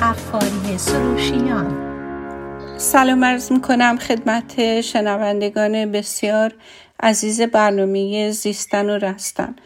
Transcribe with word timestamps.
قفاری 0.00 0.78
سروشیان. 0.78 1.92
سلام 2.78 3.24
عرض 3.24 3.52
می 3.52 3.60
کنم 3.60 3.98
خدمت 3.98 4.80
شنوندگان 4.80 5.92
بسیار 5.92 6.54
عزیز 7.00 7.40
برنامه 7.40 8.30
زیستن 8.30 8.90
و 8.90 8.98
رستن. 8.98 9.56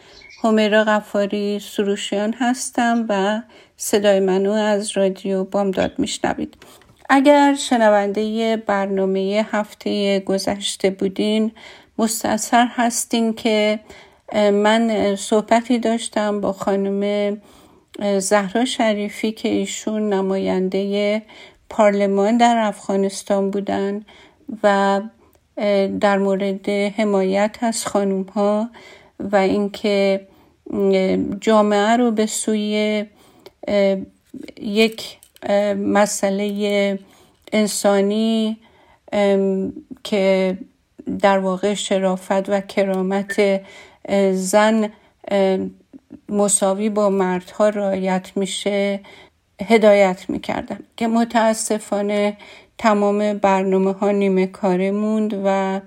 همیرا 0.43 0.83
قفاری 0.83 1.59
سروشیان 1.59 2.33
هستم 2.39 3.05
و 3.09 3.41
صدای 3.77 4.19
منو 4.19 4.51
از 4.51 4.97
رادیو 4.97 5.43
بامداد 5.43 5.91
میشنوید. 5.97 6.57
اگر 7.09 7.55
شنونده 7.55 8.57
برنامه 8.57 9.45
هفته 9.51 10.19
گذشته 10.19 10.89
بودین 10.89 11.51
مستثر 11.97 12.67
هستین 12.75 13.33
که 13.33 13.79
من 14.33 15.15
صحبتی 15.15 15.79
داشتم 15.79 16.41
با 16.41 16.53
خانم 16.53 17.37
زهرا 18.19 18.65
شریفی 18.65 19.31
که 19.31 19.49
ایشون 19.49 20.13
نماینده 20.13 21.21
پارلمان 21.69 22.37
در 22.37 22.57
افغانستان 22.57 23.51
بودن 23.51 24.05
و 24.63 25.01
در 25.99 26.17
مورد 26.17 26.69
حمایت 26.69 27.57
از 27.61 27.85
خانوم 27.85 28.21
ها 28.21 28.69
و 29.19 29.35
اینکه 29.35 30.27
جامعه 31.41 31.97
رو 31.97 32.11
به 32.11 32.25
سوی 32.25 33.05
یک 34.61 35.17
مسئله 35.77 36.99
انسانی 37.51 38.57
که 40.03 40.57
در 41.19 41.37
واقع 41.39 41.73
شرافت 41.73 42.49
و 42.49 42.61
کرامت 42.61 43.61
زن 44.31 44.89
مساوی 46.29 46.89
با 46.89 47.09
مردها 47.09 47.69
رایت 47.69 48.31
میشه 48.35 48.99
هدایت 49.61 50.29
می‌کردم 50.29 50.79
که 50.97 51.07
متاسفانه 51.07 52.37
تمام 52.77 53.33
برنامه 53.33 53.91
ها 53.93 54.11
نیمه 54.11 54.47
کاره 54.47 54.91
موند 54.91 55.41
و 55.45 55.81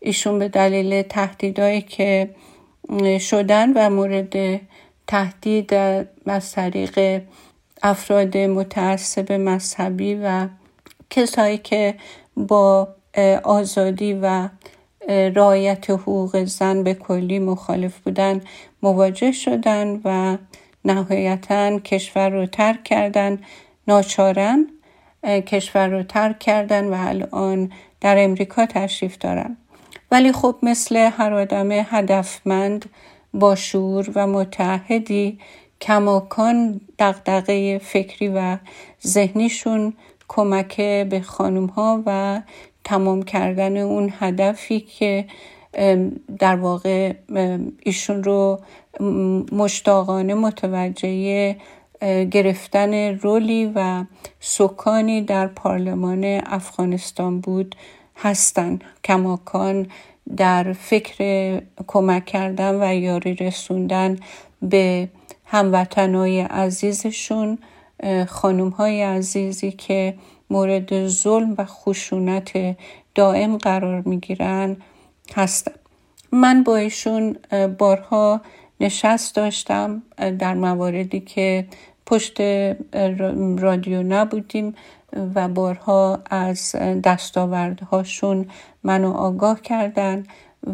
ایشون 0.00 0.38
به 0.38 0.48
دلیل 0.48 1.02
تهدیدهایی 1.02 1.82
که 1.82 2.30
شدن 3.20 3.72
و 3.72 3.90
مورد 3.90 4.60
تهدید 5.06 5.74
از 6.26 6.52
طریق 6.52 7.22
افراد 7.82 8.36
متعصب 8.36 9.32
مذهبی 9.32 10.14
و 10.14 10.48
کسایی 11.10 11.58
که 11.58 11.94
با 12.36 12.88
آزادی 13.42 14.18
و 14.22 14.48
رعایت 15.08 15.90
حقوق 15.90 16.44
زن 16.44 16.82
به 16.82 16.94
کلی 16.94 17.38
مخالف 17.38 17.98
بودن 17.98 18.40
مواجه 18.82 19.32
شدن 19.32 20.00
و 20.04 20.36
نهایتا 20.84 21.78
کشور 21.78 22.28
رو 22.28 22.46
ترک 22.46 22.84
کردن. 22.84 23.38
ناچارن 23.88 24.66
کشور 25.24 25.88
رو 25.88 26.02
ترک 26.02 26.38
کردن 26.38 26.84
و 26.84 26.96
الان 26.98 27.72
در 28.00 28.24
امریکا 28.24 28.66
تشریف 28.66 29.18
دارن. 29.18 29.56
ولی 30.10 30.32
خب 30.32 30.56
مثل 30.62 30.96
هر 30.96 31.34
آدم 31.34 31.72
هدفمند 31.72 32.90
با 33.34 33.54
شعور 33.54 34.10
و 34.14 34.26
متحدی 34.26 35.38
کماکان 35.80 36.80
دقدقه 36.98 37.78
فکری 37.78 38.28
و 38.28 38.56
ذهنیشون 39.06 39.92
کمک 40.28 40.76
به 40.80 41.20
خانوم 41.20 41.66
ها 41.66 42.02
و 42.06 42.40
تمام 42.84 43.22
کردن 43.22 43.76
اون 43.76 44.12
هدفی 44.18 44.80
که 44.80 45.24
در 46.38 46.56
واقع 46.56 47.12
ایشون 47.82 48.24
رو 48.24 48.60
مشتاقانه 49.52 50.34
متوجه 50.34 51.56
گرفتن 52.30 52.94
رولی 53.18 53.72
و 53.74 54.04
سکانی 54.40 55.22
در 55.22 55.46
پارلمان 55.46 56.40
افغانستان 56.46 57.40
بود 57.40 57.76
هستند 58.16 58.84
کماکان 59.04 59.86
در 60.36 60.72
فکر 60.72 61.60
کمک 61.86 62.24
کردن 62.24 62.82
و 62.82 62.94
یاری 62.94 63.34
رسوندن 63.34 64.18
به 64.62 65.08
هموطنهای 65.46 66.40
عزیزشون 66.40 67.58
خانوم 68.28 68.68
های 68.68 69.02
عزیزی 69.02 69.72
که 69.72 70.14
مورد 70.50 71.06
ظلم 71.06 71.54
و 71.58 71.64
خشونت 71.64 72.76
دائم 73.14 73.56
قرار 73.56 74.02
می‌گیرن. 74.06 74.76
هستن 75.32 75.72
من 76.32 76.62
با 76.62 76.76
ایشون 76.76 77.36
بارها 77.78 78.40
نشست 78.80 79.36
داشتم 79.36 80.02
در 80.38 80.54
مواردی 80.54 81.20
که 81.20 81.66
پشت 82.06 82.40
رادیو 83.58 84.02
نبودیم 84.02 84.74
و 85.34 85.48
بارها 85.48 86.18
از 86.30 86.76
دستاوردهاشون 87.04 88.46
منو 88.82 89.12
آگاه 89.12 89.60
کردن 89.60 90.24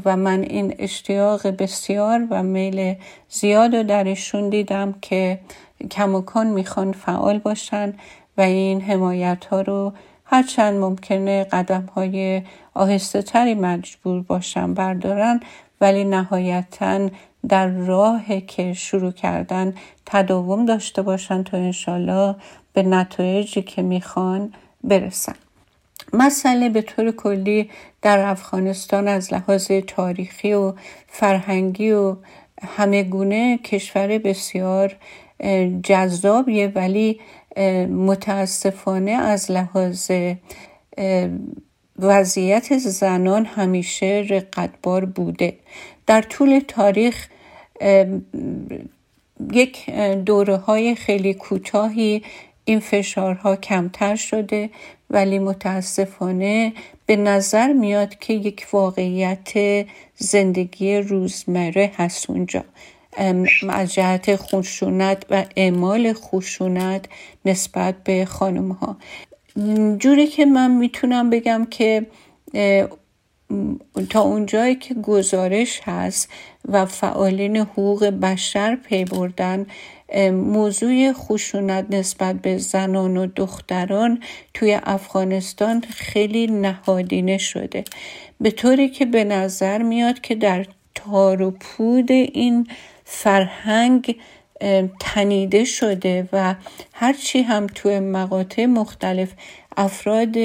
و 0.05 0.17
من 0.17 0.41
این 0.41 0.75
اشتیاق 0.79 1.47
بسیار 1.47 2.27
و 2.31 2.43
میل 2.43 2.95
زیاد 3.29 3.77
رو 3.77 3.83
درشون 3.83 4.49
دیدم 4.49 4.95
که 5.03 5.41
کماکان 5.91 6.47
می‌خوان 6.47 6.93
فعال 6.93 7.39
باشن 7.39 7.95
و 8.39 8.41
این 8.41 8.81
حمایت 8.81 9.45
ها 9.45 9.61
رو 9.61 9.93
هرچند 10.27 10.81
ممکنه 10.81 11.45
قدم 11.45 11.89
های 11.95 12.43
آهسته 12.75 13.23
تری 13.23 13.55
مجبور 13.55 14.23
باشن 14.23 14.75
بردارن 14.75 15.41
ولی 15.81 16.05
نهایتا 16.05 17.09
در 17.49 17.67
راه 17.67 18.41
که 18.41 18.73
شروع 18.73 19.13
کردن 19.13 19.75
تداوم 20.07 20.67
داشته 20.67 21.03
باشن 21.03 21.43
تا 21.43 21.57
انشالله 21.57 22.35
به 22.73 22.83
نتایجی 22.83 23.63
که 23.63 23.83
می‌خوان 23.83 24.53
برسن. 24.85 25.35
مسئله 26.13 26.69
به 26.69 26.83
طور 26.83 27.11
کلی 27.11 27.71
در 28.03 28.19
افغانستان 28.29 29.09
از 29.09 29.33
لحاظ 29.33 29.71
تاریخی 29.87 30.53
و 30.53 30.73
فرهنگی 31.09 31.91
و 31.91 32.17
همه 32.77 33.03
گونه 33.03 33.59
کشور 33.59 34.19
بسیار 34.19 34.97
جذابیه 35.83 36.73
ولی 36.75 37.21
متاسفانه 37.91 39.11
از 39.11 39.51
لحاظ 39.51 40.11
وضعیت 41.99 42.79
زنان 42.79 43.45
همیشه 43.47 44.27
رقتبار 44.29 45.05
بوده. 45.05 45.57
در 46.07 46.23
طول 46.23 46.61
تاریخ 46.69 47.29
یک 49.53 49.91
دوره 50.25 50.57
های 50.57 50.95
خیلی 50.95 51.35
کوتاهی 51.35 52.23
این 52.65 52.81
فشارها 52.81 53.57
کمتر 53.57 54.17
شده 54.17 54.71
ولی 55.11 55.39
متاسفانه 55.39 56.73
به 57.07 57.17
نظر 57.17 57.73
میاد 57.73 58.19
که 58.19 58.33
یک 58.35 58.67
واقعیت 58.73 59.53
زندگی 60.17 60.97
روزمره 60.97 61.93
هست 61.97 62.31
اونجا. 62.31 62.65
از 63.69 63.95
جهت 63.95 64.37
خشونت 64.37 65.27
و 65.31 65.45
اعمال 65.57 66.13
خشونت 66.13 67.05
نسبت 67.45 67.95
به 68.05 68.25
خانم 68.25 68.73
ها 68.73 68.97
جوری 69.99 70.27
که 70.27 70.47
من 70.47 70.71
می‌تونم 70.71 71.31
بگم 71.31 71.67
که 71.71 72.07
تا 74.11 74.21
اونجایی 74.21 74.75
که 74.75 74.95
گزارش 74.95 75.81
هست 75.85 76.29
و 76.69 76.87
فعالین 76.87 77.57
حقوق 77.57 78.05
بشر 78.05 78.77
پی 78.77 79.05
بردن 79.05 79.67
موضوع 80.33 81.13
خشونت 81.13 81.87
نسبت 81.91 82.37
به 82.37 82.59
زنان 82.59 83.17
و 83.17 83.27
دختران 83.27 84.23
توی 84.55 84.79
افغانستان 84.83 85.81
خیلی 85.81 86.47
نهادینه 86.47 87.39
شده. 87.39 87.85
به 88.41 88.51
طوری 88.51 88.89
که 88.89 89.07
به 89.07 89.25
نظر 89.25 89.83
میاد 89.83 90.21
که 90.21 90.35
در 90.35 90.67
تار 90.95 91.43
و 91.43 91.51
پود 91.51 92.13
این 92.13 92.67
فرهنگ 93.09 94.17
تنیده 95.01 95.65
شده 95.65 96.29
و 96.33 96.55
هرچی 96.93 97.43
هم 97.43 97.67
توی 97.67 98.01
مقاطع 98.01 98.67
مختلف 98.67 99.33
افراد 99.77 100.37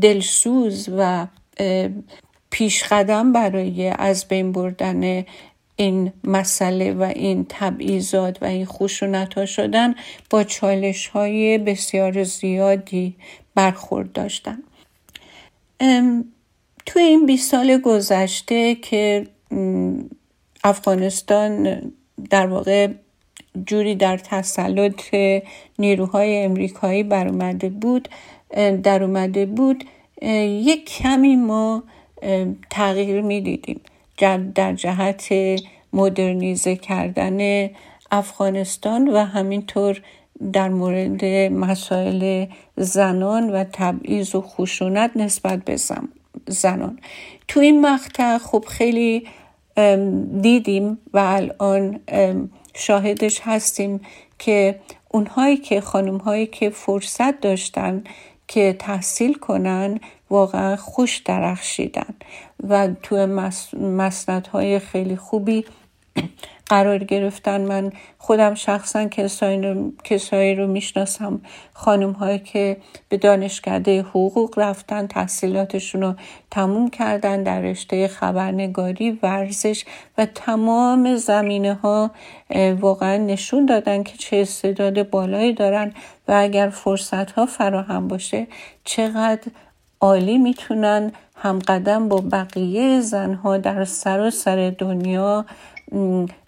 دلسوز 0.00 0.88
و 0.98 1.26
پیشقدم 2.50 3.32
برای 3.32 3.88
از 3.88 4.28
بین 4.28 4.52
بردن 4.52 5.24
این 5.76 6.12
مسئله 6.24 6.92
و 6.92 7.02
این 7.02 7.46
تبعیضات 7.48 8.42
و 8.42 8.44
این 8.44 8.66
خشونت 8.66 9.34
ها 9.34 9.46
شدن 9.46 9.94
با 10.30 10.44
چالش 10.44 11.06
های 11.06 11.58
بسیار 11.58 12.24
زیادی 12.24 13.16
برخورد 13.54 14.12
داشتن. 14.12 14.58
توی 16.86 17.02
این 17.02 17.26
20 17.26 17.50
سال 17.50 17.78
گذشته 17.78 18.74
که 18.74 19.26
افغانستان 20.64 21.82
در 22.30 22.46
واقع 22.46 22.88
جوری 23.66 23.94
در 23.94 24.18
تسلط 24.18 25.14
نیروهای 25.78 26.44
امریکایی 26.44 27.02
بر 27.02 27.28
اومده 27.28 27.68
بود 27.68 28.08
در 28.82 29.02
اومده 29.02 29.46
بود 29.46 29.84
یک 30.22 30.84
کمی 30.84 31.36
ما 31.36 31.82
تغییر 32.70 33.20
می‌دیدیم 33.20 33.80
در 34.54 34.72
جهت 34.72 35.28
مدرنیزه 35.92 36.76
کردن 36.76 37.68
افغانستان 38.10 39.08
و 39.08 39.24
همینطور 39.24 40.02
در 40.52 40.68
مورد 40.68 41.24
مسائل 41.52 42.46
زنان 42.76 43.50
و 43.50 43.64
تبعیض 43.72 44.34
و 44.34 44.40
خشونت 44.40 45.10
نسبت 45.16 45.64
به 45.64 45.76
زنان. 46.46 46.98
تو 47.48 47.60
این 47.60 47.80
مقطع 47.80 48.38
خب 48.38 48.64
خیلی 48.68 49.26
دیدیم 50.40 50.98
و 51.12 51.18
الان 51.18 52.00
شاهدش 52.74 53.40
هستیم 53.44 54.00
که 54.38 54.80
اونهایی 55.08 55.56
که 55.56 55.80
خانم 55.80 56.16
هایی 56.16 56.46
که 56.46 56.70
فرصت 56.70 57.40
داشتن 57.40 58.04
که 58.48 58.76
تحصیل 58.78 59.34
کنن 59.34 60.00
واقعا 60.30 60.76
خوش 60.76 61.16
درخشیدن. 61.16 62.14
و 62.68 62.88
تو 63.02 63.26
مسندهای 63.80 64.78
خیلی 64.78 65.16
خوبی 65.16 65.64
قرار 66.68 66.98
گرفتن. 66.98 67.60
من 67.60 67.92
خودم 68.18 68.54
شخصا 68.54 69.04
کسایی 69.04 69.62
رو, 69.62 69.92
کسایی 70.04 70.54
رو 70.54 70.66
می‌شناسم 70.66 71.40
خانم 71.72 72.12
هایی 72.12 72.38
که 72.38 72.76
به 73.08 73.16
دانشکده 73.16 74.02
حقوق 74.02 74.58
رفتن 74.58 75.06
تحصیلاتشون 75.06 76.02
رو 76.02 76.14
تموم 76.50 76.90
کردن 76.90 77.42
در 77.42 77.60
رشته 77.60 78.08
خبرنگاری 78.08 79.18
ورزش 79.22 79.84
و 80.18 80.26
تمام 80.26 81.16
زمینه 81.16 81.74
ها 81.74 82.10
واقعا 82.80 83.16
نشون 83.16 83.66
دادن 83.66 84.02
که 84.02 84.16
چه 84.18 84.36
استعداد 84.36 85.10
بالایی 85.10 85.52
دارن 85.52 85.92
و 86.28 86.32
اگر 86.32 86.68
فرصت 86.68 87.30
ها 87.30 87.46
فراهم 87.46 88.08
باشه 88.08 88.46
چقدر 88.84 89.48
عالی 90.00 90.38
می‌تونن 90.38 91.12
همقدم 91.36 92.08
با 92.08 92.20
بقیه 92.32 93.00
زنها 93.00 93.58
در 93.58 93.84
سراسر 93.84 94.74
دنیا 94.78 95.44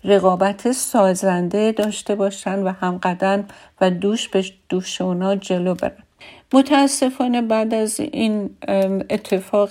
رقابت 0.04 0.72
سازنده 0.72 1.72
داشته 1.72 2.14
باشن 2.14 2.62
و 2.62 2.72
همقدم 2.72 3.44
و 3.80 3.90
دوش 3.90 4.28
به 4.28 4.44
دوش 4.68 5.00
اونا 5.00 5.36
جلو 5.36 5.74
برن. 5.74 6.02
متاسفانه 6.52 7.42
بعد 7.42 7.74
از 7.74 8.00
این 8.00 8.50
اتفاق 9.10 9.70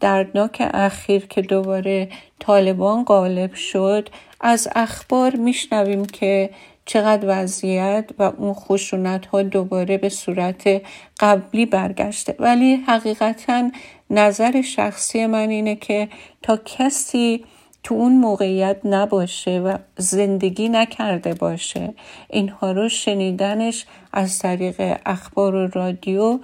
دردناک 0.00 0.70
اخیر 0.74 1.26
که 1.26 1.42
دوباره 1.42 2.08
طالبان 2.38 3.04
غالب 3.04 3.54
شد 3.54 4.08
از 4.40 4.68
اخبار 4.74 5.36
میشنویم 5.36 6.04
که 6.04 6.50
چقدر 6.84 7.24
وضعیت 7.28 8.10
و 8.18 8.22
اون 8.22 8.54
خشونت 8.54 9.26
ها 9.26 9.42
دوباره 9.42 9.98
به 9.98 10.08
صورت 10.08 10.82
قبلی 11.20 11.66
برگشته. 11.66 12.36
ولی 12.38 12.74
حقیقتا 12.74 13.70
نظر 14.10 14.62
شخصی 14.62 15.26
من 15.26 15.50
اینه 15.50 15.76
که 15.76 16.08
تا 16.42 16.56
کسی 16.64 17.44
تو 17.86 17.94
اون 17.94 18.18
موقعیت 18.18 18.76
نباشه 18.84 19.60
و 19.60 19.76
زندگی 19.98 20.68
نکرده 20.68 21.34
باشه. 21.34 21.94
اینها 22.30 22.72
رو 22.72 22.88
شنیدنش 22.88 23.86
از 24.12 24.38
طریق 24.38 24.98
اخبار 25.06 25.54
و 25.54 25.66
رادیو 25.66 26.38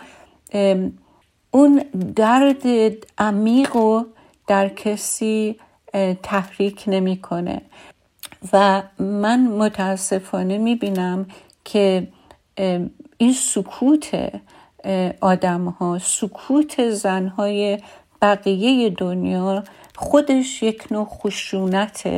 اون 1.51 1.85
درد 2.17 2.63
عمیق 3.19 3.77
و 3.77 4.05
در 4.47 4.69
کسی 4.69 5.57
تحریک 6.23 6.85
نمی‌کنه. 6.87 7.63
و 8.53 8.83
من 8.99 9.49
متاسفانه 9.49 10.59
می‌بینم 10.59 11.27
که 11.65 12.09
این 13.19 13.33
سکوت 13.33 14.33
آدم 15.21 15.65
ها 15.65 15.99
سکوت 15.99 16.91
زن 16.91 17.27
های 17.27 17.79
بقیه 18.23 18.91
دنیا 18.91 19.65
خودش 19.97 20.63
یک 20.63 20.93
نوع 20.93 21.05
خشونت 21.05 22.09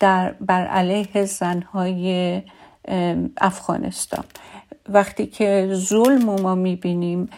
در 0.00 0.32
بر 0.40 0.66
علیه 0.66 1.24
زنهای 1.24 2.42
افغانستان. 3.36 4.24
وقتی 4.88 5.26
که 5.26 5.68
ظلم 5.72 6.40
ما 6.40 6.54
می‌بینیم 6.54 7.28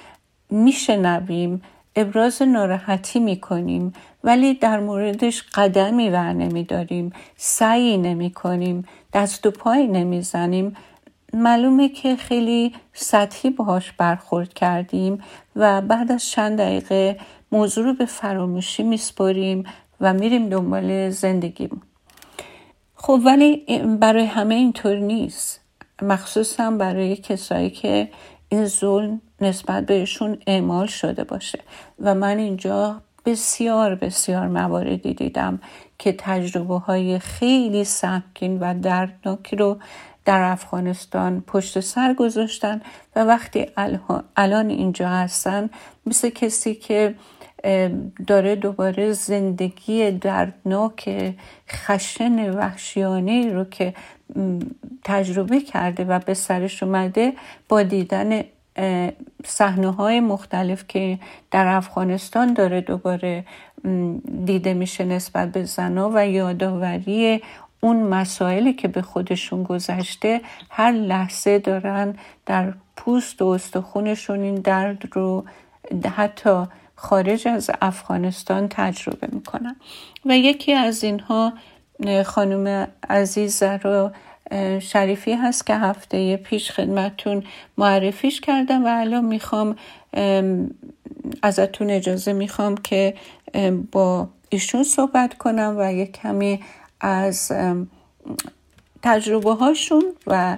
میشنویم 0.50 1.62
ابراز 1.96 2.42
ناراحتی 2.42 3.20
می‌کنیم 3.20 3.92
ولی 4.24 4.54
در 4.54 4.80
موردش 4.80 5.42
قدمی 5.54 6.10
ور 6.10 6.32
نمیداریم 6.32 7.12
سعی 7.36 7.98
نمی 7.98 8.30
کنیم 8.30 8.84
دست 9.12 9.46
و 9.46 9.50
پای 9.50 9.86
نمی‌زنیم. 9.86 10.76
معلومه 11.34 11.88
که 11.88 12.16
خیلی 12.16 12.72
سطحی 12.92 13.50
باهاش 13.50 13.92
برخورد 13.92 14.54
کردیم 14.54 15.18
و 15.56 15.80
بعد 15.80 16.12
از 16.12 16.24
چند 16.24 16.58
دقیقه 16.58 17.20
موضوع 17.52 17.84
رو 17.84 17.94
به 17.94 18.04
فراموشی 18.04 18.82
میسپاریم 18.82 19.64
و 20.00 20.12
میریم 20.14 20.48
دنبال 20.48 21.10
زندگیمون 21.10 21.82
خب 22.94 23.20
ولی 23.24 23.56
برای 24.00 24.24
همه 24.24 24.54
اینطور 24.54 24.96
نیست. 24.96 25.60
مخصوصا 26.02 26.70
برای 26.70 27.16
کسایی 27.16 27.70
که 27.70 28.08
این 28.48 28.66
ظلم 28.66 29.20
نسبت 29.40 29.86
بهشون 29.86 30.38
اعمال 30.46 30.86
شده 30.86 31.24
باشه. 31.24 31.58
و 32.00 32.14
من 32.14 32.38
اینجا 32.38 33.00
بسیار 33.26 33.94
بسیار 33.94 34.46
مواردی 34.46 35.14
دیدم 35.14 35.60
که 35.98 36.14
تجربه 36.18 36.78
های 36.78 37.18
خیلی 37.18 37.84
سهمگین 37.84 38.58
و 38.58 38.80
دردناکی 38.80 39.56
رو 39.56 39.78
در 40.24 40.42
افغانستان 40.42 41.40
پشت 41.46 41.80
سر 41.80 42.14
گذاشتن 42.14 42.80
و 43.16 43.24
وقتی 43.24 43.66
الان 44.36 44.70
اینجا 44.70 45.08
هستن 45.08 45.70
مثل 46.06 46.30
کسی 46.30 46.74
که 46.74 47.14
داره 48.26 48.56
دوباره 48.56 49.12
زندگی 49.12 50.10
دردناک 50.10 51.34
خشن 51.68 52.50
وحشیانه 52.50 53.52
رو 53.52 53.64
که 53.64 53.94
تجربه 55.04 55.60
کرده 55.60 56.04
و 56.04 56.18
به 56.18 56.34
سرش 56.34 56.82
اومده 56.82 57.32
با 57.68 57.82
دیدن 57.82 58.42
صحنه 59.44 59.90
های 59.90 60.20
مختلف 60.20 60.84
که 60.88 61.18
در 61.50 61.66
افغانستان 61.66 62.52
داره 62.52 62.80
دوباره 62.80 63.44
دیده 64.44 64.74
میشه 64.74 65.04
نسبت 65.04 65.52
به 65.52 65.64
زنا 65.64 66.10
و 66.14 66.26
یادآوری 66.26 67.42
اون 67.84 67.96
مسائلی 67.96 68.72
که 68.72 68.88
به 68.88 69.02
خودشون 69.02 69.62
گذشته 69.62 70.40
هر 70.70 70.92
لحظه 70.92 71.58
دارن 71.58 72.16
در 72.46 72.72
پوست 72.96 73.42
و 73.42 73.46
استخونشون 73.46 74.40
این 74.40 74.54
درد 74.54 75.02
رو 75.12 75.44
حتی 76.16 76.64
خارج 76.96 77.48
از 77.48 77.70
افغانستان 77.82 78.68
تجربه 78.70 79.28
می‌کنن. 79.32 79.76
و 80.24 80.36
یکی 80.36 80.72
از 80.72 81.04
اینها 81.04 81.52
خانم 82.24 82.88
عزیز 83.10 83.62
رو 83.62 84.10
شریفی 84.80 85.32
هست 85.32 85.66
که 85.66 85.74
هفته 85.74 86.36
پیش 86.36 86.70
خدمتون 86.70 87.44
معرفیش 87.78 88.40
کردم 88.40 88.84
و 88.84 88.88
الان 88.88 89.24
می‌خوام 89.24 89.76
ازتون 91.42 91.90
اجازه 91.90 92.32
می‌خوام 92.32 92.76
که 92.76 93.14
با 93.92 94.28
ایشون 94.48 94.82
صحبت 94.82 95.34
کنم 95.34 95.74
و 95.78 95.92
یک 95.92 96.12
کمی 96.12 96.60
از 97.04 97.52
تجربه 99.02 99.54
هاشون 99.54 100.04
و 100.26 100.56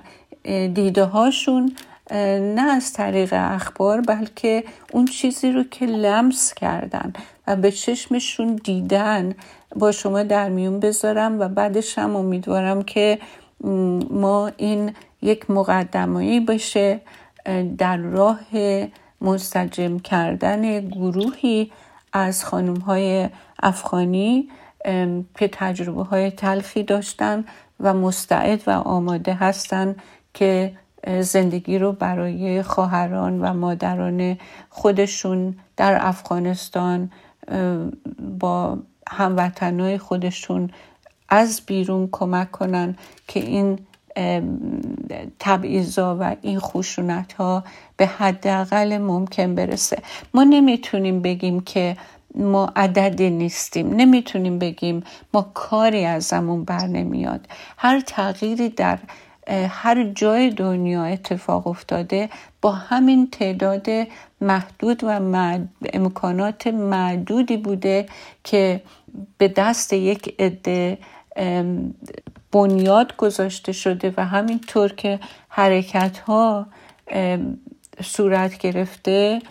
دیده 0.75 1.05
هاشون 1.05 1.77
نه 2.11 2.63
از 2.63 2.93
طریق 2.93 3.35
اخبار 3.37 4.01
بلکه 4.01 4.65
اون 4.93 5.05
چیزی 5.05 5.53
رو 5.53 5.63
که 5.63 5.87
لمس 5.87 6.55
کردن 6.55 7.13
و 7.47 7.57
به 7.57 7.73
چشمشون 7.73 8.57
دیدن 8.65 9.35
با 9.77 9.93
شما 9.93 10.23
در 10.23 10.49
میون 10.49 10.81
بذارم 10.81 11.41
و 11.41 11.49
بعدش 11.49 11.99
هم 11.99 12.17
امیدوارم 12.17 12.83
که 12.83 13.19
ما 14.11 14.51
این 14.57 14.93
یک 15.23 15.51
مقدمایی 15.51 16.41
بشه 16.41 17.01
در 17.79 17.97
راه 17.97 18.41
مستجم 19.21 19.99
کردن 19.99 20.89
گروهی 20.89 21.73
از 22.13 22.45
خانم 22.45 22.77
های 22.77 23.29
افغانی 23.63 24.49
که 25.35 25.49
تجربه 25.53 26.03
های 26.03 26.31
تلخی 26.31 26.83
داشتن 26.83 27.45
و 27.81 27.95
مستعد 27.95 28.63
و 28.67 28.71
آماده 28.71 29.35
هستند 29.35 30.03
که 30.35 30.73
زندگی 31.21 31.79
رو 31.79 31.93
برای 31.93 32.63
خواهران 32.63 33.41
و 33.41 33.53
مادران 33.53 34.39
خودشون 34.71 35.57
در 35.77 35.99
افغانستان 36.07 37.11
با 38.39 38.79
هموطنهای 39.09 39.99
خودشون 39.99 40.71
از 41.29 41.61
بیرون 41.67 42.09
کمک 42.13 42.51
کنن 42.51 42.97
که 43.29 43.41
این 43.41 43.79
تبعیضا 45.39 46.17
و 46.21 46.37
این 46.43 46.59
خشونت 46.59 47.33
ها 47.33 47.65
به 47.97 48.07
حداقل 48.07 48.99
ممکن 48.99 49.55
برسه. 49.55 50.03
ما 50.35 50.45
نمی‌تونیم 50.45 51.23
بگیم 51.23 51.61
که 51.61 51.97
ما 52.37 52.73
عددی 52.77 53.31
نیستیم. 53.31 53.95
نمی‌تونیم 53.95 54.59
بگیم 54.59 55.05
ما 55.35 55.51
کاری 55.55 56.05
ازمون 56.05 56.65
بر 56.65 56.87
نمیاد. 56.87 57.47
هر 57.77 58.01
تغییری 58.01 58.69
در 58.69 58.99
هر 59.69 60.05
جای 60.05 60.51
دنیا 60.51 61.05
اتفاق 61.05 61.67
افتاده 61.67 62.29
با 62.63 62.73
همین 62.73 63.31
تعداد 63.31 63.87
محدود 64.41 65.05
و 65.05 65.21
امکانات 65.93 66.67
معدودی 66.67 67.57
بوده 67.57 68.07
که 68.45 68.83
به 69.39 69.49
دست 69.49 69.93
یک 69.93 70.35
عده 70.39 70.99
بنیاد 72.53 73.17
گذاشته 73.17 73.73
شده 73.73 74.15
و 74.17 74.25
همینطور 74.25 74.93
که 74.93 75.21
حرکت 75.49 76.19
ها 76.19 76.67
صورت 78.05 78.59
گرفته 78.59 79.43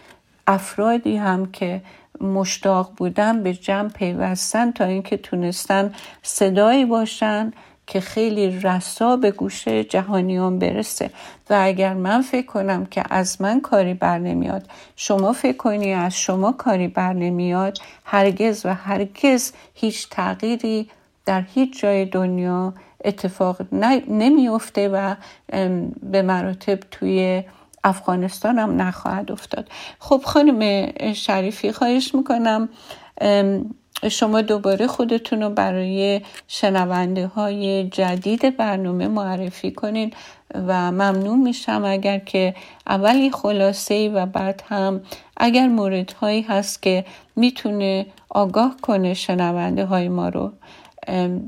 افرادی 0.47 1.17
هم 1.17 1.51
که 1.51 1.81
مشتاق 2.21 2.91
بودن 2.97 3.43
به 3.43 3.53
جمع 3.53 3.89
پیوستن 3.89 4.71
تا 4.71 4.85
اینکه 4.85 5.17
تونستن 5.17 5.93
صدایی 6.23 6.85
باشن 6.85 7.51
که 7.87 7.99
خیلی 7.99 8.59
رسا 8.59 9.17
به 9.17 9.31
گوش 9.31 9.67
جهانیان 9.67 10.59
برسه. 10.59 11.09
و 11.49 11.59
اگر 11.61 11.93
من 11.93 12.21
فکر 12.21 12.45
کنم 12.45 12.85
که 12.85 13.03
از 13.09 13.41
من 13.41 13.61
کاری 13.61 13.93
بر 13.93 14.17
نمیاد 14.17 14.67
شما 14.95 15.33
فکر 15.33 15.57
کنی 15.57 15.93
از 15.93 16.19
شما 16.19 16.51
کاری 16.51 16.87
بر 16.87 17.13
نمیاد 17.13 17.77
هرگز 18.05 18.65
و 18.65 18.73
هرگز 18.73 19.51
هیچ 19.73 20.09
تغییری 20.09 20.89
در 21.25 21.41
هیچ 21.41 21.79
جای 21.81 22.05
دنیا 22.05 22.73
اتفاق 23.05 23.61
نمیافته 24.07 24.89
و 24.89 25.15
به 26.11 26.21
مراتب 26.21 26.79
توی 26.91 27.43
افغانستان 27.85 28.59
هم 28.59 28.81
نخواهد 28.81 29.31
افتاد. 29.31 29.69
خب 29.99 30.21
خانم 30.25 30.91
شریفی 31.13 31.71
خواهش 31.71 32.15
می‌کنم 32.15 32.69
شما 34.11 34.41
دوباره 34.41 34.87
خودتون 34.87 35.41
رو 35.41 35.49
برای 35.49 36.21
شنونده 36.47 37.27
های 37.27 37.87
جدید 37.87 38.57
برنامه 38.57 39.07
معرفی 39.07 39.71
کنین 39.71 40.13
و 40.55 40.91
ممنون 40.91 41.39
میشم 41.39 41.83
اگر 41.85 42.19
که 42.19 42.55
اولی 42.87 43.31
خلاصه 43.31 44.09
و 44.09 44.25
بعد 44.25 44.63
هم 44.69 45.01
اگر 45.37 45.67
موردهایی 45.67 46.41
هست 46.41 46.81
که 46.81 47.05
می‌تونه 47.35 48.05
آگاه 48.29 48.75
کنه 48.81 49.13
شنونده 49.13 49.85
های 49.85 50.09
ما 50.09 50.29
رو 50.29 50.51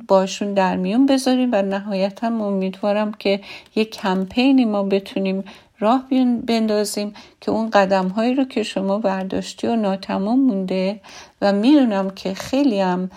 باشون 0.08 0.54
در 0.54 0.76
میون 0.76 1.06
بذاریم 1.06 1.50
و 1.54 1.62
نهایتا 1.62 2.28
امیدوارم 2.28 3.12
که 3.12 3.40
یک 3.76 3.92
کمپینی 3.92 4.66
ما 4.66 4.84
بتونیم 4.84 5.44
راه 5.80 6.08
بندازیم 6.48 7.14
که 7.42 7.52
اون 7.52 7.70
قدم 7.70 8.08
هایی 8.08 8.36
رو 8.36 8.44
که 8.44 8.64
شما 8.64 8.98
برداشتی 8.98 9.68
و 9.68 9.76
ناتمام 9.76 10.40
مونده 10.40 11.00
و 11.42 11.54
می‌دونم 11.54 12.10
که 12.10 12.34
خیلی 12.34 12.80
هم 12.80 13.10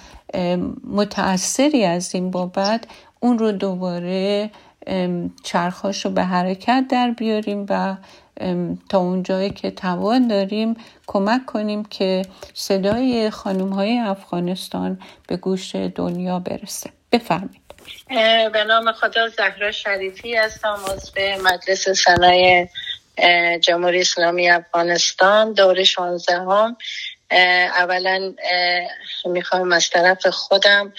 متأثری 0.85 1.85
از 1.85 2.14
این 2.14 2.31
بابت 2.31 2.85
اون 3.21 3.38
رو 3.38 3.52
دوباره 3.52 4.50
چرخاش 5.43 6.05
رو 6.05 6.11
به 6.11 6.25
حرکت 6.25 6.85
در 6.88 7.11
بیاریم 7.11 7.67
و 7.69 7.97
تا 8.88 8.99
اونجایی 8.99 9.50
که 9.50 9.71
توان 9.71 10.29
داریم 10.29 10.75
کمک 11.07 11.47
کنیم 11.47 11.85
که 11.85 12.23
صدای 12.55 13.31
خانم 13.31 13.69
های 13.69 13.99
افغانستان 13.99 14.99
به 15.29 15.37
گوش 15.37 15.75
دنیا 15.75 16.38
برسه. 16.38 16.90
بفرمایید. 17.12 17.60
به 18.52 18.64
نام 18.64 18.92
خدا 18.92 19.28
زهرا 19.28 19.72
شریفی 19.72 20.37
هستم. 20.37 20.84
عضو 20.87 21.42
مجلس 21.42 21.88
سنای 21.88 22.68
جمهوری 23.60 24.00
اسلامی 24.00 24.50
افغانستان 24.50 25.52
دور 25.52 25.84
16 25.84 26.34
هم 26.38 26.76
اولا 27.30 28.34
می‌خوام 29.25 29.72
از 29.72 29.90
طرف 29.90 30.26
خودم 30.26 30.92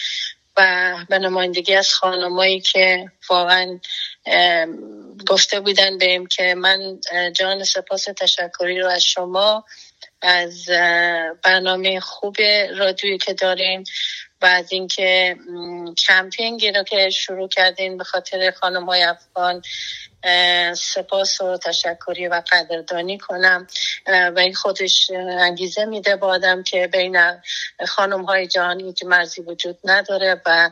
و 0.57 0.95
به 1.09 1.19
نمایندگی 1.19 1.75
از 1.75 1.93
خانمایی 1.93 2.59
که 2.59 3.11
واقعا 3.29 3.79
گفته 5.27 5.59
بودن 5.59 5.97
بهم 5.97 6.25
که 6.25 6.55
من 6.55 6.99
جان 7.35 7.63
سپاس 7.63 8.03
تشکری 8.03 8.79
رو 8.81 8.87
از 8.87 9.03
شما 9.03 9.65
از 10.21 10.65
برنامه 11.43 11.99
خوب 11.99 12.35
رادیویی 12.77 13.17
که 13.17 13.33
دارین 13.33 13.83
و 14.41 14.45
از 14.45 14.71
اینکه 14.71 15.35
کمپینگی 16.07 16.71
رو 16.71 16.83
که 16.83 17.09
شروع 17.09 17.47
کردین 17.47 17.97
به 17.97 18.03
خاطر 18.03 18.51
خانم 18.51 18.85
های 18.85 19.03
افغان 19.03 19.61
سپاس 20.73 21.41
و 21.41 21.57
تشکری 21.57 22.27
و 22.27 22.41
قدردانی 22.51 23.17
کنم. 23.17 23.67
و 24.07 24.39
این 24.39 24.53
خودش 24.53 25.11
انگیزه 25.13 25.85
میده 25.85 26.15
با 26.15 26.27
آدم 26.27 26.63
که 26.63 26.87
بین 26.87 27.17
خانم 27.87 28.21
های 28.21 28.47
جهانی 28.47 28.93
که 28.93 29.05
مرزی 29.05 29.41
وجود 29.41 29.77
نداره 29.83 30.41
و 30.45 30.71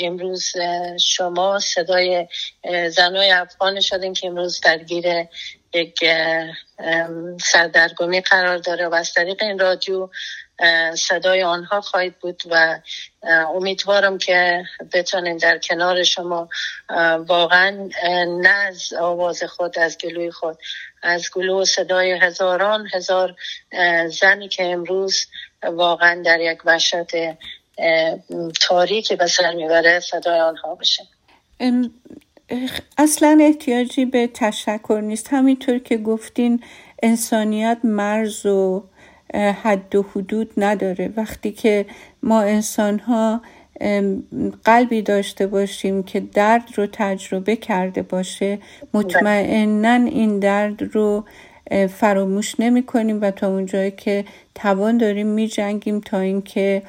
امروز 0.00 0.52
شما 1.00 1.58
صدای 1.58 2.28
زنای 2.90 3.30
افغان 3.30 3.80
شدین 3.80 4.12
که 4.12 4.26
امروز 4.26 4.60
درگیر 4.60 5.06
یک 5.74 6.04
سردرگمی 7.40 8.20
قرار 8.20 8.58
داره 8.58 8.88
و 8.88 8.94
از 8.94 9.12
طریق 9.12 9.42
این 9.42 9.58
رادیو 9.58 10.08
صدای 10.94 11.42
آنها 11.42 11.80
خواهید 11.80 12.18
بود 12.18 12.42
و 12.50 12.80
امیدوارم 13.54 14.18
که 14.18 14.64
بتونیم 14.92 15.36
در 15.36 15.58
کنار 15.58 16.02
شما 16.02 16.48
واقعا 17.26 17.88
نه 18.40 18.48
از 18.48 18.92
آواز 19.00 19.42
خود 19.42 19.78
از 19.78 19.98
گلوی 19.98 20.30
خود 20.30 20.58
از 21.02 21.30
گلو 21.34 21.64
صدای 21.64 22.12
هزاران 22.12 22.88
هزار 22.94 23.34
زنی 24.20 24.48
که 24.48 24.64
امروز 24.64 25.26
واقعا 25.62 26.22
در 26.24 26.40
یک 26.40 26.58
وحشت 26.66 27.06
تاریکی 28.60 29.16
به 29.16 29.26
سر 29.26 29.54
می‌بره 29.54 30.00
صدای 30.00 30.40
آنها 30.40 30.74
بشه 30.74 31.02
اصلا 32.98 33.38
احتیاجی 33.40 34.04
به 34.04 34.26
تشکر 34.26 35.00
نیست. 35.02 35.28
همینطور 35.32 35.78
که 35.78 35.96
گفتین 35.96 36.64
انسانیت 37.02 37.78
مرز 37.84 38.46
و 38.46 38.84
حد 39.34 39.94
و 39.94 40.02
حدود 40.02 40.50
نداره. 40.56 41.12
وقتی 41.16 41.50
که 41.52 41.86
ما 42.22 42.40
انسان 42.40 42.98
ها 42.98 43.40
قلبی 44.64 45.02
داشته 45.02 45.46
باشیم 45.46 46.02
که 46.02 46.20
درد 46.20 46.68
رو 46.74 46.86
تجربه 46.92 47.56
کرده 47.56 48.02
باشه 48.02 48.58
مطمئنا 48.94 49.94
این 49.94 50.38
درد 50.38 50.82
رو 50.82 51.24
فراموش 51.88 52.60
نمی 52.60 52.82
کنیم 52.82 53.20
و 53.20 53.30
تا 53.30 53.48
اونجایی 53.48 53.90
که 53.90 54.24
توان 54.54 54.98
داریم 54.98 55.26
می 55.26 55.48
جنگیم 55.48 56.00
تا 56.00 56.18
اینکه 56.18 56.82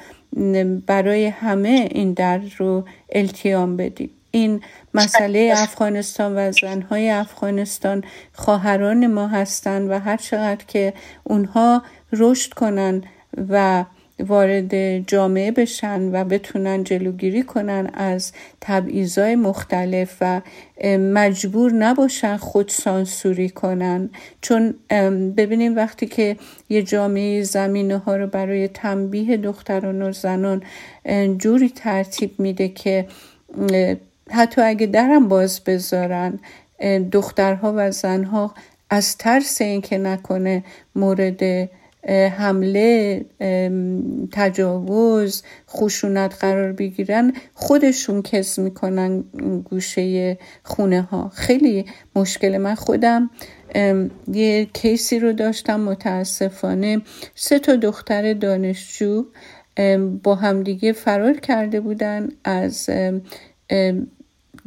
برای 0.86 1.26
همه 1.26 1.88
این 1.90 2.12
درد 2.12 2.44
رو 2.58 2.84
التیام 3.12 3.76
بدیم. 3.76 4.10
این 4.36 4.60
مسئله 4.94 5.52
افغانستان 5.56 6.32
و 6.36 6.52
زنهای 6.52 7.10
افغانستان 7.10 8.04
خواهران 8.32 9.06
ما 9.06 9.28
هستند 9.28 9.90
و 9.90 9.98
هر 9.98 10.16
چقدر 10.16 10.64
که 10.68 10.94
اونها 11.24 11.82
رشد 12.12 12.52
کنن 12.52 13.02
و 13.50 13.84
وارد 14.20 14.98
جامعه 15.08 15.50
بشن 15.50 16.00
و 16.12 16.24
بتونن 16.24 16.84
جلوگیری 16.84 17.42
کنن 17.42 17.90
از 17.94 18.32
تبعیضای 18.60 19.36
مختلف 19.36 20.16
و 20.20 20.40
مجبور 20.98 21.72
نباشن 21.72 22.36
خود 22.36 22.68
سانسوری 22.68 23.48
کنن. 23.48 24.10
چون 24.40 24.74
ببینیم 25.36 25.76
وقتی 25.76 26.06
که 26.06 26.36
یه 26.68 26.82
جامعه 26.82 27.42
زمینه 27.42 27.98
ها 27.98 28.16
رو 28.16 28.26
برای 28.26 28.68
تنبیه 28.68 29.36
دختران 29.36 30.02
و 30.02 30.12
زنان 30.12 30.62
جوری 31.38 31.68
ترتیب 31.68 32.40
میده 32.40 32.68
که 32.68 33.06
حتی 34.30 34.60
اگه 34.60 34.86
درم 34.86 35.28
باز 35.28 35.60
بذارن 35.66 36.38
دخترها 37.12 37.74
و 37.76 37.90
زنها 37.90 38.54
از 38.90 39.16
ترس 39.16 39.60
اینکه 39.60 39.98
نکنه 39.98 40.64
مورد 40.94 41.70
حمله 42.38 43.24
تجاوز 44.32 45.42
خشونت 45.68 46.34
قرار 46.40 46.72
بگیرن 46.72 47.32
خودشون 47.54 48.22
کس 48.22 48.58
می‌کنن 48.58 49.20
گوشه 49.64 50.38
خونه 50.62 51.02
ها 51.02 51.28
خیلی 51.34 51.84
مشکل 52.16 52.58
من 52.58 52.74
خودم. 52.74 53.30
یه 54.32 54.64
کیسی 54.64 55.18
رو 55.18 55.32
داشتم 55.32 55.80
متاسفانه. 55.80 57.02
سه 57.34 57.58
تا 57.58 57.76
دختر 57.76 58.32
دانشجو 58.32 59.24
با 60.22 60.34
همدیگه 60.34 60.92
فرار 60.92 61.34
کرده 61.34 61.80
بودن 61.80 62.28
از 62.44 62.90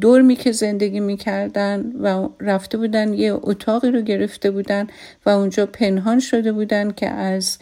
دورمی 0.01 0.36
که 0.36 0.51
زندگی 0.51 1.00
می‌کردن 1.00 1.91
و 2.01 2.29
رفته 2.39 2.77
بودن 2.77 3.13
یه 3.13 3.34
اتاقی 3.34 3.91
رو 3.91 4.01
گرفته 4.01 4.51
بودن 4.51 4.88
و 5.25 5.29
اونجا 5.29 5.65
پنهان 5.65 6.20
شده 6.20 6.51
بودن 6.51 6.91
که 6.91 7.10
از 7.10 7.58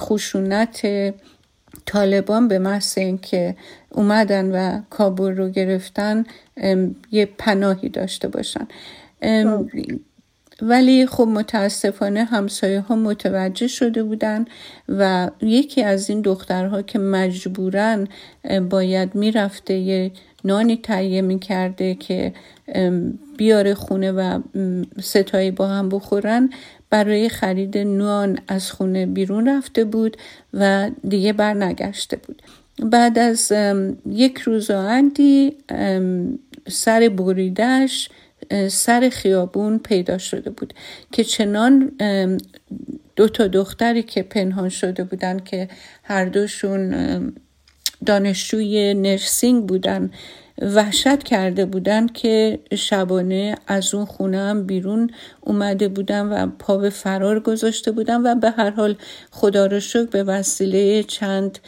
خشونت 0.00 0.86
طالبان 1.86 2.48
به 2.48 2.58
محض 2.58 2.98
اینکه 2.98 3.56
اومدن 3.90 4.50
و 4.50 4.80
کابل 4.90 5.36
رو 5.36 5.48
گرفتن 5.48 6.24
یه 7.10 7.28
پناهی 7.38 7.88
داشته 7.88 8.28
باشن. 8.28 8.68
ولی 10.62 11.06
خب 11.06 11.28
متاسفانه 11.28 12.24
همسایه 12.24 12.80
ها 12.80 12.96
متوجه 12.96 13.68
شده 13.68 14.02
بودن 14.02 14.44
و 14.88 15.30
یکی 15.42 15.82
از 15.82 16.10
این 16.10 16.20
دخترها 16.20 16.82
که 16.82 16.98
مجبورن 16.98 18.08
باید 18.70 19.14
می‌رفته 19.14 19.74
یه 19.74 20.10
نانی 20.44 20.76
تهیه 20.76 21.22
می‌کرده 21.22 21.94
که 21.94 22.32
بیاره 23.36 23.74
خونه 23.74 24.12
و 24.12 24.40
ستایی 25.02 25.50
با 25.50 25.68
هم 25.68 25.88
بخورن. 25.88 26.50
برای 26.90 27.28
خرید 27.28 27.78
نان 27.78 28.38
از 28.48 28.72
خونه 28.72 29.06
بیرون 29.06 29.48
رفته 29.48 29.84
بود 29.84 30.16
و 30.54 30.90
دیگه 31.08 31.32
بر 31.32 31.54
نگشته 31.54 32.16
بود. 32.16 32.42
بعد 32.82 33.18
از 33.18 33.52
یک 34.10 34.38
روز 34.38 34.70
آندی 34.70 35.56
سر 36.68 37.08
بریدهش 37.08 38.08
سر 38.68 39.08
خیابون 39.12 39.78
پیدا 39.78 40.18
شده 40.18 40.50
بود 40.50 40.74
که 41.12 41.24
چنان 41.24 41.92
دو 43.16 43.28
تا 43.28 43.46
دختری 43.46 44.02
که 44.02 44.22
پنهان 44.22 44.68
شده 44.68 45.04
بودن 45.04 45.38
که 45.38 45.68
هر 46.02 46.24
دوشون 46.24 46.94
دانشجوی 48.06 48.94
نرسینگ 48.94 49.66
بودن 49.66 50.10
وحشت 50.62 51.22
کرده 51.22 51.66
بودن 51.66 52.06
که 52.06 52.58
شبانه 52.74 53.54
از 53.66 53.94
اون 53.94 54.04
خونه 54.04 54.38
هم 54.38 54.66
بیرون 54.66 55.10
اومده 55.40 55.88
بودن 55.88 56.26
و 56.26 56.46
پا 56.58 56.76
به 56.76 56.90
فرار 56.90 57.40
گذاشته 57.40 57.92
بودن 57.92 58.26
و 58.26 58.34
به 58.34 58.50
هر 58.50 58.70
حال 58.70 58.96
خدا 59.30 59.66
رو 59.66 59.80
شکر 59.80 60.04
به 60.04 60.22
وسیله 60.22 61.02
چند 61.02 61.58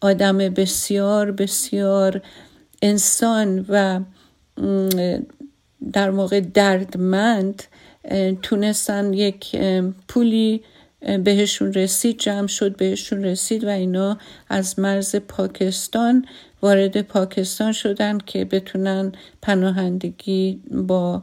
آدم 0.00 0.38
بسیار 0.38 1.32
بسیار 1.32 2.22
انسان 2.82 3.66
و 3.68 4.00
در 5.92 6.10
موقع 6.10 6.40
دردمند 6.40 7.62
تونستن 8.42 9.12
یک 9.12 9.56
پولی 10.08 10.62
بهشون 11.24 11.72
رسید 11.72 12.18
جمع 12.18 12.46
شد 12.46 12.76
بهشون 12.76 13.24
رسید 13.24 13.64
و 13.64 13.68
اینا 13.68 14.18
از 14.48 14.78
مرز 14.78 15.16
پاکستان 15.16 16.24
وارد 16.62 17.02
پاکستان 17.02 17.72
شدن 17.72 18.18
که 18.18 18.44
بتونن 18.44 19.12
پناهندگی 19.42 20.60
با 20.70 21.22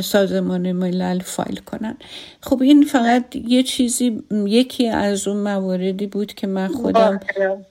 سازمان 0.00 0.72
ملل 0.72 1.18
فایل 1.18 1.56
کنن. 1.56 1.96
خب 2.42 2.62
این 2.62 2.84
فقط 2.84 3.36
یه 3.36 3.62
چیزی 3.62 4.22
یکی 4.46 4.88
از 4.88 5.28
اون 5.28 5.36
مواردی 5.36 6.06
بود 6.06 6.34
که 6.34 6.46
من 6.46 6.68
خودم 6.68 7.20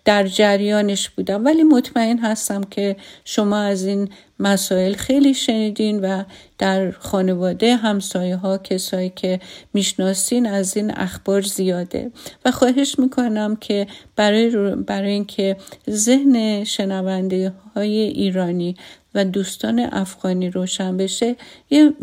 در 0.05 0.27
جریانش 0.27 1.09
بودم. 1.09 1.45
ولی 1.45 1.63
مطمئن 1.63 2.19
هستم 2.19 2.63
که 2.63 2.95
شما 3.25 3.57
از 3.57 3.85
این 3.85 4.09
مسائل 4.39 4.93
خیلی 4.93 5.33
شنیدین 5.33 5.99
و 5.99 6.23
در 6.57 6.91
خانواده 6.91 7.75
همسایه 7.75 8.35
ها 8.35 8.57
کسایی 8.57 9.11
که 9.15 9.39
می‌شناسین 9.73 10.45
از 10.45 10.77
این 10.77 10.91
اخبار 10.91 11.41
زیاده. 11.41 12.11
و 12.45 12.51
خواهش 12.51 12.99
می‌کنم 12.99 13.55
که 13.55 13.87
برای, 14.15 14.75
برای 14.75 15.11
اینکه 15.11 15.57
ذهن 15.89 16.63
شنونده 16.63 17.53
های 17.75 17.97
ایرانی 17.97 18.75
و 19.15 19.25
دوستان 19.25 19.79
افغانی 19.91 20.49
روشن 20.49 20.97
بشه 20.97 21.35
یه, 21.69 21.93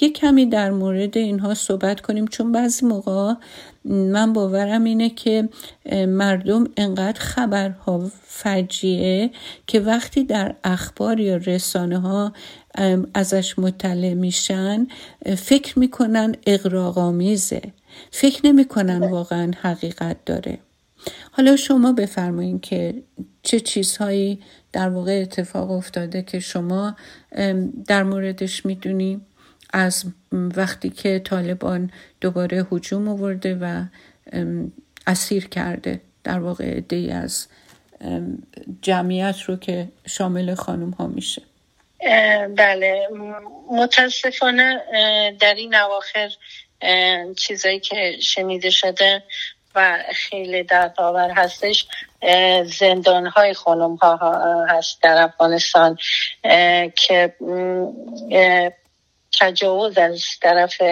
یه 0.00 0.10
کمی 0.10 0.46
در 0.46 0.70
مورد 0.70 1.18
اینها 1.18 1.54
صحبت 1.54 2.00
کنیم 2.00 2.26
چون 2.26 2.52
بعضی 2.52 2.86
موقع 2.86 3.34
من 3.84 4.32
باورم 4.32 4.84
اینه 4.84 5.10
که 5.10 5.48
مردم 5.92 6.64
انقدر 6.76 7.20
خبرها 7.20 8.10
فجیه 8.22 9.30
که 9.66 9.80
وقتی 9.80 10.24
در 10.24 10.54
اخبار 10.64 11.20
یا 11.20 11.36
رسانه 11.36 11.98
ها 11.98 12.32
ازش 13.14 13.58
مطلع 13.58 14.14
میشن 14.14 14.86
فکر 15.36 15.78
می‌کنن 15.78 16.34
اقراغامیزه 16.46 17.62
فکر 18.10 18.46
نمی‌کنن 18.46 19.10
واقعا 19.10 19.50
حقیقت 19.60 20.16
داره. 20.26 20.58
حالا 21.32 21.56
شما 21.56 21.92
بفرمایید 21.92 22.60
که 22.60 23.02
چه 23.42 23.60
چیزهایی 23.60 24.40
در 24.72 24.88
واقع 24.88 25.20
اتفاق 25.22 25.70
افتاده 25.70 26.22
که 26.22 26.40
شما 26.40 26.96
در 27.86 28.02
موردش 28.02 28.66
می‌دونی 28.66 29.20
از 29.72 30.04
وقتی 30.32 30.90
که 30.90 31.18
طالبان 31.18 31.90
دوباره 32.20 32.66
حجوم 32.70 33.08
آورده 33.08 33.54
و 33.54 33.84
اسیر 35.06 35.48
کرده 35.48 36.00
در 36.24 36.38
واقع 36.38 36.76
عده 36.76 37.14
از 37.14 37.46
جمعیت 38.82 39.40
رو 39.40 39.56
که 39.56 39.88
شامل 40.06 40.54
خانم 40.54 40.90
ها 40.90 41.06
میشه 41.06 41.42
بله. 42.56 43.08
متاسفانه 43.70 44.82
در 45.40 45.54
این 45.54 45.74
اواخر 45.74 46.30
چیزایی 47.36 47.80
که 47.80 48.16
شنیده 48.20 48.70
شده 48.70 49.22
و 49.78 49.98
خیلی 50.14 50.62
دردآور 50.62 51.30
هستش 51.30 51.86
زندان 52.64 53.26
های 53.26 53.54
خانم 53.54 53.94
ها 53.94 54.66
هست 54.68 55.02
در 55.02 55.22
افغانستان 55.22 55.98
که 56.96 57.34
تجاوز 59.40 59.98
از 59.98 60.24
طرف 60.42 60.82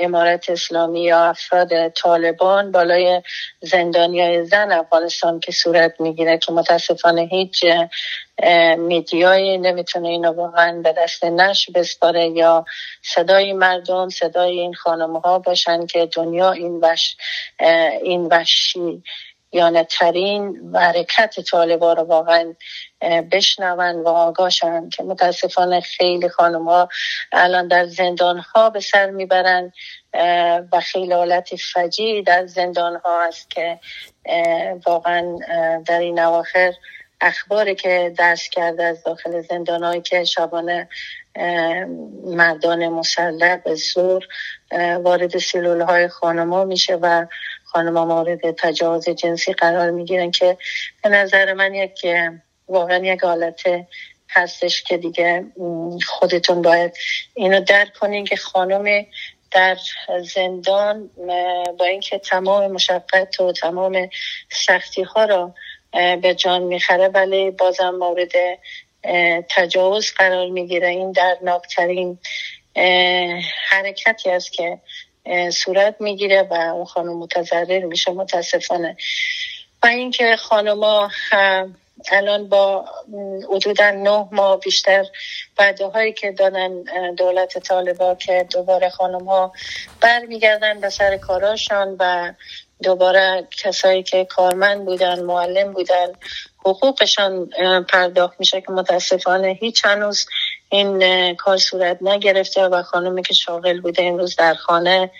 امارت 0.00 0.50
اسلامی 0.50 1.02
یا 1.04 1.24
افراد 1.24 1.88
طالبان 1.88 2.72
بالای 2.72 3.22
زندانیای 3.60 4.44
زن 4.44 4.72
افغانستان 4.72 5.40
که 5.40 5.52
صورت 5.52 6.00
می‌گیره 6.00 6.38
که 6.38 6.52
متاسفانه 6.52 7.22
هیچ 7.22 7.64
میدیایی 8.78 9.58
نمی‌تونه 9.58 10.08
اینو 10.08 10.32
واقعا 10.32 10.80
به 10.82 10.92
دست 10.92 11.24
نش 11.24 11.70
بسپاره 11.70 12.28
یا 12.28 12.64
صدای 13.02 13.52
مردم 13.52 14.08
صدای 14.08 14.60
این 14.60 14.74
خانم 14.74 15.16
ها 15.16 15.38
باشن 15.38 15.86
که 15.86 16.08
دنیا 16.12 16.52
این 16.52 16.80
وش 16.82 17.16
این 18.02 18.28
وشی 18.30 19.02
یانه 19.52 19.84
ترین 19.84 20.70
و 20.72 20.80
حرکت 20.80 21.40
طالبا 21.40 21.92
رو 21.92 22.02
واقعا 22.02 22.54
بشنون 23.32 24.02
و 24.02 24.08
آگاه 24.08 24.50
که 24.92 25.02
متاسفانه 25.02 25.80
خیلی 25.80 26.28
خانم 26.28 26.68
ها 26.68 26.88
الان 27.32 27.68
در 27.68 27.86
زندان 27.86 28.38
ها 28.38 28.70
به 28.70 28.80
سر 28.80 29.10
می‌برن 29.10 29.72
و 30.72 30.80
خیلی 30.82 31.12
حالت 31.12 31.56
فجی 31.56 32.22
در 32.22 32.46
زندان 32.46 33.00
ها 33.04 33.26
هست 33.26 33.50
که 33.50 33.78
واقعا 34.86 35.38
در 35.86 35.98
این 35.98 36.18
اواخر 36.18 36.72
اخباری 37.20 37.74
که 37.74 38.14
دست 38.18 38.52
کرده 38.52 38.84
از 38.84 39.02
داخل 39.02 39.42
زندان 39.42 39.82
هایی 39.82 40.00
که 40.00 40.24
شبانه 40.24 40.88
مردان 42.24 42.88
مسلح 42.88 43.56
به 43.56 43.74
زور 43.74 44.28
وارد 45.02 45.38
سلول 45.38 45.80
های 45.80 46.08
خانما 46.08 46.64
میشه 46.64 46.98
و 47.02 47.26
خانما 47.72 48.04
مورد 48.04 48.50
تجاوز 48.50 49.08
جنسی 49.08 49.52
قرار 49.52 49.90
می‌گیرن 49.90 50.30
که 50.30 50.56
به 51.02 51.08
نظر 51.08 51.52
من 51.52 51.74
یک 51.74 52.06
واقعا 52.68 52.96
یک 52.96 53.20
حالت 53.20 53.62
هستش 54.30 54.82
که 54.82 54.96
دیگه 54.96 55.44
خودتون 56.06 56.62
باید 56.62 56.92
اینو 57.34 57.60
درک 57.60 57.94
کنین 57.94 58.24
که 58.24 58.36
خانم 58.36 59.06
در 59.50 59.76
زندان 60.34 61.10
با 61.78 61.84
اینکه 61.84 62.18
تمام 62.18 62.72
مشقت 62.72 63.40
و 63.40 63.52
تمام 63.52 64.08
سختی 64.50 65.02
ها 65.02 65.24
را 65.24 65.54
به 65.92 66.34
جان 66.34 66.62
می‌خره 66.62 67.08
ولی 67.08 67.50
بازم 67.50 67.90
مورد 67.90 68.32
تجاوز 69.48 70.12
قرار 70.12 70.46
می‌گیره. 70.46 70.88
این 70.88 71.12
در 71.12 71.36
ناکترین 71.42 72.18
حرکتی 73.68 74.30
است 74.30 74.52
که 74.52 74.78
صورت 75.52 75.96
می‌گیره 76.00 76.42
و 76.50 76.54
اون 76.54 76.84
خانم 76.84 77.18
متضرر 77.18 77.84
میشه 77.84 78.10
متاسفانه. 78.12 78.96
و 79.82 79.86
اینکه 79.86 80.36
خانما 80.36 81.10
الان 82.08 82.48
با 82.48 82.84
حدودا 83.50 83.90
نه 83.90 84.28
ماه 84.32 84.60
بیشتر 84.60 85.04
وعده 85.58 85.86
هایی 85.86 86.12
که 86.12 86.32
دادن 86.32 86.82
دولت 87.18 87.58
طالبا 87.58 88.14
که 88.14 88.46
دوباره 88.52 88.88
خانم 88.88 89.24
ها 89.24 89.52
برمیگردن 90.00 90.80
به 90.80 90.90
سر 90.90 91.16
کاراشان 91.16 91.96
و 91.98 92.32
دوباره 92.82 93.48
کسایی 93.50 94.02
که 94.02 94.24
کارمند 94.24 94.84
بودن 94.84 95.22
معلم 95.22 95.72
بودن 95.72 96.12
حقوقشان 96.64 97.50
پرداخت 97.88 98.40
میشه 98.40 98.60
که 98.60 98.72
متاسفانه 98.72 99.58
هیچ 99.60 99.84
هنوز 99.84 100.26
این 100.70 101.34
کار 101.34 101.56
صورت 101.56 101.98
نگرفته 102.00 102.62
و 102.62 102.82
خانمی 102.82 103.22
که 103.22 103.34
شاغل 103.34 103.80
بوده 103.80 104.02
امروز 104.02 104.36
در 104.36 104.54
خانه 104.54 105.10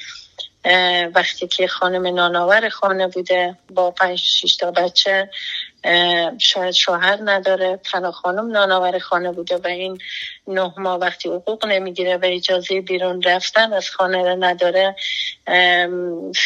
وقتی 1.15 1.49
که 1.49 1.67
خانم 1.67 2.15
ناناور 2.15 2.69
خانه 2.69 3.07
بوده 3.07 3.57
با 3.75 3.91
پنج 3.91 4.19
شیش 4.19 4.57
تا 4.57 4.71
بچه 4.71 5.31
شاید 6.39 6.71
شوهر 6.71 7.19
نداره 7.25 7.81
تنها 7.93 8.13
خانم 8.13 8.51
ناناور 8.51 8.99
خانه 8.99 9.33
بوده 9.33 9.57
و 9.57 9.67
این 9.67 9.99
نه 10.49 10.75
ماه 10.79 10.99
وقتی 10.99 11.29
حقوق 11.29 11.67
نمی‌گیره 11.67 12.17
و 12.17 12.21
اجازه 12.23 12.81
بیرون 12.81 13.23
رفتن 13.23 13.73
از 13.73 13.91
خانه 13.91 14.23
رو 14.23 14.45
نداره 14.45 14.97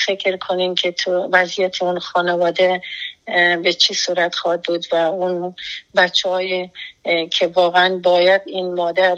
فکر 0.07 0.37
کنین 0.37 0.75
که 0.75 0.93
تو 0.93 1.29
وضعیت 1.33 1.83
اون 1.83 1.99
خانواده 1.99 2.83
به 3.63 3.73
چی 3.79 3.95
صورت 3.95 4.35
خواهد 4.35 4.63
بود 4.63 4.87
و 4.93 4.97
اون 4.97 5.55
بچه 5.97 6.29
های 6.29 6.71
که 7.31 7.47
واقعا 7.47 8.01
باید 8.03 8.43
این 8.47 8.75
مادر 8.75 9.17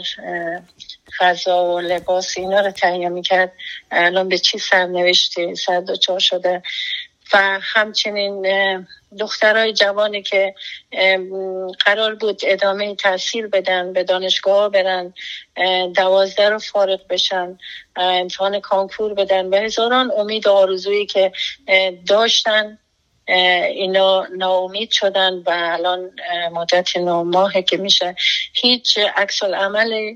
غذا 1.19 1.65
و 1.65 1.79
لباس 1.79 2.37
اینا 2.37 2.59
رو 2.59 2.71
تهیه 2.71 3.09
می‌کرد 3.09 3.51
الان 3.91 4.29
به 4.29 4.37
چی 4.37 4.57
سرنوشتی 4.57 5.55
سر 5.55 5.83
شده 6.19 6.63
و 7.33 7.59
همچنین 7.61 8.47
دخترای 9.19 9.73
جوانی 9.73 10.21
که 10.21 10.55
قرار 11.85 12.15
بود 12.15 12.41
ادامه 12.43 12.95
تحصیل 12.95 13.47
بدن 13.47 13.93
به 13.93 14.03
دانشگاه 14.03 14.69
برن 14.69 15.13
دوازده 15.95 16.49
رو 16.49 16.59
فارغ 16.59 17.07
بشن 17.09 17.57
امتحان 17.95 18.59
کانکور 18.59 19.13
بدن 19.13 19.49
به 19.49 19.59
هزاران 19.61 20.11
امید 20.17 20.47
و 20.47 20.51
آرزویی 20.51 21.05
که 21.05 21.31
داشتن. 22.07 22.79
اینا 23.27 24.27
ناامید 24.37 24.91
شدن 24.91 25.33
و 25.33 25.49
الان 25.49 26.11
مدت 26.51 26.97
نو 26.97 27.23
ماه 27.23 27.61
که 27.61 27.77
میشه. 27.77 28.15
هیچ 28.53 28.99
عکس 29.15 29.43
عمل 29.43 30.13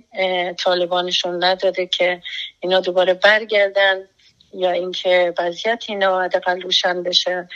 طالبانشون 0.57 1.43
نداده 1.43 1.87
که 1.87 2.21
اینا 2.59 2.79
دوباره 2.79 3.13
برگردن 3.13 4.07
یا 4.53 4.71
اینکه 4.71 5.33
وضعیت 5.39 5.83
اینا 5.87 6.21
حداقل 6.21 6.61
روشن 6.61 7.03
بشه. 7.03 7.47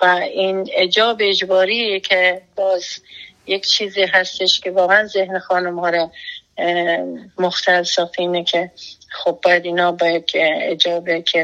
و 0.00 0.06
این 0.34 0.70
اجاب 0.72 1.16
اجباری 1.20 2.00
که 2.00 2.42
باز 2.56 2.84
یک 3.46 3.66
چیزی 3.66 4.02
هستش 4.02 4.60
که 4.60 4.70
واقعا 4.70 5.06
ذهن 5.06 5.38
خانم 5.38 5.78
ها 5.78 5.88
رو 5.88 6.10
مختل 7.38 7.82
ساخته 7.82 8.44
که 8.44 8.70
خب 9.10 9.38
باید 9.42 9.64
اینا 9.64 9.92
باید 9.92 10.30
اجابه 10.34 11.22
که 11.22 11.42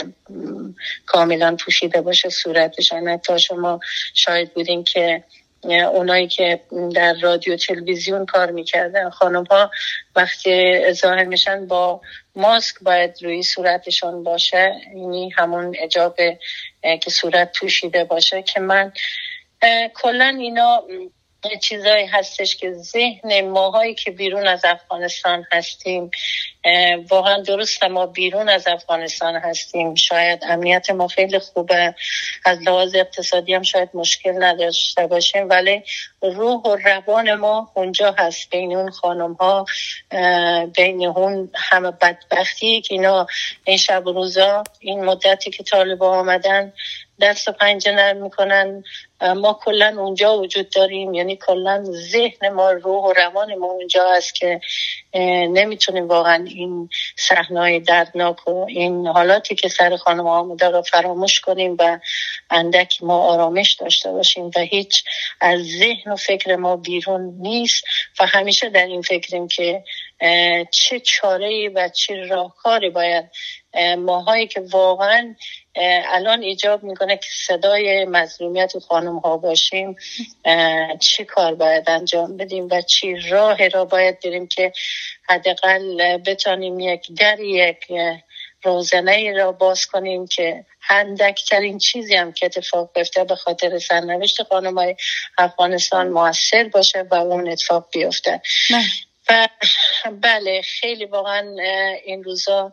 کاملا 1.07 1.57
پوشیده 1.65 2.01
باشه 2.01 2.29
صورتشان. 2.29 3.17
تا 3.17 3.39
شما 3.39 3.81
شاید 4.15 4.55
بودین 4.55 4.85
که 4.85 5.25
اونایی 5.93 6.29
که 6.29 6.61
در 6.95 7.15
رادیو 7.15 7.57
تلویزیون 7.57 8.27
کار 8.27 8.51
می‌کردن 8.51 9.11
خانم 9.11 9.45
ها 9.45 9.71
وقتی 10.17 10.83
ظاهر 10.93 11.25
میشن 11.25 11.67
با 11.67 12.01
ماسک 12.37 12.75
باید 12.83 13.23
روی 13.23 13.43
صورتشان 13.43 14.23
باشه. 14.23 14.73
یعنی 14.95 15.31
همون 15.31 15.77
اجابه 15.79 16.39
که 16.83 17.11
صورت 17.11 17.59
پوشیده 17.59 18.05
باشه 18.05 18.43
که 18.43 18.61
من 18.61 18.93
کلا 19.95 20.37
اینا 20.41 20.83
چیزایی 21.61 22.07
هستش 22.07 22.57
که 22.57 22.73
ذهن 22.73 23.49
ماهایی 23.49 23.95
که 23.95 24.11
بیرون 24.11 24.47
از 24.47 24.65
افغانستان 24.65 25.47
هستیم 25.53 26.11
واقعا 27.09 27.43
درست 27.43 27.85
ما 27.85 28.07
بیرون 28.07 28.49
از 28.49 28.69
افغانستان 28.69 29.35
هستیم. 29.35 29.95
شاید 29.95 30.45
امنیت 30.45 30.91
ما 30.91 31.09
خیلی 31.09 31.39
خوبه 31.39 31.95
از 32.45 32.59
لحاظ 32.59 32.95
اقتصادی 32.95 33.55
هم 33.55 33.63
شاید 33.63 33.89
مشکل 33.95 34.45
نداشته 34.45 35.07
باشیم 35.07 35.49
ولی 35.49 35.83
روح 36.23 36.63
و 36.63 36.77
روان 36.77 37.35
ما 37.35 37.71
اونجا 37.75 38.15
هست. 38.19 38.51
بین 38.51 38.77
اون 38.77 38.91
خانم 38.91 39.33
ها 39.33 39.65
بین 40.77 41.07
اون 41.07 41.51
همه 41.55 41.91
بدبختی 41.91 42.81
که 42.81 42.95
اینا 42.95 43.27
این 43.65 43.77
شب 43.77 44.07
و 44.07 44.13
روزا 44.13 44.65
این 44.81 45.05
مدتی 45.05 45.51
که 45.51 45.63
طالبا 45.63 46.19
آمدن 46.19 46.73
دست 47.21 47.49
و 47.49 47.53
پنجه 47.53 47.93
نرم 47.93 48.17
می‌کنن. 48.17 48.85
ما 49.37 49.61
کلا 49.65 49.95
اونجا 49.99 50.39
وجود 50.39 50.71
داریم. 50.71 51.15
یعنی 51.15 51.37
کلا 51.37 51.85
ذهن 51.85 52.49
ما 52.49 52.71
روح 52.71 53.05
و 53.05 53.13
روان 53.13 53.55
ما 53.55 53.67
اونجا 53.67 54.11
هست 54.11 54.35
که 54.35 54.61
نمی‌تونیم 55.49 56.09
واقعا 56.09 56.45
این 56.45 56.89
صحنه 57.17 57.81
دردناک 57.81 58.49
و 58.49 58.67
این 58.69 59.07
حالاتی 59.07 59.55
که 59.55 59.69
سر 59.69 59.97
خانم 59.97 60.27
آمده 60.27 60.69
رو 60.69 60.83
فراموش 60.83 61.41
کنیم 61.41 61.77
و 61.79 61.99
اندک 62.51 63.03
ما 63.03 63.19
آرامش 63.19 63.73
داشته 63.73 64.11
باشیم 64.13 64.51
و 64.57 64.61
هیچ 64.61 65.05
از 65.41 65.61
ذهن 65.67 66.13
و 66.13 66.17
فکر 66.17 66.57
ما 66.57 66.77
بیرون 66.77 67.35
نیست 67.41 67.85
و 68.21 68.27
همیشه 68.27 68.69
در 68.69 68.87
این 68.87 69.03
فکریم 69.03 69.49
که 69.49 69.85
چه 70.71 71.01
چاره 71.01 71.69
و 71.75 71.89
چه 71.89 72.15
راهکاری 72.15 72.91
باید 72.91 73.31
ماهایی 73.99 74.47
که 74.47 74.61
واقعا 74.71 75.35
الان 75.77 76.43
ایجاب 76.43 76.83
می‌کنه 76.83 77.17
که 77.17 77.29
صدای 77.47 78.05
مظلومیت 78.05 78.79
خانم 78.79 79.19
ها 79.19 79.37
باشیم 79.37 79.97
چی 81.01 81.25
کار 81.25 81.55
باید 81.55 81.91
انجام 81.91 82.37
بدیم 82.37 82.69
و 82.71 82.81
چی 82.83 83.17
راه 83.31 83.69
را 83.69 83.85
باید 83.85 84.21
بریم 84.21 84.47
که 84.47 84.73
حداقل 85.29 86.17
بتانیم 86.19 86.81
یک 86.81 87.13
در 87.19 87.41
یک 87.41 87.87
روزنه 88.63 89.33
را 89.33 89.53
باز 89.53 89.87
کنیم 89.87 90.27
که 90.27 90.65
هندکترین 90.81 91.79
چیزی 91.79 92.15
هم 92.15 92.33
که 92.33 92.47
اتفاق 92.47 92.91
بیفته 92.95 93.25
به 93.25 93.37
خاطر 93.37 93.79
سرنوشت 93.79 94.43
خانم 94.43 94.79
های 94.79 94.97
افغانستان 95.39 96.09
موثر 96.09 96.69
باشه 96.69 97.07
و 97.11 97.15
اون 97.15 97.49
اتفاق 97.49 97.89
بیفته. 97.93 98.43
و 98.71 98.83
بله 100.23 100.63
خیلی 100.63 101.05
واقعا 101.05 101.57
این 102.05 102.25
روزا 102.25 102.73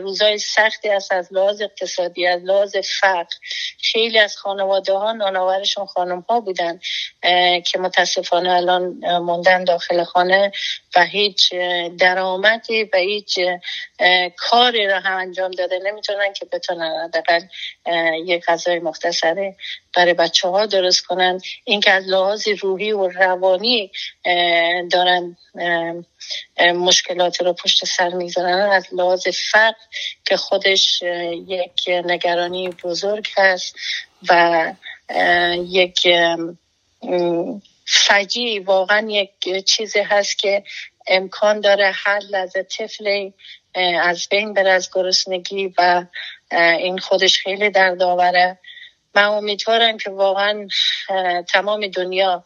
روزای 0.00 0.38
سختی 0.38 0.88
است 0.88 1.12
از 1.12 1.32
لحاظ 1.32 1.62
اقتصادی 1.62 2.26
از 2.26 2.42
لحاظ 2.44 2.76
فقر. 3.00 3.34
خیلی 3.82 4.18
از 4.18 4.36
خانواده 4.36 4.92
ها 4.92 5.12
ناناورشون 5.12 5.86
خانم 5.86 6.20
ها 6.20 6.40
بودن 6.40 6.80
که 7.66 7.78
متاسفانه 7.78 8.50
الان 8.50 8.82
موندن 9.18 9.64
داخل 9.64 10.04
خانه 10.04 10.52
و 10.96 11.04
هیچ 11.04 11.54
درآمدی 11.98 12.84
و 12.84 12.96
هیچ 12.96 13.38
کاری 14.36 14.86
را 14.86 15.00
هم 15.00 15.16
انجام 15.16 15.50
داده 15.50 15.78
نمی‌تونن 15.84 16.32
که 16.32 16.46
بتونن 16.52 17.04
حداقل 17.04 17.40
یک 18.26 18.44
غذای 18.44 18.78
مختصره 18.78 19.56
برای 19.96 20.14
بچه 20.14 20.48
ها 20.48 20.66
درست 20.66 21.00
کنن. 21.00 21.40
اینکه 21.64 21.90
از 21.90 22.08
لحاظ 22.08 22.48
روحی 22.48 22.92
و 22.92 23.08
روانی 23.08 23.92
دارن 24.92 25.36
مشکلات 26.74 27.40
رو 27.40 27.52
پشت 27.52 27.84
سر 27.84 28.08
می‌ذارن 28.08 28.70
از 28.72 28.86
لحاظ 28.92 29.28
فقر 29.50 29.74
که 30.24 30.36
خودش 30.36 31.02
یک 31.48 31.82
نگرانی 31.88 32.68
بزرگ 32.68 33.28
هست 33.36 33.76
و 34.28 34.72
یک 35.66 36.08
فجی 37.86 38.58
واقعا 38.58 39.06
یک 39.10 39.64
چیزی 39.64 40.00
هست 40.00 40.38
که 40.38 40.64
امکان 41.06 41.60
داره 41.60 41.92
هر 41.94 42.20
لحظه 42.30 42.62
طفل 42.62 43.30
از 44.00 44.28
بین 44.30 44.54
بره 44.54 44.70
از 44.70 44.90
گرسنگی 44.94 45.74
و 45.78 46.04
این 46.52 46.98
خودش 46.98 47.38
خیلی 47.38 47.70
دردآوره. 47.70 48.58
من 49.14 49.24
امیدوارم 49.24 49.98
که 49.98 50.10
واقعا 50.10 50.68
تمام 51.48 51.86
دنیا 51.86 52.44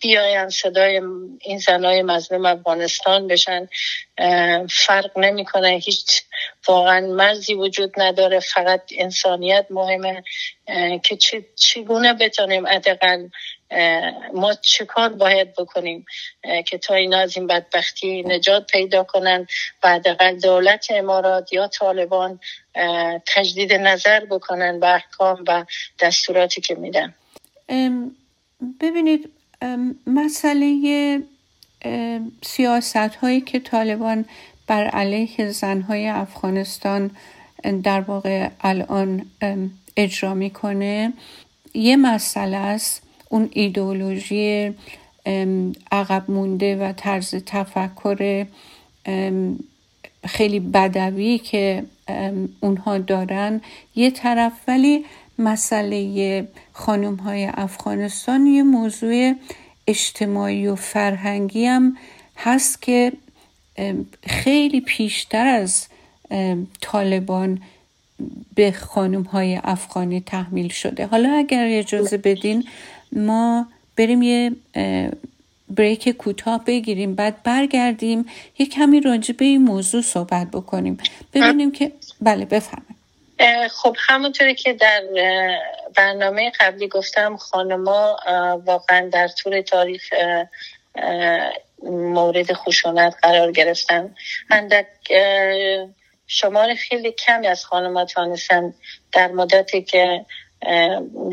بیاین 0.00 0.48
صدای 0.48 1.00
این 1.40 1.58
زنای 1.58 2.02
مظلوم 2.02 2.46
افغانستان 2.46 3.26
بشن. 3.28 3.68
فرق 4.70 5.18
نمی‌کنه. 5.18 5.68
هیچ 5.68 6.22
واقعا 6.68 7.00
مرزی 7.00 7.54
وجود 7.54 7.92
نداره. 7.96 8.40
فقط 8.40 8.82
انسانیت 8.90 9.66
مهمه. 9.70 10.22
که 11.04 11.18
چگونه 11.56 12.14
بتونیم 12.14 12.66
حداقل 12.66 13.28
ما 14.34 14.54
چیکار 14.54 15.08
باید 15.08 15.54
بکنیم؟ 15.54 16.06
که 16.66 16.78
تا 16.78 16.94
اینا 16.94 17.18
از 17.18 17.36
این 17.36 17.46
بدبختی 17.46 18.22
نجات 18.22 18.66
پیدا 18.66 19.04
کنن 19.04 19.46
و 19.82 19.88
حداقل 19.88 20.38
دولت 20.38 20.86
امارات 20.90 21.52
یا 21.52 21.68
طالبان 21.68 22.40
تجدید 23.34 23.72
نظر 23.72 24.24
بکنن 24.24 24.80
به 24.80 24.94
احکام 24.94 25.44
و 25.46 25.64
دستوراتی 26.00 26.60
که 26.60 26.74
میدن. 26.74 27.14
ببینید 28.80 29.28
مسئله 30.06 31.22
سیاست 32.42 32.96
هایی 32.96 33.40
که 33.40 33.58
طالبان 33.58 34.24
بر 34.66 34.84
علیه 34.86 35.50
زنهای 35.50 36.08
افغانستان 36.08 37.10
در 37.82 38.00
واقع 38.00 38.50
الان 38.60 39.26
اجرا 39.96 40.34
می‌کنه 40.34 41.12
یه 41.74 41.96
مسئله 41.96 42.56
است. 42.56 43.02
اون 43.28 43.48
ایدئولوژی 43.52 44.74
عقب 45.92 46.30
مونده 46.30 46.76
و 46.76 46.92
طرز 46.92 47.34
تفکر 47.34 48.46
خیلی 50.26 50.60
بدوی 50.60 51.38
که 51.38 51.84
اونها 52.60 52.98
دارن. 52.98 53.60
یه 53.94 54.10
طرف 54.10 54.52
ولی 54.68 55.04
مسئله 55.38 56.48
خانم 56.72 57.14
های 57.14 57.50
افغانستان. 57.54 58.46
یه 58.46 58.62
موضوع 58.62 59.34
اجتماعی 59.86 60.66
و 60.66 60.74
فرهنگی 60.74 61.66
هم 61.66 61.96
هست 62.36 62.82
که 62.82 63.12
خیلی 64.26 64.80
پیشتر 64.80 65.46
از 65.46 65.86
طالبان 66.80 67.60
به 68.54 68.72
خانم 68.72 69.22
های 69.22 69.60
افغانی 69.64 70.20
تحمیل 70.20 70.68
شده. 70.68 71.06
حالا 71.06 71.32
اگر 71.32 71.66
اجازه 71.70 72.16
بدین 72.16 72.64
ما 73.12 73.66
بریم 73.96 74.22
یه 74.22 74.52
بریک 75.70 76.08
کوتاه 76.08 76.64
بگیریم 76.64 77.14
بعد 77.14 77.42
برگردیم 77.42 78.26
یه 78.58 78.66
کمی 78.66 79.00
راجع 79.00 79.34
به 79.34 79.44
این 79.44 79.62
موضوع 79.62 80.02
صحبت 80.02 80.50
بکنیم. 80.50 80.98
ببینیم 81.34 81.72
که 81.72 81.92
بله 82.20 82.44
بفهمیم 82.44 82.95
خب 83.70 83.96
همونطوری 83.98 84.54
که 84.54 84.72
در 84.72 85.02
برنامه 85.96 86.52
قبلی 86.60 86.88
گفتم 86.88 87.36
خانما 87.36 88.16
واقعا 88.64 89.08
در 89.12 89.28
طول 89.28 89.60
تاریخ 89.60 90.14
مورد 91.82 92.52
خشونت 92.52 93.14
قرار 93.22 93.52
گرفتن. 93.52 94.14
اندک 94.50 94.86
شمار 96.26 96.74
خیلی 96.74 97.12
کمی 97.12 97.46
از 97.46 97.64
خانمات 97.64 98.12
تانستن 98.12 98.74
در 99.12 99.32
مدتی 99.32 99.82
که 99.82 100.24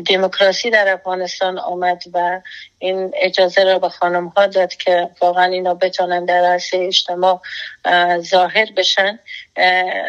دموکراسی 0.06 0.70
در 0.70 0.92
افغانستان 0.92 1.58
آمد 1.58 2.02
و 2.12 2.40
این 2.78 3.12
اجازه 3.14 3.64
را 3.64 3.78
به 3.78 3.88
خانم 3.88 4.26
ها 4.28 4.46
داد 4.46 4.74
که 4.74 5.10
واقعا 5.20 5.44
اینا 5.44 5.74
بتونن 5.74 6.24
در 6.24 6.44
عرصه 6.44 6.78
اجتماع 6.78 7.40
ظاهر 8.20 8.68
بشن 8.76 9.18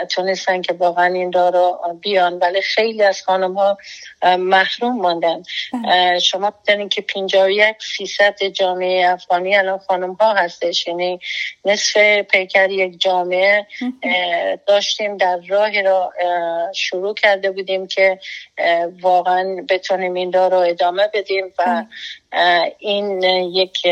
تونستن 0.10 0.62
که 0.62 0.74
واقعا 0.74 1.06
این 1.06 1.32
را 1.32 1.50
رو 1.50 1.80
بیان. 2.02 2.34
ولی 2.34 2.62
خیلی 2.62 3.04
از 3.04 3.22
خانم 3.22 3.54
ها 3.54 3.78
محروم 4.38 5.02
ماندن. 5.02 5.44
بله. 5.74 6.20
شما 6.20 6.50
بدانید 6.52 6.90
که 6.90 7.02
51 7.02 7.76
فیصد 7.98 8.44
جامعه 8.44 9.10
افغانی 9.10 9.56
الان 9.56 9.78
خانم 9.78 10.14
ها 10.14 10.34
هستش. 10.34 10.88
یعنی 10.88 11.20
نصف 11.66 11.98
پیکر 12.22 12.70
یک 12.70 13.02
جامعه. 13.02 13.68
داشتیم 14.68 15.18
در 15.18 15.40
راهی 15.48 15.82
را 15.82 16.14
شروع 16.76 17.14
کرده 17.14 17.52
بودیم 17.52 17.88
که 17.88 18.20
واقعا 19.02 19.66
بتونیم 19.70 20.14
این 20.14 20.34
را 20.34 20.48
رو 20.48 20.58
ادامه 20.58 21.10
بدیم 21.14 21.54
و 21.60 21.84
این 22.80 23.24
یک 23.54 23.88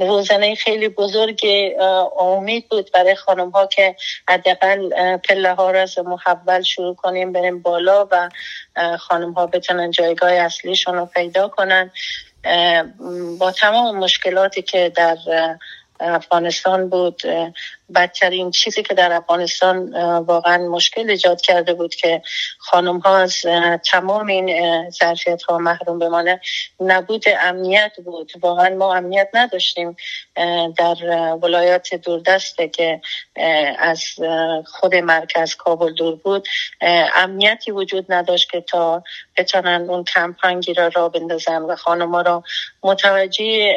روزنه 0.00 0.54
خیلی 0.54 0.88
بزرگ 0.88 1.40
امید 2.18 2.68
بود 2.68 2.90
برای 2.94 3.14
خانم 3.14 3.50
ها 3.50 3.66
که 3.66 3.96
حداقل 4.28 5.16
پله 5.16 5.54
ها 5.54 5.70
را 5.70 5.82
از 5.82 5.98
محول 5.98 6.62
شروع 6.62 6.94
کنیم 6.94 7.32
بریم 7.32 7.62
بالا 7.62 8.08
و 8.10 8.28
خانم 8.98 9.32
ها 9.32 9.46
بتونن 9.46 9.90
جایگاه 9.90 10.32
اصلیشون 10.32 10.94
رو 10.94 11.06
پیدا 11.06 11.48
کنن. 11.48 11.90
با 13.38 13.52
تمام 13.52 13.98
مشکلاتی 13.98 14.62
که 14.62 14.92
در 14.96 15.16
افغانستان 16.00 16.88
بود 16.88 17.22
بدترین 17.94 18.50
چیزی 18.50 18.82
که 18.82 18.94
در 18.94 19.12
افغانستان 19.12 19.92
واقعا 20.20 20.68
مشکل 20.68 21.10
ایجاد 21.10 21.40
کرده 21.40 21.74
بود 21.74 21.94
که 21.94 22.22
خانم 22.58 22.98
ها 22.98 23.18
از 23.18 23.42
تمام 23.90 24.26
این 24.26 24.90
ظرفیت 24.90 25.42
ها 25.42 25.58
محروم 25.58 25.98
بمانه 25.98 26.40
نبود 26.80 27.24
امنیت 27.40 27.92
بود. 28.04 28.32
واقعا 28.40 28.74
ما 28.74 28.94
امنیت 28.94 29.28
نداشتیم 29.34 29.96
در 30.76 30.94
ولایات 31.42 31.94
دوردسته 31.94 32.68
که 32.68 33.00
از 33.78 34.04
خود 34.66 34.94
مرکز 34.94 35.54
کابل 35.54 35.92
دور 35.92 36.16
بود. 36.16 36.48
امنیتی 37.14 37.70
وجود 37.70 38.12
نداشت 38.12 38.50
که 38.50 38.60
تا 38.60 39.02
بتونن 39.36 39.90
اون 39.90 40.04
کمپانگی 40.04 40.74
را 40.74 40.88
را 40.88 41.08
بندازن 41.08 41.62
و 41.62 41.76
خانم 41.76 42.10
ها 42.10 42.20
را 42.20 42.42
متوجه 42.82 43.72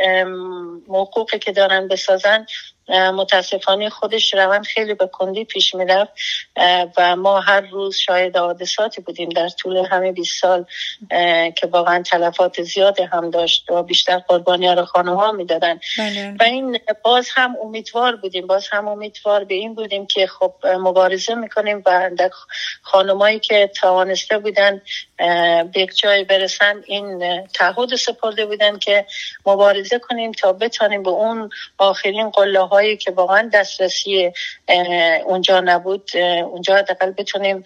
موقوقی 0.88 1.40
که 1.40 1.52
دارن 1.52 1.88
بسازن 1.88 2.46
متاسفانه 2.90 3.90
خودش 3.90 4.34
روند 4.34 4.66
خیلی 4.66 4.94
به 4.94 5.08
کندی 5.08 5.46
پیش 5.46 5.76
می‌رفت 5.76 6.12
و 6.98 7.16
ما 7.16 7.40
هر 7.40 7.62
روز 7.62 7.98
شاید 7.98 8.38
حادثاتی 8.38 9.02
بودیم 9.02 9.30
در 9.30 9.50
طول 9.50 9.78
همه 9.78 10.12
20 10.12 10.42
سال 10.42 10.66
که 11.56 11.68
واقعا 11.68 12.02
تلفات 12.02 12.62
زیاد 12.62 13.00
هم 13.00 13.30
داشت 13.30 13.72
و 13.72 13.84
بیشتر 13.84 14.18
قربانی 14.18 14.68
ها 14.68 14.74
رو 14.74 14.86
خانم 14.86 15.16
ها 15.16 15.32
می‌دادن 15.32 15.80
بله. 15.98 16.36
و 16.40 16.44
این 16.44 16.80
باز 17.04 17.30
هم 17.34 17.56
امیدوار 17.64 18.16
بودیم 18.16 18.48
باز 18.48 18.68
هم 18.72 18.88
امیدوار 18.88 19.44
به 19.44 19.56
این 19.56 19.76
بودیم 19.76 20.06
که 20.06 20.28
خب 20.28 20.54
مبارزه 20.68 21.36
می‌کنیم 21.36 21.84
و 21.86 22.10
خانمایی 22.82 23.40
که 23.40 23.72
توانسته 23.76 24.38
بودن 24.38 24.82
به 25.74 25.80
یک 25.82 25.98
جای 25.98 26.24
برسن 26.24 26.84
این 26.86 27.42
تعهد 27.48 27.96
سپرده 27.96 28.46
بودن 28.46 28.80
که 28.80 29.06
مبارزه 29.46 30.00
کنیم 30.00 30.32
تا 30.32 30.54
بتانیم 30.54 31.04
به 31.04 31.10
اون 31.10 31.50
آخرین 31.78 32.30
قله 32.30 32.60
هایی 32.74 32.98
که 32.98 33.12
واقعا 33.12 33.50
دسترسی 33.54 34.32
اونجا 35.26 35.60
نبود 35.60 36.18
اونجا 36.44 36.76
حداقل 36.76 37.12
بتونیم 37.12 37.64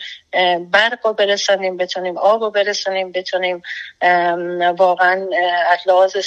برق 0.72 1.08
رو 1.08 1.14
برسانیم 1.14 1.78
بتونیم 1.78 2.18
آب 2.18 2.42
رو 2.44 2.52
برسانیم 2.52 3.12
بتونیم 3.12 3.62
واقعا 4.78 5.28
از 5.70 5.80
لحاظ 5.86 6.18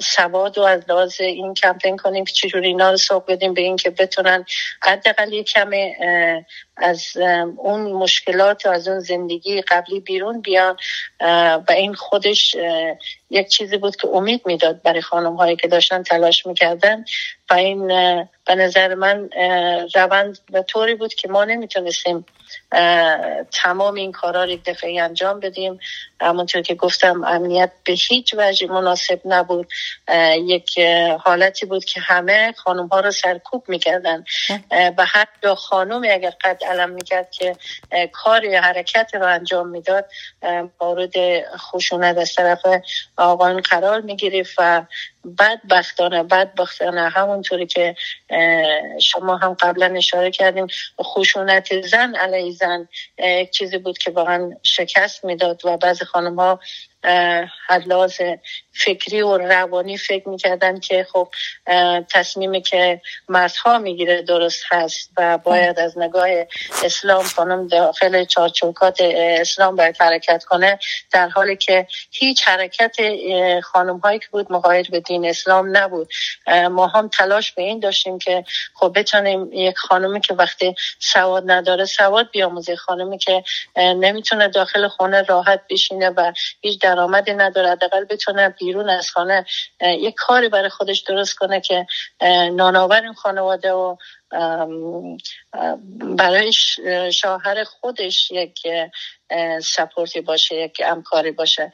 سواد 0.00 0.58
و 0.58 0.62
از 0.62 0.82
لحاظ 0.88 1.20
این 1.20 1.54
کمپین 1.54 1.96
کنیم 1.96 2.24
که 2.24 2.32
چجوری 2.32 2.66
اینا 2.66 2.90
رو 2.90 2.96
سوق 2.96 3.32
بدیم 3.32 3.54
به 3.54 3.62
اینکه 3.62 3.90
بتونن 3.90 4.44
حداقل 4.82 5.32
یک 5.32 5.46
کمی 5.46 5.94
از 6.76 7.16
اون 7.56 7.92
مشکلات 7.92 8.66
و 8.66 8.68
از 8.68 8.88
اون 8.88 9.00
زندگی 9.00 9.62
قبلی 9.62 10.00
بیرون 10.00 10.40
بیان 10.40 10.76
و 11.20 11.64
این 11.68 11.94
خودش 11.94 12.56
یک 13.30 13.48
چیزی 13.48 13.76
بود 13.76 13.96
که 13.96 14.08
امید 14.08 14.42
می‌داد 14.46 14.82
برای 14.82 15.00
خانم 15.00 15.36
هایی 15.36 15.56
که 15.56 15.68
داشتن 15.68 16.02
تلاش 16.02 16.46
می‌کردن 16.46 17.04
و 17.50 17.54
این 17.54 17.92
به 18.50 18.56
نظر 18.56 18.94
من 18.94 19.30
روند 19.94 20.38
به 20.50 20.62
طوری 20.62 20.94
بود 20.94 21.14
که 21.14 21.28
ما 21.28 21.44
نمی‌تونستیم 21.44 22.26
تمام 23.52 23.94
این 23.94 24.12
کارا 24.12 24.44
رو 24.44 24.50
یک 24.50 24.64
دفعه 24.64 25.02
انجام 25.02 25.40
بدیم. 25.40 25.78
همونطور 26.20 26.62
که 26.62 26.74
گفتم 26.74 27.24
امنیت 27.24 27.70
به 27.84 27.92
هیچ 27.92 28.34
وجه 28.38 28.66
مناسب 28.66 29.20
نبود. 29.24 29.68
یک 30.46 30.78
حالتی 31.24 31.66
بود 31.66 31.84
که 31.84 32.00
همه 32.00 32.52
خانم 32.52 32.86
ها 32.86 33.00
رو 33.00 33.10
سرکوب 33.10 33.64
می‌کردن. 33.68 34.24
و 34.70 35.06
حتی 35.06 35.54
خانومی 35.54 36.10
اگر 36.10 36.32
قد 36.44 36.64
علم 36.64 36.90
می‌کرد 36.90 37.30
که 37.30 37.56
کار 38.12 38.44
یا 38.44 38.60
حرکت 38.60 39.10
رو 39.14 39.26
انجام 39.26 39.68
می‌داد 39.68 40.10
مورد 40.80 41.14
خشونت 41.56 42.18
از 42.18 42.34
طرف 42.34 42.60
آقایان 43.16 43.60
قرار 43.60 44.00
می‌گرفت 44.00 44.54
و 44.58 44.82
بدبختانه 45.38 46.22
بدبختانه 46.22 47.08
همونطوری 47.08 47.66
که 47.66 47.94
شما 49.00 49.36
هم 49.36 49.54
قبلا 49.54 49.94
اشاره 49.96 50.30
کردیم 50.30 50.66
خشونت 51.02 51.80
زن 51.80 52.14
علیه 52.14 52.52
زن 52.52 52.88
چیزی 53.50 53.78
بود 53.78 53.98
که 53.98 54.10
واقعا 54.10 54.50
شکست 54.62 55.24
می‌داد 55.24 55.66
و 55.66 55.76
بعضی 55.76 56.04
خانم 56.04 56.36
ها 56.36 56.60
لحاظ 57.86 58.20
فکری 58.84 59.22
و 59.22 59.38
روانی 59.38 59.98
فکر 59.98 60.28
می‌کردن 60.28 60.80
که 60.80 61.06
خب 61.12 61.28
تصمیمی 62.10 62.62
که 62.62 63.00
مردها 63.28 63.78
می‌گیره 63.78 64.22
درست 64.22 64.62
هست 64.70 65.10
و 65.16 65.38
باید 65.38 65.78
از 65.78 65.98
نگاه 65.98 66.28
اسلام 66.84 67.22
خانم 67.22 67.66
داخل 67.66 68.24
چارچوکات 68.24 68.98
اسلام 69.00 69.76
باید 69.76 69.96
حرکت 70.00 70.44
کنه 70.44 70.78
در 71.12 71.28
حالی 71.28 71.56
که 71.56 71.86
هیچ 72.10 72.48
حرکت 72.48 72.96
خانم 73.62 73.98
هایی 73.98 74.18
که 74.18 74.26
بود 74.30 74.52
مقایر 74.52 74.90
به 74.90 75.00
دین 75.00 75.26
اسلام 75.26 75.76
نبود. 75.76 76.08
ما 76.70 76.86
هم 76.86 77.08
تلاش 77.08 77.52
به 77.52 77.62
این 77.62 77.80
داشتیم 77.80 78.18
که 78.18 78.44
خب 78.74 78.92
بتونیم 78.94 79.52
یک 79.52 79.78
خانمی 79.78 80.20
که 80.20 80.34
وقتی 80.34 80.74
سواد 80.98 81.50
نداره 81.50 81.84
سواد 81.84 82.30
بیاموزه 82.30 82.76
خانمی 82.76 83.18
که 83.18 83.42
نمی‌تونه 83.76 84.48
داخل 84.48 84.88
خونه 84.88 85.22
راحت 85.22 85.60
بشینه 85.70 86.10
و 86.10 86.32
هیچ 86.60 86.80
درآمدی 86.80 87.32
نداره 87.32 87.70
حداقل 87.70 88.04
بتونه 88.04 88.48
بیرون 88.70 88.90
از 88.90 89.10
خانه 89.10 89.46
یک 89.80 90.14
کاری 90.14 90.48
برای 90.48 90.68
خودش 90.68 91.00
درست 91.00 91.34
کنه 91.34 91.60
که 91.60 91.86
نانآور 92.52 93.02
این 93.02 93.12
خانواده 93.12 93.72
و 93.72 93.96
برای 96.16 96.52
شوهر 97.12 97.64
خودش 97.64 98.30
یک 98.30 98.60
سپورتی 99.62 100.20
باشه 100.20 100.54
یک 100.54 100.82
امکاری 100.84 101.30
باشه. 101.30 101.72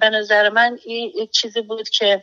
به 0.00 0.10
نظر 0.12 0.48
من 0.48 0.78
این 0.84 1.12
یک 1.16 1.30
چیزی 1.30 1.60
بود 1.60 1.88
که 1.88 2.22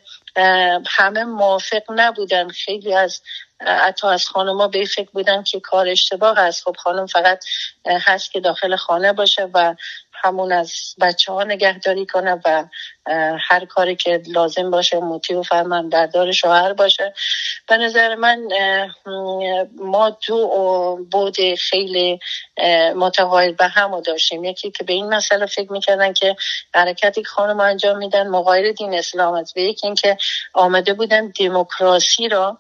همه 0.88 1.24
موافق 1.24 1.84
نبودن. 1.90 2.50
خیلی 2.50 2.94
از 2.94 3.22
حتی 3.60 4.08
از 4.08 4.28
خانما 4.28 4.68
به 4.68 4.86
فکر 4.86 5.10
بودن 5.12 5.44
که 5.44 5.60
کار 5.60 5.88
اشتباه 5.88 6.38
هست 6.38 6.64
خب 6.64 6.76
خانم 6.80 7.06
فقط 7.06 7.46
هست 7.86 8.32
که 8.32 8.40
داخل 8.40 8.76
خانه 8.76 9.14
باشه 9.14 9.50
و 9.54 9.76
همون 10.24 10.52
از 10.52 10.74
بچه 11.02 11.34
ها 11.34 11.44
نگهداری 11.44 12.06
کنه 12.06 12.42
و 12.46 12.66
هر 13.50 13.66
کاری 13.66 13.96
که 13.96 14.22
لازم 14.28 14.72
باشه 14.72 15.00
موتی 15.00 15.34
و 15.34 15.44
فرمان 15.44 15.90
بردار 15.90 16.32
شوهر 16.32 16.74
باشه. 16.74 17.14
به 17.68 17.78
نظر 17.78 18.16
من 18.16 18.48
ما 19.76 20.18
دو 20.28 21.00
بود 21.12 21.36
خیلی 21.56 22.20
متقایل 22.96 23.54
به 23.54 23.68
هم 23.68 24.02
داشتیم. 24.02 24.44
یکی 24.44 24.72
که 24.72 24.84
به 24.84 24.94
این 24.94 25.14
مسئله 25.14 25.46
فکر 25.46 25.72
می‌کردن 25.72 26.14
که 26.14 26.36
حرکتی 26.74 27.24
خانم 27.24 27.60
انجام 27.60 27.98
میدن 27.98 28.28
مقایر 28.28 28.72
دین 28.72 28.94
اسلام 28.94 29.34
است. 29.34 29.58
و 29.58 29.60
یکی 29.60 29.88
اینکه 29.88 30.18
آمده 30.54 30.94
بودن 30.94 31.34
دموکراسی 31.40 32.28
را 32.28 32.58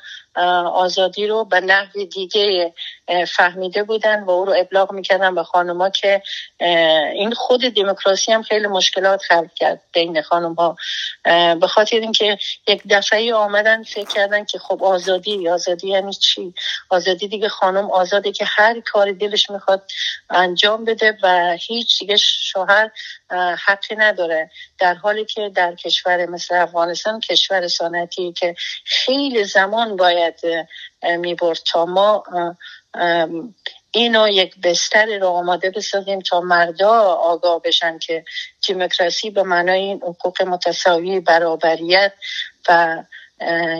آزادی 0.73 1.27
رو 1.27 1.45
به 1.45 1.61
نحو 1.61 2.05
دیگه 2.05 2.73
فهمیده 3.27 3.83
بودن 3.83 4.23
و 4.23 4.29
او 4.29 4.45
رو 4.45 4.53
ابلاغ 4.57 4.91
می‌کردن 4.91 5.35
به 5.35 5.43
خانوما 5.43 5.89
که 5.89 6.21
این 7.13 7.33
خود 7.47 7.61
دموکراسی 7.61 8.31
هم 8.31 8.43
خیلی 8.43 8.67
مشکلات 8.67 9.21
خلق 9.21 9.53
کرد 9.55 9.81
بین 9.93 10.21
خانم 10.21 10.53
ها 10.53 10.77
به 11.55 11.67
خاطر 11.67 11.97
اینکه 11.97 12.37
یک 12.67 12.81
دفعه 12.89 13.33
آمدن 13.33 13.83
فکر 13.83 14.07
کردن 14.07 14.45
که 14.45 14.59
خب 14.59 14.83
آزادی 14.83 15.49
آزادی 15.49 15.87
یعنی 15.87 16.13
چی؟ 16.13 16.53
آزادی 16.89 17.27
دیگه 17.27 17.49
خانم 17.49 17.91
آزاده 17.91 18.31
که 18.31 18.45
هر 18.45 18.79
کار 18.79 19.11
دلش 19.11 19.49
می‌خواد 19.49 19.83
انجام 20.29 20.85
بده 20.85 21.17
و 21.23 21.57
هیچ 21.59 21.99
دیگه 21.99 22.17
شوهر 22.17 22.91
حقی 23.65 23.95
نداره. 23.95 24.49
در 24.79 24.93
حالی 24.93 25.25
که 25.25 25.49
در 25.55 25.75
کشور 25.75 26.25
مثل 26.25 26.55
افغانستان 26.55 27.19
کشور 27.19 27.67
سنتی 27.67 28.33
که 28.33 28.55
خیلی 28.85 29.43
زمان 29.43 29.95
باید 29.95 30.35
می‌برد 31.03 31.59
تا 31.71 31.85
ما 31.85 32.23
اینو 33.95 34.27
یک 34.29 34.55
بستر 34.63 35.19
رو 35.19 35.27
آماده 35.27 35.69
بسازیم 35.69 36.19
تا 36.19 36.41
مردا 36.41 36.91
آگاه 37.13 37.61
بشن 37.61 37.99
که 37.99 38.25
دموکراسی 38.69 39.29
به 39.29 39.43
معنای 39.43 39.79
این 39.79 40.01
حقوق 40.03 40.41
متساوی 40.41 41.19
برابریت 41.19 42.13
و 42.69 43.03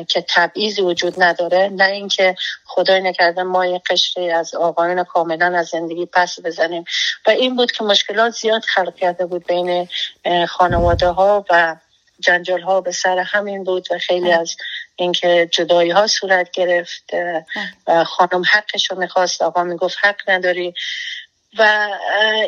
که 0.08 0.26
تبعیضی 0.30 0.82
وجود 0.82 1.23
نداره 1.23 1.69
نه 1.69 1.86
اینکه 1.86 2.36
خدای 2.65 3.02
نکرده 3.02 3.43
ما 3.43 3.65
یه 3.65 3.82
قشری 3.89 4.32
از 4.32 4.56
آقایان 4.56 5.04
کاملا 5.04 5.58
از 5.58 5.67
زندگی 5.67 6.06
پس 6.06 6.39
بزنیم. 6.39 6.86
و 7.28 7.30
این 7.30 7.56
بود 7.56 7.71
که 7.71 7.84
مشکلات 7.84 8.34
زیاد 8.34 8.63
خلق 8.63 8.95
کرده 8.95 9.26
بود 9.26 9.45
بین 9.47 9.88
خانواده 10.47 11.08
ها 11.08 11.45
و 11.49 11.76
جنجال 12.19 12.62
ها 12.62 12.82
به 12.82 12.91
سر 12.91 13.19
همین 13.19 13.63
بود 13.63 13.88
و 13.91 13.97
خیلی 13.97 14.32
از 14.32 14.56
اینکه 14.96 15.50
جدایی 15.52 15.92
ها 15.92 16.08
صورت 16.08 16.52
گرفت 16.52 17.12
و 17.88 18.04
خانم 18.04 18.44
حقش 18.52 18.92
رو 18.92 19.00
می‌خواست 19.00 19.42
آقا 19.42 19.64
می‌گفت 19.64 19.98
حق 20.02 20.22
نداری. 20.28 20.74
و 21.58 21.90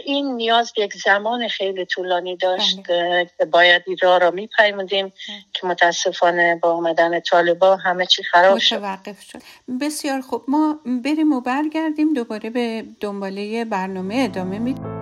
این 0.06 0.36
نیاز 0.36 0.74
به 0.76 0.84
یک 0.84 0.94
زمان 0.94 1.48
خیلی 1.48 1.86
طولانی 1.86 2.38
داشت 2.38 2.78
بله. 2.88 3.30
که 3.38 3.46
باید 3.46 3.84
این 3.88 3.98
راه 4.02 4.20
را 4.20 4.32
میپیمودیم. 4.32 5.14
که 5.54 5.68
متاسفانه 5.68 6.60
با 6.62 6.72
آمدن 6.72 7.20
طالبا 7.20 7.76
همه 7.76 8.06
چی 8.06 8.24
خراب 8.24 8.60
شد. 8.60 8.96
شد. 9.32 9.42
بسیار 9.82 10.22
خوب. 10.22 10.44
ما 10.48 10.80
بریم 11.04 11.34
و 11.34 11.42
برگردیم 11.42 12.14
دوباره 12.14 12.50
به 12.50 12.86
دنباله 13.00 13.66
برنامه 13.66 14.16
ادامه 14.16 14.60
میدیم. 14.60 14.95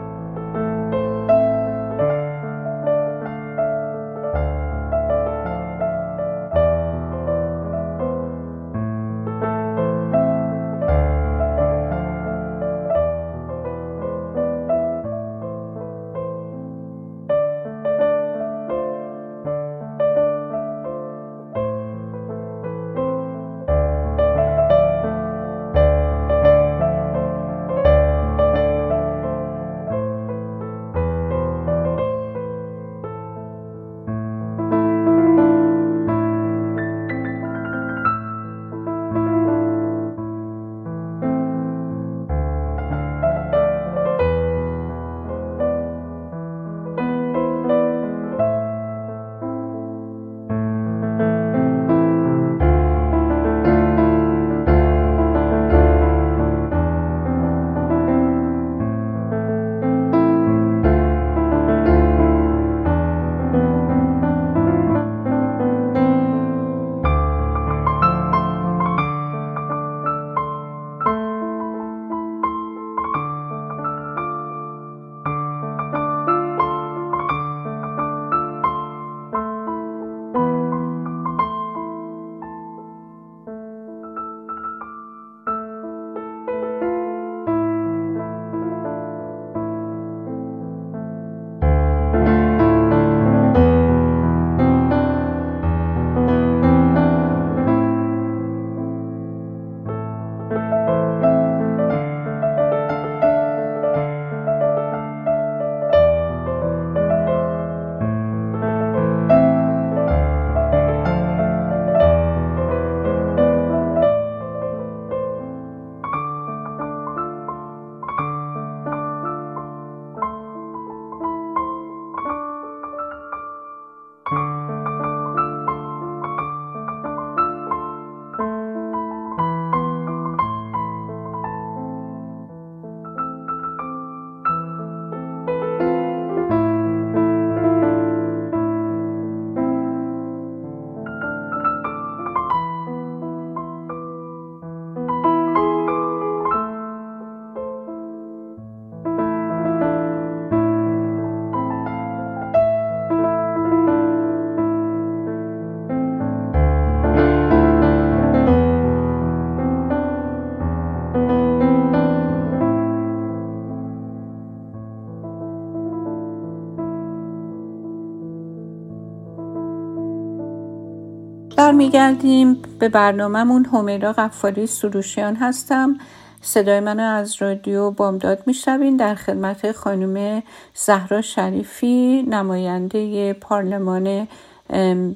برمیگردیم 171.83 172.53
به 172.79 172.89
برنامهمون 172.89 173.65
همیرا 173.65 174.13
غفاری 174.13 174.67
سروشیان 174.67 175.35
هستم. 175.35 175.97
صدای 176.41 176.79
منو 176.79 177.03
از 177.03 177.41
رادیو 177.41 177.91
بامداد 177.91 178.43
میشنوین. 178.45 178.97
در 178.97 179.15
خدمت 179.15 179.71
خانم 179.71 180.43
زهرا 180.73 181.21
شریفی 181.21 182.23
نماینده 182.29 183.33
پارلمان 183.33 184.27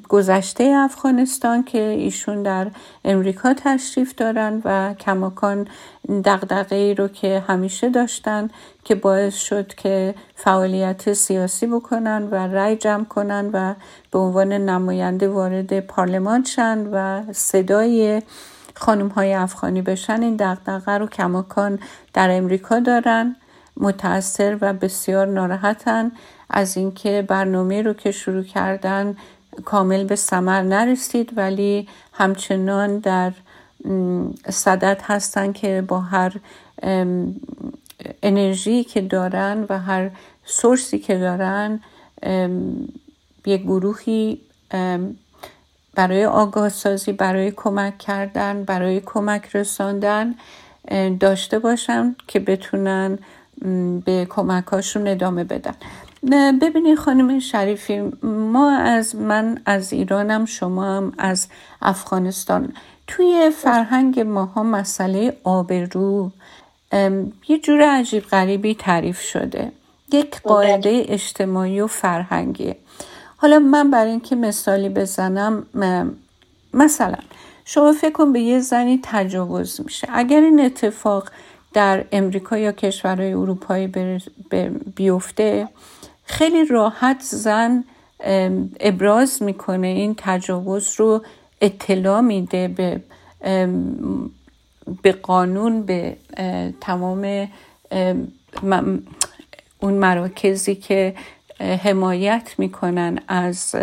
گذشته 0.09 0.63
افغانستان 0.63 1.63
که 1.63 1.81
ایشون 1.81 2.43
در 2.43 2.67
امریکا 3.05 3.53
تشریف 3.53 4.15
دارن 4.15 4.61
و 4.65 4.93
کماکان 4.93 5.67
دقدقه 6.25 6.75
ای 6.75 6.93
رو 6.93 7.07
که 7.07 7.43
همیشه 7.47 7.89
داشتن 7.89 8.49
که 8.83 8.95
باعث 8.95 9.35
شد 9.35 9.67
که 9.67 10.15
فعالیت 10.35 11.13
سیاسی 11.13 11.67
بکنن 11.67 12.27
و 12.31 12.35
رأی 12.35 12.75
جمع 12.75 13.03
کنن 13.05 13.49
و 13.53 13.73
به 14.11 14.19
عنوان 14.19 14.53
نماینده 14.53 15.29
وارد 15.29 15.79
پارلمان 15.79 16.43
شن 16.43 16.87
و 16.91 17.23
صدای 17.33 18.21
خانم 18.75 19.07
های 19.07 19.33
افغانی 19.33 19.81
بشن. 19.81 20.21
این 20.21 20.35
دقدقه 20.35 20.91
رو 20.91 21.07
کماکان 21.07 21.79
در 22.13 22.37
امریکا 22.37 22.79
دارن 22.79 23.35
متاثر 23.77 24.57
و 24.61 24.73
بسیار 24.73 25.27
ناراحتن 25.27 26.11
از 26.49 26.77
اینکه 26.77 27.25
برنامه 27.27 27.81
رو 27.81 27.93
که 27.93 28.11
شروع 28.11 28.43
کردن 28.43 29.15
کامل 29.65 30.03
به 30.03 30.15
ثمر 30.15 30.61
نرسید 30.61 31.31
ولی 31.35 31.87
همچنان 32.13 32.99
در 32.99 33.31
صدت 34.49 35.01
هستن 35.03 35.53
که 35.53 35.83
با 35.87 35.99
هر 35.99 36.33
انرژی 38.23 38.83
که 38.83 39.01
دارن 39.01 39.65
و 39.69 39.79
هر 39.79 40.09
سورسی 40.45 40.99
که 40.99 41.17
دارن 41.17 41.79
یک 43.45 43.61
گروهی 43.61 44.41
برای 45.95 46.25
آگاه 46.25 46.69
سازی 46.69 47.11
برای 47.11 47.51
کمک 47.51 47.97
کردن 47.97 48.63
برای 48.63 49.01
کمک 49.05 49.55
رساندن 49.55 50.35
داشته 51.19 51.59
باشن 51.59 52.15
که 52.27 52.39
بتونن 52.39 53.19
به 54.05 54.27
کمکاشون 54.29 55.07
ادامه 55.07 55.43
بدن. 55.43 55.75
ببینید 56.61 56.97
خانم 56.97 57.39
شریفی 57.39 58.11
ما 58.23 58.71
از 58.71 59.15
من 59.15 59.61
از 59.65 59.93
ایرانم 59.93 60.45
شما 60.45 60.97
هم 60.97 61.13
از 61.17 61.47
افغانستان. 61.81 62.73
توی 63.07 63.51
فرهنگ 63.55 64.19
ماها 64.19 64.63
مسئله 64.63 65.37
آبرو 65.43 66.31
یه 67.47 67.59
جور 67.63 67.81
عجیب 67.81 68.23
غریبی 68.23 68.75
تعریف 68.75 69.21
شده. 69.21 69.71
یک 70.11 70.41
قاعده 70.41 71.05
اجتماعی 71.07 71.81
و 71.81 71.87
فرهنگی 71.87 72.75
حالا 73.37 73.59
من 73.59 73.91
برای 73.91 74.11
اینکه 74.11 74.35
مثالی 74.35 74.89
بزنم 74.89 75.65
مثلا 76.73 77.17
شما 77.65 77.91
فکر 77.91 78.11
کن 78.11 78.33
به 78.33 78.39
یه 78.39 78.59
زنی 78.59 78.99
تجاوز 79.03 79.81
میشه. 79.85 80.07
اگر 80.11 80.41
این 80.41 80.59
اتفاق 80.59 81.29
در 81.73 82.05
امریکا 82.11 82.57
یا 82.57 82.71
کشورهای 82.71 83.33
اروپایی 83.33 83.91
بیفته 84.95 85.67
خیلی 86.27 86.65
راحت 86.65 87.21
زن 87.21 87.83
ابراز 88.79 89.43
می‌کنه. 89.43 89.87
این 89.87 90.15
تجاوز 90.17 90.99
رو 90.99 91.23
اطلاع 91.61 92.21
میده 92.21 92.67
به 92.67 93.01
به 95.01 95.11
قانون 95.11 95.81
به 95.81 96.17
تمام 96.81 97.47
اون 99.79 99.93
مراکزی 99.93 100.75
که 100.75 101.15
حمایت 101.59 102.55
می‌کنن 102.57 103.19
از 103.27 103.75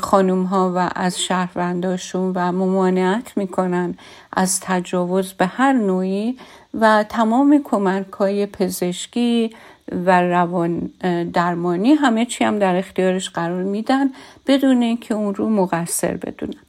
خانوم 0.00 0.42
ها 0.42 0.72
و 0.76 0.90
از 0.94 1.20
شهرونداشون 1.20 2.32
و 2.34 2.52
ممانعت 2.52 3.36
می‌کنن 3.36 3.94
از 4.32 4.60
تجاوز 4.60 5.32
به 5.32 5.46
هر 5.46 5.72
نوعی. 5.72 6.38
و 6.74 7.04
تمام 7.08 7.60
کمک 7.64 8.12
های 8.12 8.46
پزشکی 8.46 9.54
و 9.90 10.20
روان 10.22 10.90
درمانی 11.32 11.92
همه 11.92 12.26
چی 12.26 12.44
هم 12.44 12.58
در 12.58 12.76
اختیارش 12.76 13.30
قرار 13.30 13.62
میدن 13.62 14.10
بدون 14.46 14.82
اینکه 14.82 15.14
اون 15.14 15.34
رو 15.34 15.48
مقصر 15.48 16.16
بدونن. 16.16 16.60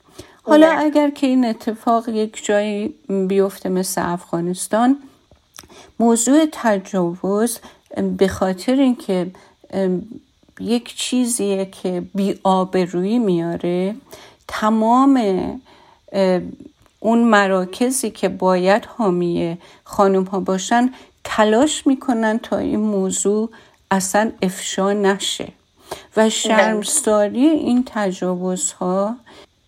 حالا 0.43 0.71
اگر 0.71 1.09
که 1.09 1.27
این 1.27 1.45
اتفاق 1.45 2.09
یک 2.09 2.45
جایی 2.45 2.93
بیفته 3.27 3.69
مثل 3.69 4.01
افغانستان 4.05 4.97
موضوع 5.99 6.45
تجاوز 6.51 7.59
به 8.17 8.27
خاطر 8.27 8.73
اینکه 8.73 9.31
یک 10.59 10.95
چیزیه 10.95 11.65
که 11.65 12.03
بی 12.15 12.39
آبرویی 12.43 13.19
میاره 13.19 13.95
تمام 14.47 15.21
اون 16.99 17.23
مراکزی 17.23 18.11
که 18.11 18.29
باید 18.29 18.85
حامی 18.85 19.57
خانم 19.83 20.23
ها 20.23 20.39
باشن 20.39 20.91
تلاش 21.23 21.87
می‌کنن 21.87 22.39
تا 22.39 22.57
این 22.57 22.79
موضوع 22.79 23.49
اصلا 23.91 24.31
افشا 24.41 24.93
نشه. 24.93 25.47
و 26.17 26.29
شرمساری 26.29 27.45
این 27.45 27.83
تجاوزها 27.85 29.15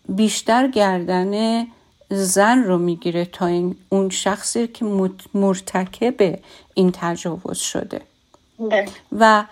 بیشتر 0.09 0.67
گردن 0.67 1.65
زن 2.09 2.63
رو 2.63 2.77
می‌گیره 2.77 3.25
تا 3.25 3.45
این 3.45 3.75
اون 3.89 4.09
شخصی 4.09 4.67
که 4.67 4.85
مرتکب 5.33 6.39
این 6.73 6.91
تجاوز 6.93 7.57
شده. 7.57 8.01
و 9.19 9.43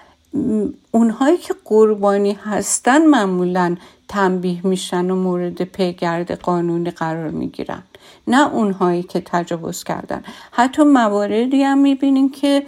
اونهایی 0.92 1.38
که 1.38 1.56
قربانی 1.66 2.32
هستن 2.32 3.06
معمولا 3.06 3.78
تنبیه 4.08 4.68
میشن 4.68 5.10
و 5.10 5.16
مورد 5.16 5.64
پیگرد 5.64 6.32
قانونی 6.32 6.92
قرار 6.92 7.30
می‌گیرن. 7.30 7.84
نه 8.28 8.54
اونهایی 8.54 9.04
که 9.04 9.22
تجاوز 9.26 9.84
کردن. 9.84 10.24
حتی 10.52 10.84
مواردی 10.84 11.64
هم 11.64 11.78
می‌بینیم 11.78 12.32
که 12.32 12.64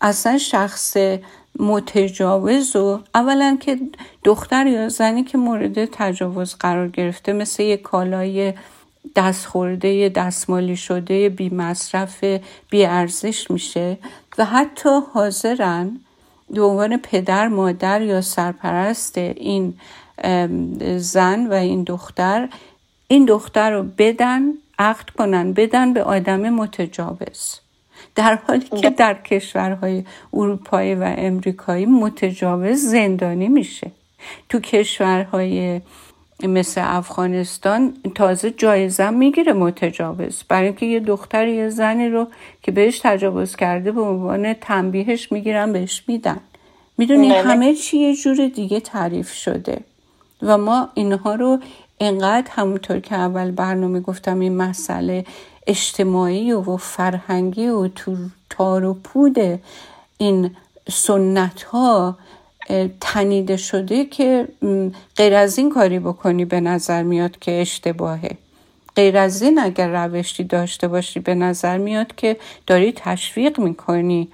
اصلا 0.00 0.38
شخص 0.38 0.96
متجاوز 1.58 2.76
و 2.76 3.00
اولا 3.14 3.56
که 3.60 3.80
دختر 4.24 4.66
یا 4.66 4.88
زنی 4.88 5.24
که 5.24 5.38
مورد 5.38 5.84
تجاوز 5.84 6.54
قرار 6.54 6.88
گرفته 6.88 7.32
مثل 7.32 7.62
یک 7.62 7.82
کالای 7.82 8.54
دستخورده 9.16 10.08
دستمالی 10.08 10.76
شده 10.76 11.28
بی 11.28 11.48
مصرف 11.50 12.24
بی 12.70 12.86
ارزش 12.86 13.50
میشه 13.50 13.98
و 14.38 14.44
حتی 14.44 15.00
حاضرن 15.12 16.00
به 16.50 16.62
عنوان 16.62 16.96
پدر 16.96 17.48
مادر 17.48 18.02
یا 18.02 18.20
سرپرست 18.20 19.18
این 19.18 19.74
زن 20.96 21.46
و 21.46 21.52
این 21.52 21.82
دختر 21.82 22.48
این 23.08 23.24
دختر 23.24 23.70
رو 23.70 23.82
بدن 23.98 24.52
عقد 24.78 25.10
کنن 25.10 25.52
بدن 25.52 25.92
به 25.92 26.02
آدم 26.02 26.40
متجاوز. 26.40 27.60
در 28.14 28.38
حالی 28.48 28.68
که 28.68 28.90
در 28.90 29.14
کشورهای 29.14 30.04
اروپایی 30.32 30.94
و 30.94 31.14
امریکایی 31.16 31.86
متجاوز 31.86 32.78
زندانی 32.78 33.48
میشه. 33.48 33.90
تو 34.48 34.60
کشورهای 34.60 35.80
مثل 36.42 36.80
افغانستان 36.84 37.94
تازه 38.14 38.50
جایزه 38.50 39.10
می‌گیره 39.10 39.52
متجاوز. 39.52 40.42
برای 40.48 40.66
اینکه 40.66 40.86
یه 40.86 41.00
دختر 41.00 41.48
یه 41.48 41.68
زنی 41.68 42.08
رو 42.08 42.26
که 42.62 42.72
بهش 42.72 43.00
تجاوز 43.02 43.56
کرده 43.56 43.92
به 43.92 44.00
عنوان 44.00 44.52
تنبیهش 44.52 45.32
می‌گیرن 45.32 45.72
بهش 45.72 46.04
میدن. 46.08 46.40
می‌دونی 46.98 47.28
همه 47.28 47.74
چی 47.74 47.98
یه 47.98 48.16
جور 48.16 48.48
دیگه 48.48 48.80
تعریف 48.80 49.32
شده 49.32 49.80
و 50.42 50.58
ما 50.58 50.88
اینها 50.94 51.34
رو 51.34 51.58
انقدر 52.00 52.50
همونطور 52.50 53.00
که 53.00 53.14
اول 53.14 53.50
برنامه 53.50 54.00
گفتم 54.00 54.40
این 54.40 54.56
مسئله 54.56 55.24
اجتماعی 55.66 56.52
و 56.52 56.76
فرهنگی 56.76 57.68
و 57.68 57.88
تار 58.50 58.84
و 58.84 58.94
پود 58.94 59.38
این 60.18 60.50
سنت 60.88 61.62
ها 61.62 62.18
تنیده 63.00 63.56
شده 63.56 64.04
که 64.04 64.48
غیر 65.16 65.34
از 65.34 65.58
این 65.58 65.70
کاری 65.70 65.98
بکنی 65.98 66.44
به 66.44 66.60
نظر 66.60 67.02
میاد 67.02 67.38
که 67.38 67.60
اشتباهه 67.60 68.30
غیر 68.96 69.16
از 69.16 69.42
این 69.42 69.58
اگر 69.58 69.88
روشی 69.88 70.44
داشته 70.44 70.88
باشی 70.88 71.20
به 71.20 71.34
نظر 71.34 71.78
میاد 71.78 72.14
که 72.14 72.36
داری 72.66 72.92
تشویق 72.96 73.60
می‌کنی 73.60 74.28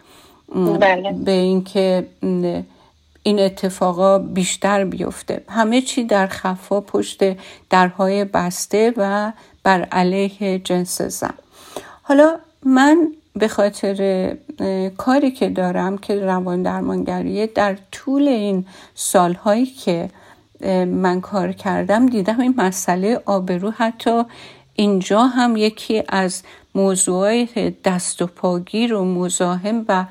بله. 0.80 1.12
به 1.12 1.30
اینکه 1.30 2.06
این 3.22 3.40
اتفاقا 3.40 4.18
بیشتر 4.18 4.84
بیفته. 4.84 5.44
همه 5.48 5.80
چی 5.80 6.04
در 6.04 6.26
خفا 6.26 6.80
پشت 6.80 7.20
درهای 7.70 8.24
بسته 8.24 8.92
و 8.96 9.32
بر 9.62 9.82
علیه 9.82 10.58
جنس 10.58 11.02
زن. 11.02 11.34
حالا 12.02 12.38
من 12.64 13.12
به 13.36 13.48
خاطر 13.48 14.36
کاری 14.96 15.30
که 15.30 15.48
دارم 15.48 15.98
که 15.98 16.14
روان 16.14 16.62
درمانگریه 16.62 17.46
در 17.46 17.76
طول 17.92 18.28
این 18.28 18.66
سالهایی 18.94 19.66
که 19.66 20.10
من 20.86 21.20
کار 21.20 21.52
کردم 21.52 22.06
دیدم 22.06 22.40
این 22.40 22.54
مسئله 22.56 23.20
آبرو 23.26 23.70
حتی 23.70 24.22
اینجا 24.74 25.26
هم 25.26 25.56
یکی 25.56 26.02
از 26.08 26.42
موضوعات 26.74 27.58
دست 27.84 28.22
و 28.22 28.26
پاگیر 28.26 28.94
و 28.94 29.04
مزاحم 29.04 29.84
و 29.88 30.04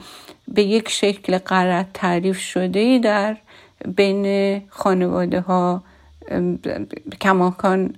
به 0.54 0.64
یک 0.64 0.90
شکل 0.90 1.38
قرد 1.38 1.90
تعریف 1.94 2.40
شده 2.40 3.00
در 3.00 3.38
بین 3.96 4.62
خانواده 4.70 5.40
ها 5.40 5.84
کماکان 7.22 7.96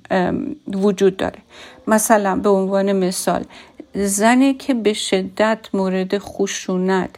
وجود 0.73 1.17
داره. 1.17 1.39
مثلا 1.87 2.35
به 2.35 2.49
عنوان 2.49 2.93
مثال 2.93 3.43
زنی 3.93 4.53
که 4.53 4.73
به 4.73 4.93
شدت 4.93 5.59
مورد 5.73 6.17
خشونت 6.17 7.09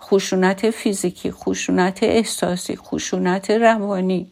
خشونت 0.00 0.70
فیزیکی 0.70 1.30
خشونت 1.30 2.02
احساسی 2.02 2.76
خشونت 2.76 3.50
روانی 3.50 4.26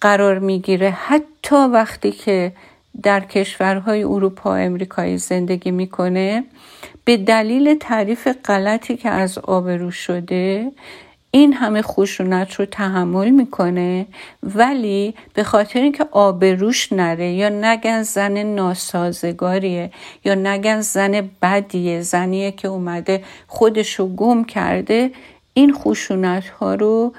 قرار 0.00 0.38
می‌گیره 0.38 0.90
حتی 0.90 1.56
وقتی 1.56 2.12
که 2.12 2.52
در 3.02 3.20
کشورهای 3.20 4.04
اروپا 4.04 4.50
و 4.50 4.54
امریکایی 4.54 5.18
زندگی 5.18 5.70
می‌کنه 5.70 6.44
به 7.04 7.16
دلیل 7.16 7.74
تعریف 7.74 8.28
غلطی 8.44 8.96
که 8.96 9.08
از 9.10 9.38
آبرو 9.38 9.90
شده 9.90 10.72
این 11.30 11.52
همه 11.52 11.82
خشونت 11.82 12.54
رو 12.54 12.64
تحمل 12.64 13.30
می‌کنه 13.30 14.06
ولی 14.42 15.14
به 15.34 15.44
خاطر 15.44 15.80
اینکه 15.80 16.06
آبروش 16.10 16.92
نره 16.92 17.32
یا 17.32 17.48
نگن 17.48 18.02
زن 18.02 18.42
ناسازگاریه 18.42 19.90
یا 20.24 20.34
نگن 20.34 20.80
زن 20.80 21.30
بدیه 21.42 22.00
زنیه 22.00 22.52
که 22.52 22.68
اومده 22.68 23.24
خودشو 23.46 24.14
گم 24.14 24.44
کرده 24.44 25.10
این 25.54 25.74
خشونت 25.74 26.48
ها 26.48 26.74
رو 26.74 27.12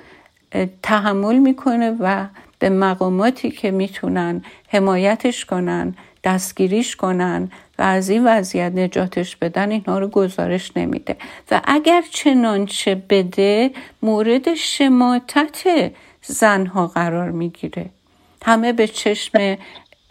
تحمل 0.84 1.38
می‌کنه 1.38 1.98
و 2.00 2.26
به 2.60 2.70
مقاماتی 2.70 3.52
که 3.52 3.72
می‌تونن 3.72 4.44
حمایتش 4.68 5.46
کنن 5.46 5.96
دستگیریش 6.24 6.96
کنن 6.96 7.52
و 7.82 7.84
از 7.84 8.10
این 8.10 8.28
وضعیت 8.28 8.72
نجاتش 8.76 9.36
بدن 9.36 9.72
اینها 9.72 10.00
رو 10.00 10.08
گزارش 10.08 10.72
نمیده. 10.78 11.16
و 11.52 11.62
اگر 11.64 12.04
چنانچه 12.12 12.96
بده 12.96 13.72
مورد 14.02 14.54
شماتت 14.54 15.92
زنها 16.22 16.88
قرار 16.88 17.32
می‌گیره. 17.32 17.86
همه 18.46 18.74
به 18.74 18.88
چشم 18.88 19.58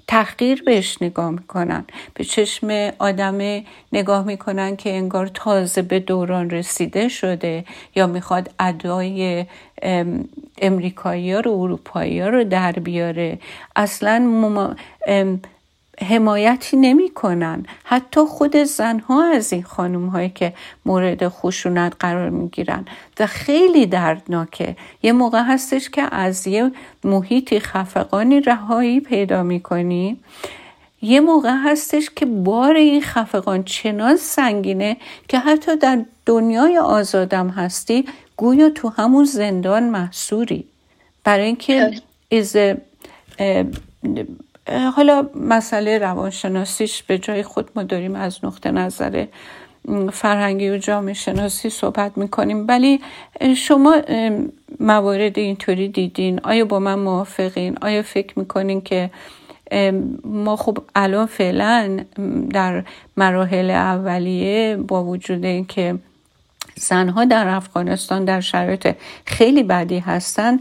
تحقیر 0.07 0.62
بهش 0.62 0.99
نگاه 1.01 1.31
می‌کنن. 1.31 1.85
به 2.14 2.25
چشم 2.25 2.91
آدم 2.99 3.62
نگاه 3.93 4.25
می‌کنن 4.27 4.77
که 4.77 4.91
انگار 4.91 5.27
تازه 5.27 5.83
به 5.83 6.01
دوران 6.01 6.51
رسیده 6.51 7.09
شده 7.09 7.64
یا 7.95 8.07
می‌خواد 8.07 8.51
ادای 8.61 9.47
امریکایی 10.62 11.33
ها 11.33 11.41
رو 11.41 11.51
اروپایی 11.51 12.21
ها 12.21 12.29
رو 12.29 12.45
در 12.45 12.73
بیاره. 12.73 13.39
اصلا 13.77 14.18
حمایتی 16.09 16.76
نمی‌کنن. 16.76 17.66
حتی 17.84 18.20
خود 18.20 18.57
زنها 18.57 19.24
از 19.24 19.53
این 19.53 19.62
خانم 19.62 20.07
هایی 20.07 20.30
که 20.30 20.53
مورد 20.86 21.28
خشونت 21.28 21.92
قرار 22.01 22.30
می‌گیرن. 22.30 22.84
و 23.20 23.26
خیلی 23.26 23.86
دردناکه. 23.86 24.76
یه 25.03 25.12
موقع 25.12 25.42
هستش 25.42 25.90
که 25.90 26.14
از 26.14 26.46
یه 26.46 26.70
محیطی 27.05 27.61
خفقانی 27.61 28.40
رهایی 28.40 29.01
پیدا 29.01 29.42
می‌کنی. 29.42 30.20
یه 31.03 31.20
موقع 31.20 31.55
هستش 31.64 32.11
که 32.16 32.26
بار 32.26 32.74
این 32.76 33.03
خفقان 33.03 33.62
چنان 33.62 34.16
سنگینه 34.16 34.96
که 35.28 35.38
حتی 35.38 35.76
در 35.76 36.05
دنیای 36.26 36.78
آزادم 36.78 37.48
هستی 37.48 38.05
گویا 38.36 38.70
تو 38.70 38.88
همون 38.88 39.24
زندان 39.24 39.82
محصوری. 39.90 40.64
برای 41.24 41.46
اینکه 41.46 41.90
از 42.32 42.57
حالا 44.71 45.29
مسئله 45.35 45.99
روانشناسیش 45.99 47.03
به 47.03 47.18
جای 47.18 47.43
خود 47.43 47.71
ما 47.77 47.83
داریم 47.83 48.14
از 48.14 48.39
نقطه 48.45 48.71
نظر 48.71 49.27
فرهنگی 50.12 50.71
و 50.71 50.77
جامعه 50.77 51.14
شناسی 51.14 51.71
صحبت 51.71 52.18
می‌کنیم. 52.18 52.66
ولی 52.68 53.01
شما 53.57 53.97
موارد 54.81 55.39
اینطوری 55.39 55.89
دیدین؟ 55.89 56.41
آیا 56.43 56.64
با 56.64 56.79
من 56.79 56.99
موافقین؟ 56.99 57.79
آیا 57.83 58.03
فکر 58.03 58.39
می‌کنین 58.39 58.81
که 58.81 59.11
ما 60.25 60.57
خب 60.57 60.79
الان 60.95 61.27
فعلا 61.27 62.05
در 62.51 62.85
مراحل 63.16 63.71
اولیه 63.71 64.77
با 64.77 65.05
وجود 65.05 65.45
اینکه 65.45 65.99
زنها 66.77 67.25
در 67.25 67.49
افغانستان 67.49 68.25
در 68.25 68.41
شرایط 68.41 68.97
خیلی 69.27 69.62
بدی 69.62 69.99
هستن 69.99 70.61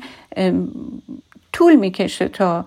طول 1.54 1.76
می‌کشه 1.76 2.28
تا 2.28 2.66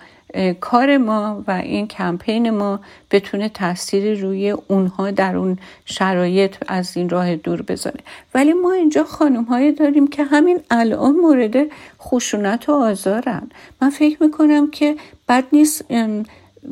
کار 0.61 0.97
ما 0.97 1.45
و 1.47 1.51
این 1.51 1.89
کمپین 1.89 2.51
ما 2.51 2.81
بتونه 3.11 3.49
تاثیر 3.49 4.21
روی 4.21 4.51
اونها 4.51 5.11
در 5.11 5.37
اون 5.37 5.59
شرایط 5.85 6.57
از 6.69 6.97
این 6.97 7.09
راه 7.09 7.37
دور 7.37 7.63
بذاره. 7.63 8.01
ولی 8.35 8.53
ما 8.53 8.73
اینجا 8.73 9.05
خانم 9.05 9.45
هایی 9.45 9.73
داریم 9.73 10.07
که 10.07 10.25
همین 10.25 10.61
الان 10.71 11.13
مورد 11.13 11.57
خشونت 12.01 12.69
و 12.69 12.73
آزارن. 12.73 13.51
من 13.83 13.91
فکر 13.91 14.23
می‌کنم 14.23 14.71
که 14.71 14.97
بد 15.29 15.45
نیست 15.53 15.85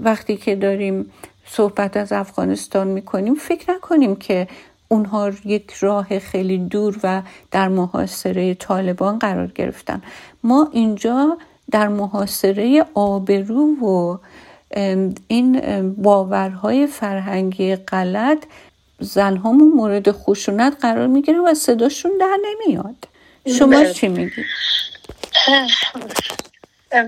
وقتی 0.02 0.36
که 0.36 0.56
داریم 0.56 1.12
صحبت 1.46 1.96
از 1.96 2.12
افغانستان 2.12 2.88
می‌کنیم 2.88 3.34
فکر 3.34 3.72
نکنیم 3.72 4.16
که 4.16 4.48
اونها 4.88 5.30
یک 5.44 5.72
راه 5.72 6.18
خیلی 6.18 6.58
دور 6.58 6.96
و 7.02 7.22
در 7.50 7.68
محاصره 7.68 8.54
طالبان 8.54 9.18
قرار 9.18 9.46
گرفتن. 9.46 10.02
ما 10.42 10.68
اینجا 10.72 11.38
در 11.70 11.88
محاصره 11.88 12.84
آبرو 12.94 13.76
و 13.86 14.18
این 15.28 15.60
باورهای 16.02 16.86
فرهنگی 16.86 17.76
غلط 17.76 18.44
زنهامون 19.00 19.72
مورد 19.72 20.12
خشونت 20.12 20.76
قرار 20.80 21.06
می‌گیره 21.06 21.38
و 21.38 21.54
صداشون 21.54 22.12
در 22.20 22.36
نمیاد 22.44 23.08
شما 23.58 23.66
بله. 23.66 23.92
چی 23.92 24.08
میگید؟ 24.08 24.44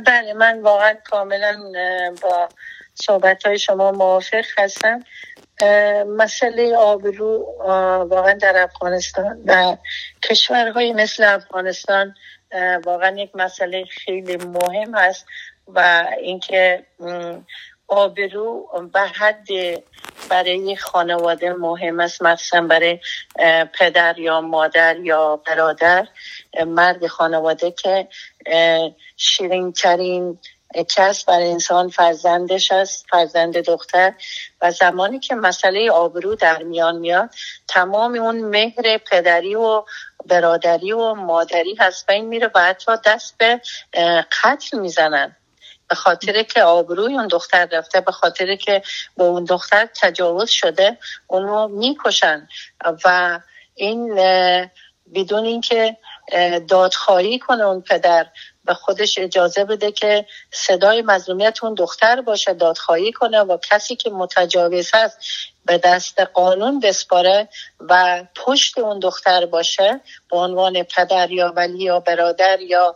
بله 0.06 0.32
من 0.36 0.60
واقعا 0.60 0.94
کاملا 1.04 1.72
با 2.22 2.48
صحبت 2.94 3.46
های 3.46 3.58
شما 3.58 3.92
موافق 3.92 4.44
هستم 4.58 5.04
مسئله 6.16 6.76
آبرو 6.76 7.54
واقعا 8.10 8.32
در 8.32 8.62
افغانستان 8.62 9.42
و 9.46 9.76
کشورهای 10.22 10.92
مثل 10.92 11.24
افغانستان 11.24 12.14
واقعا 12.84 13.16
یک 13.18 13.30
مسئله 13.34 13.84
خیلی 13.84 14.36
مهم 14.36 14.94
هست 14.94 15.26
و 15.68 16.06
اینکه 16.20 16.86
آبرو 17.88 18.68
به 18.92 19.00
حد 19.00 19.48
برای 20.28 20.76
خانواده 20.76 21.52
مهم 21.52 22.00
است 22.00 22.22
مثلا 22.22 22.66
برای 22.66 22.98
پدر 23.78 24.18
یا 24.18 24.40
مادر 24.40 24.96
یا 24.96 25.36
برادر 25.46 26.08
مرد 26.66 27.06
خانواده 27.06 27.70
که 27.70 28.08
شیرین 29.16 29.72
ترین 29.72 30.38
کس 30.88 31.24
برای 31.24 31.50
انسان 31.50 31.88
فرزندش 31.88 32.72
است 32.72 33.06
فرزند 33.10 33.56
دختر. 33.56 34.12
و 34.62 34.70
زمانی 34.70 35.18
که 35.18 35.34
مسئله 35.34 35.90
آبرو 35.90 36.34
در 36.34 36.62
میان 36.62 36.96
میاد 36.96 37.30
تمام 37.68 38.14
اون 38.14 38.40
مهر 38.40 38.98
پدری 39.10 39.54
و 39.54 39.84
برادری 40.26 40.92
و 40.92 41.14
مادری 41.14 41.74
هست 41.74 42.08
و 42.08 42.12
این 42.12 42.24
میره 42.24 42.50
و 42.54 42.60
حتی 42.60 42.92
دست 43.04 43.38
به 43.38 43.60
قتل 44.42 44.78
می‌زنن. 44.78 45.36
به 45.88 45.94
خاطر 45.94 46.42
که 46.42 46.62
آبروی 46.62 47.14
اون 47.14 47.26
دختر 47.26 47.68
رفته 47.72 48.00
به 48.00 48.12
خاطر 48.12 48.56
که 48.56 48.82
با 49.16 49.24
اون 49.24 49.44
دختر 49.44 49.88
تجاوز 50.02 50.50
شده 50.50 50.98
اونو 51.26 51.68
می‌کشن. 51.68 52.48
و 53.04 53.40
این 53.74 54.14
بدون 55.14 55.44
اینکه 55.44 55.96
دادخواهی 56.68 57.38
کنه 57.38 57.64
اون 57.64 57.80
پدر 57.80 58.26
به 58.64 58.74
خودش 58.74 59.18
اجازه 59.18 59.64
بده 59.64 59.92
که 59.92 60.26
صدای 60.50 61.02
مظلومیت 61.02 61.64
اون 61.64 61.74
دختر 61.74 62.20
باشه 62.20 62.54
دادخواهی 62.54 63.12
کنه 63.12 63.40
و 63.40 63.58
کسی 63.70 63.96
که 63.96 64.10
متجاوز 64.10 64.90
هست 64.94 65.18
به 65.64 65.78
دست 65.78 66.20
قانون 66.20 66.80
بسپاره 66.80 67.48
و 67.80 68.24
پشت 68.34 68.78
اون 68.78 68.98
دختر 68.98 69.46
باشه 69.46 70.00
به 70.30 70.36
عنوان 70.36 70.82
پدر 70.82 71.30
یا 71.30 71.52
ولی 71.56 71.78
یا 71.78 72.00
برادر 72.00 72.60
یا 72.60 72.94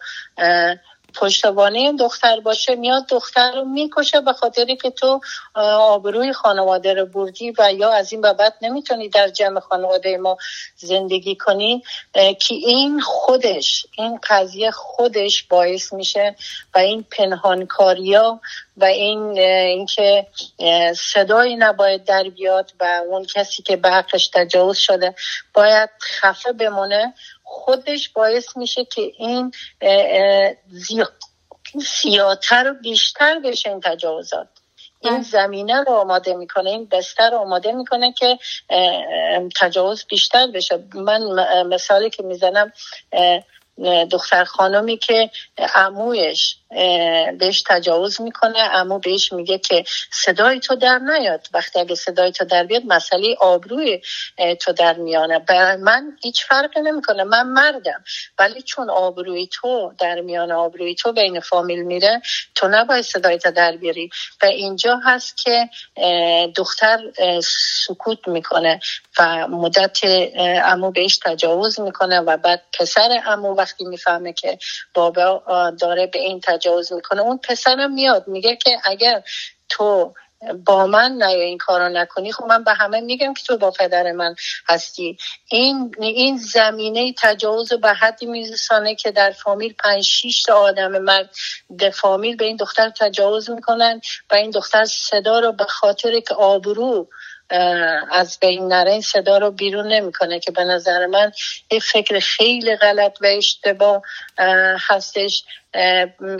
پشتوانه 1.16 1.92
دختر 1.92 2.40
باشه 2.40 2.74
میاد 2.74 3.06
دختر 3.06 3.52
رو 3.52 3.64
می‌کشه 3.64 4.20
به 4.20 4.32
خاطری 4.32 4.76
که 4.76 4.90
تو 4.90 5.20
آبروی 5.54 6.32
خانواده 6.32 6.94
رو 6.94 7.06
بردی 7.06 7.54
و 7.58 7.72
یا 7.72 7.92
از 7.92 8.12
این 8.12 8.20
بعد 8.20 8.54
نمی‌تونی 8.62 9.08
در 9.08 9.28
جمع 9.28 9.60
خانواده 9.60 10.16
ما 10.16 10.36
زندگی 10.76 11.36
کنی 11.36 11.82
که 12.14 12.54
این 12.54 13.00
خودش 13.00 13.86
این 13.98 14.18
قضیه 14.28 14.70
خودش 14.70 15.42
باعث 15.42 15.92
میشه 15.92 16.36
و 16.74 16.78
این 16.78 17.04
پنهانکاریا 17.10 18.40
و 18.76 18.84
این 18.84 19.38
اینکه 19.38 20.26
صدایی 20.96 21.56
نباید 21.56 22.04
در 22.04 22.22
بیاد 22.22 22.72
و 22.80 23.02
اون 23.08 23.24
کسی 23.24 23.62
که 23.62 23.76
به 23.76 23.90
حقش 23.90 24.28
تجاوز 24.28 24.78
شده 24.78 25.14
باید 25.54 25.90
خفه 26.20 26.52
بمونه. 26.52 27.14
خودش 27.48 28.08
باعث 28.08 28.56
میشه 28.56 28.84
که 28.84 29.12
این 29.18 29.52
سیاتر 31.86 32.70
و 32.70 32.74
بیشتر 32.82 33.38
بشه 33.38 33.70
این 33.70 33.80
تجاوزات 33.80 34.48
این 35.00 35.14
بله. 35.14 35.22
زمینه 35.22 35.84
رو 35.84 35.92
آماده 35.92 36.34
می‌کنه 36.34 36.70
این 36.70 36.86
بستر 36.86 37.30
رو 37.30 37.38
آماده 37.38 37.72
می‌کنه 37.72 38.12
که 38.12 38.38
تجاوز 39.60 40.04
بیشتر 40.08 40.46
بشه 40.46 40.84
من 40.94 41.22
مثالی 41.62 42.10
که 42.10 42.22
می‌زنم 42.22 42.72
دختر 44.10 44.44
خانمی 44.44 44.96
که 44.96 45.30
عمویش 45.74 46.56
بهش 47.38 47.62
تجاوز 47.66 48.20
می‌کنه 48.20 48.58
امو 48.58 48.98
بهش 48.98 49.32
میگه 49.32 49.58
که 49.58 49.84
صدای 50.12 50.60
تو 50.60 50.74
در 50.74 50.98
نیاد. 50.98 51.48
وقتی 51.52 51.80
اگه 51.80 51.94
صدای 51.94 52.32
تو 52.32 52.44
در 52.44 52.64
بیاد 52.64 52.82
مسئله 52.86 53.36
آبروی 53.40 54.02
تو 54.60 54.72
در 54.72 54.92
میانه. 54.92 55.44
من 55.80 56.16
هیچ 56.22 56.44
فرقی 56.44 56.80
نمی‌کنه. 56.80 57.24
من 57.24 57.46
مردم. 57.46 58.04
ولی 58.38 58.62
چون 58.62 58.90
آبروی 58.90 59.48
تو 59.52 59.92
در 59.98 60.20
میان 60.20 60.52
آبروی 60.52 60.94
تو 60.94 61.12
بین 61.12 61.40
فامیل 61.40 61.82
میره 61.82 62.22
تو 62.54 62.68
نباید 62.68 63.04
صدای 63.04 63.38
تو 63.38 63.50
در 63.50 63.76
بیاری. 63.76 64.10
و 64.42 64.46
اینجا 64.46 65.00
هست 65.04 65.36
که 65.36 65.68
دختر 66.56 66.98
سکوت 67.86 68.28
می‌کنه 68.28 68.80
و 69.18 69.48
مدت 69.48 69.98
امو 70.64 70.90
بهش 70.90 71.18
تجاوز 71.24 71.80
می‌کنه 71.80 72.20
و 72.20 72.36
بعد 72.36 72.62
پسر 72.78 73.22
امو 73.26 73.54
وقتی 73.66 73.84
می‌فهمه 73.84 74.32
که 74.32 74.58
بابا 74.94 75.42
داره 75.80 76.06
به 76.06 76.18
این 76.18 76.40
تجاوز 76.40 76.92
می‌کنه 76.92 77.20
اون 77.20 77.38
پسرم 77.38 77.92
میاد 77.92 78.28
میگه 78.28 78.56
که 78.56 78.78
اگر 78.84 79.22
تو 79.68 80.14
با 80.64 80.86
من 80.86 81.12
نه 81.12 81.28
این 81.28 81.58
کارو 81.58 81.88
نکنی 81.88 82.32
خب 82.32 82.44
من 82.44 82.64
به 82.64 82.72
همه 82.72 83.00
میگم 83.00 83.34
که 83.34 83.42
تو 83.42 83.58
با 83.58 83.70
پدر 83.70 84.12
من 84.12 84.34
هستی. 84.68 85.18
این 85.50 85.94
این 86.00 86.36
زمینه 86.36 87.14
تجاوز 87.18 87.72
به 87.72 87.92
حدی 87.92 88.26
میرسانه 88.26 88.94
که 88.94 89.10
در 89.10 89.30
فامیل 89.30 89.74
پنج 89.78 90.04
شیش 90.04 90.42
تا 90.42 90.54
آدم 90.54 90.98
مرد 90.98 91.30
به 91.70 91.90
فامیل 91.90 92.36
به 92.36 92.44
این 92.44 92.56
دختر 92.56 92.90
تجاوز 93.00 93.50
می‌کنن 93.50 94.00
و 94.30 94.34
این 94.34 94.50
دختر 94.50 94.84
صدا 94.84 95.40
رو 95.40 95.52
به 95.52 95.64
خاطر 95.64 96.20
که 96.20 96.34
آبرو 96.34 97.08
از 98.10 98.38
بین 98.40 98.68
نره 98.68 98.92
این 98.92 99.00
صدا 99.00 99.38
رو 99.38 99.50
بیرون 99.50 99.92
نمی‌کنه 99.92 100.40
که 100.40 100.52
به 100.52 100.64
نظر 100.64 101.06
من 101.06 101.32
یه 101.70 101.80
فکر 101.80 102.18
خیلی 102.18 102.76
غلط 102.76 103.16
و 103.20 103.26
اشتباه 103.26 104.02
هستش. 104.88 105.44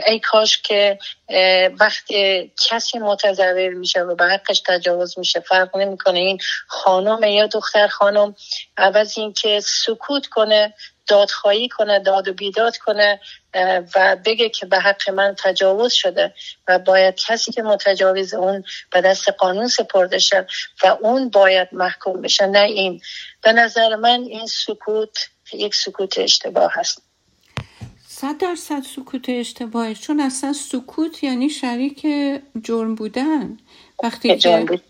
ای 0.06 0.20
کاش 0.20 0.62
که 0.62 0.98
وقتی 1.80 2.52
کسی 2.68 2.98
متضرر 2.98 3.68
میشه 3.68 4.00
و 4.00 4.14
به 4.14 4.24
حقش 4.24 4.62
تجاوز 4.66 5.18
میشه 5.18 5.40
فرق 5.40 5.76
نمی‌کنه. 5.76 6.18
این 6.18 6.38
خانم 6.66 7.22
یا 7.22 7.46
دختر 7.46 7.88
خانم 7.88 8.34
عوض 8.76 9.18
اینکه 9.18 9.60
سکوت 9.60 10.26
کنه 10.26 10.74
دادخواهی 11.06 11.68
کنه 11.68 11.98
داد 11.98 12.28
و 12.28 12.32
بیداد 12.32 12.76
کنه 12.76 13.20
و 13.94 14.16
بگه 14.24 14.48
که 14.48 14.66
به 14.66 14.78
حق 14.78 15.10
من 15.10 15.34
تجاوز 15.38 15.92
شده 15.92 16.34
و 16.68 16.78
باید 16.78 17.14
کسی 17.14 17.52
که 17.52 17.62
متجاوز 17.62 18.34
اون 18.34 18.64
به 18.92 19.00
دست 19.00 19.28
قانون 19.28 19.68
سپرده 19.68 20.18
شد 20.18 20.46
و 20.82 20.96
اون 21.00 21.28
باید 21.28 21.68
محکوم 21.72 22.20
بشه 22.20 22.46
نه 22.46 22.60
این. 22.60 23.00
به 23.42 23.52
نظر 23.52 23.96
من 23.96 24.22
این 24.22 24.46
سکوت 24.46 25.18
یک 25.52 25.74
سکوت 25.74 26.18
اشتباه 26.18 26.72
هست. 26.74 27.02
صد 28.08 28.38
درصد 28.38 28.82
سکوت 28.96 29.28
اشتباهه 29.28 29.94
چون 29.94 30.20
اصلا 30.20 30.52
سکوت 30.52 31.24
یعنی 31.24 31.50
شریک 31.50 32.06
جرم 32.62 32.94
بودن. 32.94 33.58
وقتی 34.02 34.36
که 34.36 34.80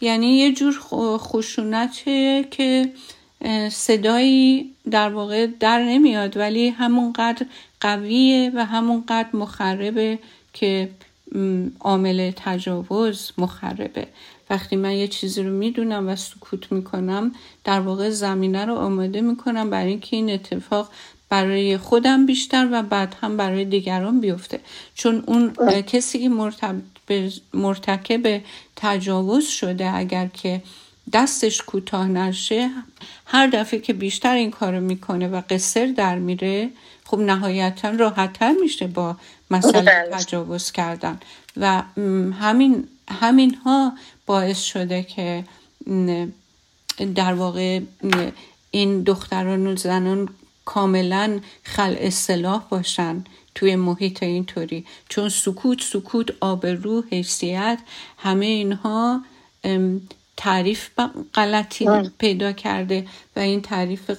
یعنی 0.00 0.38
یه 0.38 0.52
جور 0.52 0.78
خشونته 1.18 2.44
که 2.50 2.92
صدایی 3.70 4.70
در 4.90 5.08
واقع 5.08 5.46
در 5.60 5.82
نمیاد 5.82 6.36
ولی 6.36 6.68
همونقدر 6.68 7.46
قویه 7.80 8.52
و 8.54 8.64
همونقدر 8.64 9.28
مخربه 9.32 10.18
که 10.52 10.90
عامل 11.80 12.30
تجاوز 12.36 13.32
مخربه. 13.38 14.06
وقتی 14.50 14.76
من 14.76 14.92
یه 14.92 15.08
چیزی 15.08 15.42
رو 15.42 15.50
می‌دونم 15.50 16.08
و 16.08 16.16
سکوت 16.16 16.72
می‌کنم 16.72 17.32
در 17.64 17.80
واقع 17.80 18.10
زمینه 18.10 18.64
رو 18.64 18.74
آماده 18.74 19.20
می‌کنم 19.20 19.70
برای 19.70 19.90
اینکه 19.90 20.16
این 20.16 20.30
اتفاق 20.30 20.90
برای 21.28 21.76
خودم 21.76 22.26
بیشتر 22.26 22.68
و 22.72 22.82
بعد 22.82 23.16
هم 23.20 23.36
برای 23.36 23.64
دیگران 23.64 24.20
بیفته. 24.20 24.60
چون 24.94 25.24
اون 25.26 25.52
کسی 25.82 26.18
که 26.18 26.28
مرتکب 27.54 28.40
تجاوز 28.76 29.46
شده 29.46 29.90
اگر 29.90 30.26
که 30.26 30.62
دستش 31.12 31.62
کوتاه 31.62 32.08
نشه 32.08 32.70
هر 33.26 33.46
دفعه 33.46 33.80
که 33.80 33.92
بیشتر 33.92 34.34
این 34.34 34.50
کارو 34.50 34.80
می‌کنه 34.80 35.28
و 35.28 35.42
قصر 35.50 35.86
در 35.96 36.18
میره 36.18 36.70
خب 37.04 37.18
نهایتا 37.18 37.90
راحتتر 37.90 38.54
میشه 38.60 38.86
با 38.86 39.16
مسئله 39.50 39.82
بله. 39.82 40.10
تجاوز 40.10 40.72
کردن 40.72 41.20
و 41.56 41.82
همین 42.40 42.88
همین 43.10 43.54
ها 43.54 43.92
باعث 44.26 44.62
شده 44.62 45.02
که 45.02 45.44
در 47.14 47.34
واقع 47.34 47.80
این 48.70 49.02
دختران 49.02 49.66
و 49.66 49.76
زنان 49.76 50.28
کاملا 50.64 51.40
خل 51.62 51.96
اصلاح 51.98 52.64
باشن 52.68 53.24
توی 53.54 53.76
محیط 53.76 54.22
اینطوری 54.22 54.86
چون 55.08 55.28
سکوت 55.28 55.82
سکوت 55.82 56.30
آبرو 56.40 57.04
حیثیت 57.10 57.78
همه 58.18 58.46
اینها 58.46 59.22
تعریف 60.36 60.90
غلطی 61.34 61.86
پیدا 62.18 62.52
کرده 62.52 63.06
و 63.36 63.40
این 63.40 63.62
تعریف 63.62 64.10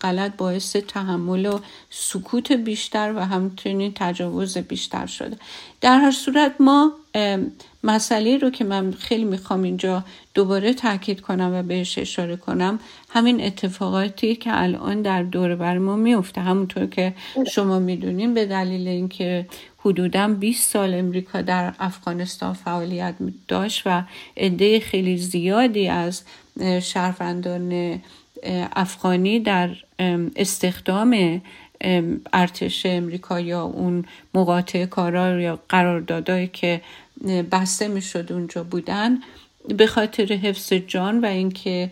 غلط 0.00 0.36
باعث 0.36 0.76
تحمل 0.76 1.46
و 1.46 1.58
سکوت 1.90 2.52
بیشتر 2.52 3.12
و 3.16 3.18
همچنین 3.18 3.92
تجاوز 3.94 4.58
بیشتر 4.58 5.06
شده. 5.06 5.36
در 5.80 5.98
هر 5.98 6.10
صورت 6.10 6.54
ما 6.60 6.92
مسئله 7.84 8.38
رو 8.38 8.50
که 8.50 8.64
من 8.64 8.92
خیلی 8.92 9.24
می‌خوام 9.24 9.62
اینجا 9.62 10.04
دوباره 10.34 10.74
تاکید 10.74 11.20
کنم 11.20 11.50
و 11.54 11.62
بهش 11.62 11.98
اشاره 11.98 12.36
کنم 12.36 12.78
همین 13.12 13.44
اتفاقاتی 13.44 14.36
که 14.36 14.50
الان 14.52 15.02
در 15.02 15.22
دور 15.22 15.54
بر 15.56 15.78
ما 15.78 15.96
میفته. 15.96 16.40
همونطور 16.40 16.86
که 16.86 17.14
شما 17.52 17.78
می‌دونین 17.78 18.34
به 18.34 18.46
دلیل 18.46 18.88
اینکه 18.88 19.46
حدودا 19.78 20.28
20 20.28 20.70
سال 20.70 20.94
امریکا 20.94 21.42
در 21.42 21.74
افغانستان 21.78 22.52
فعالیت 22.52 23.14
داشت 23.48 23.82
و 23.86 24.02
عده 24.36 24.80
خیلی 24.80 25.16
زیادی 25.16 25.88
از 25.88 26.22
شهروندان 26.82 28.00
افغانی 28.76 29.40
در 29.40 29.70
استخدام 30.36 31.42
ارتش 32.32 32.86
امریکا 32.86 33.40
یا 33.40 33.62
اون 33.62 34.04
مقاطع 34.34 34.86
کارا 34.86 35.40
یا 35.40 35.58
قراردادهایی 35.68 36.50
که 36.52 36.80
بسته 37.52 37.88
می‌شد 37.88 38.32
اونجا 38.32 38.64
بودن 38.64 39.18
به 39.74 39.86
خاطر 39.86 40.24
حفظ 40.24 40.72
جان 40.72 41.20
و 41.20 41.26
اینکه 41.26 41.90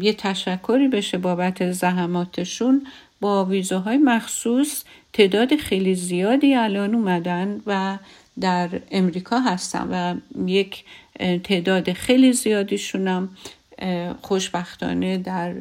یه 0.00 0.12
تشکری 0.12 0.88
بشه 0.88 1.18
بابت 1.18 1.70
زحماتشون 1.70 2.86
با 3.20 3.44
ویزاهای 3.44 3.96
مخصوص 3.96 4.84
تعداد 5.12 5.56
خیلی 5.56 5.94
زیادی 5.94 6.54
الان 6.54 6.94
اومدن 6.94 7.60
و 7.66 7.98
در 8.40 8.68
امریکا 8.90 9.38
هستن 9.40 9.88
و 9.90 10.14
یک 10.46 10.84
تعداد 11.44 11.92
خیلی 11.92 12.32
زیادیشونم 12.32 13.28
خوشبختانه 14.22 15.18
در 15.18 15.54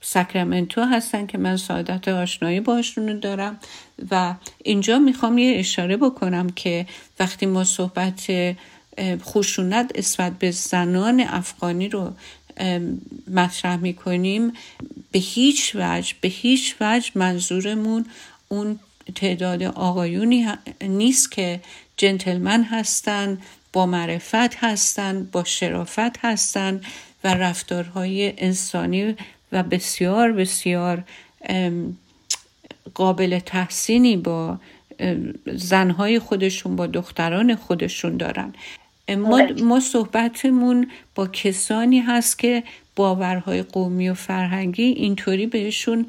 ساکرامنتو 0.00 0.82
هستن 0.82 1.26
که 1.26 1.38
من 1.38 1.56
سعادت 1.56 2.08
آشنایی 2.08 2.60
باشون 2.60 3.18
دارم. 3.18 3.58
و 4.10 4.34
اینجا 4.64 4.98
می‌خوام 4.98 5.38
یه 5.38 5.58
اشاره 5.58 5.96
بکنم 5.96 6.50
که 6.50 6.86
وقتی 7.20 7.46
ما 7.46 7.64
صحبت 7.64 8.30
خشونت 9.00 9.98
نسبت 9.98 10.32
به 10.38 10.50
زنان 10.50 11.20
افغانی 11.20 11.88
رو 11.88 12.12
مطرح 13.30 13.76
می‌کنیم. 13.76 14.52
به 15.12 15.18
هیچ 15.18 15.72
وجه 15.74 16.14
به 16.20 16.28
هیچ 16.28 16.76
وجه 16.80 17.10
منظورمون 17.14 18.06
اون 18.48 18.78
تعداد 19.14 19.62
آقایونی 19.62 20.46
نیست 20.82 21.32
که 21.32 21.60
جنتلمن 21.96 22.64
هستن 22.64 23.38
با 23.72 23.86
معرفت 23.86 24.56
هستن 24.56 25.28
با 25.32 25.44
شرافت 25.44 26.18
هستن 26.18 26.80
و 27.24 27.34
رفتارهای 27.34 28.34
انسانی 28.38 29.16
و 29.52 29.62
بسیار 29.62 30.32
بسیار 30.32 31.04
قابل 32.94 33.38
تحسینی 33.38 34.16
با 34.16 34.58
زنهای 35.46 36.18
خودشون 36.18 36.76
با 36.76 36.86
دختران 36.86 37.54
خودشون 37.54 38.16
دارن. 38.16 38.54
ما, 39.08 39.36
بله. 39.36 39.62
ما 39.62 39.80
صحبتمون 39.80 40.90
با 41.14 41.26
کسانی 41.26 42.00
هست 42.00 42.38
که 42.38 42.62
باورهای 42.96 43.62
قومی 43.62 44.08
و 44.08 44.14
فرهنگی 44.14 44.82
اینطوری 44.82 45.46
بهشون 45.46 46.06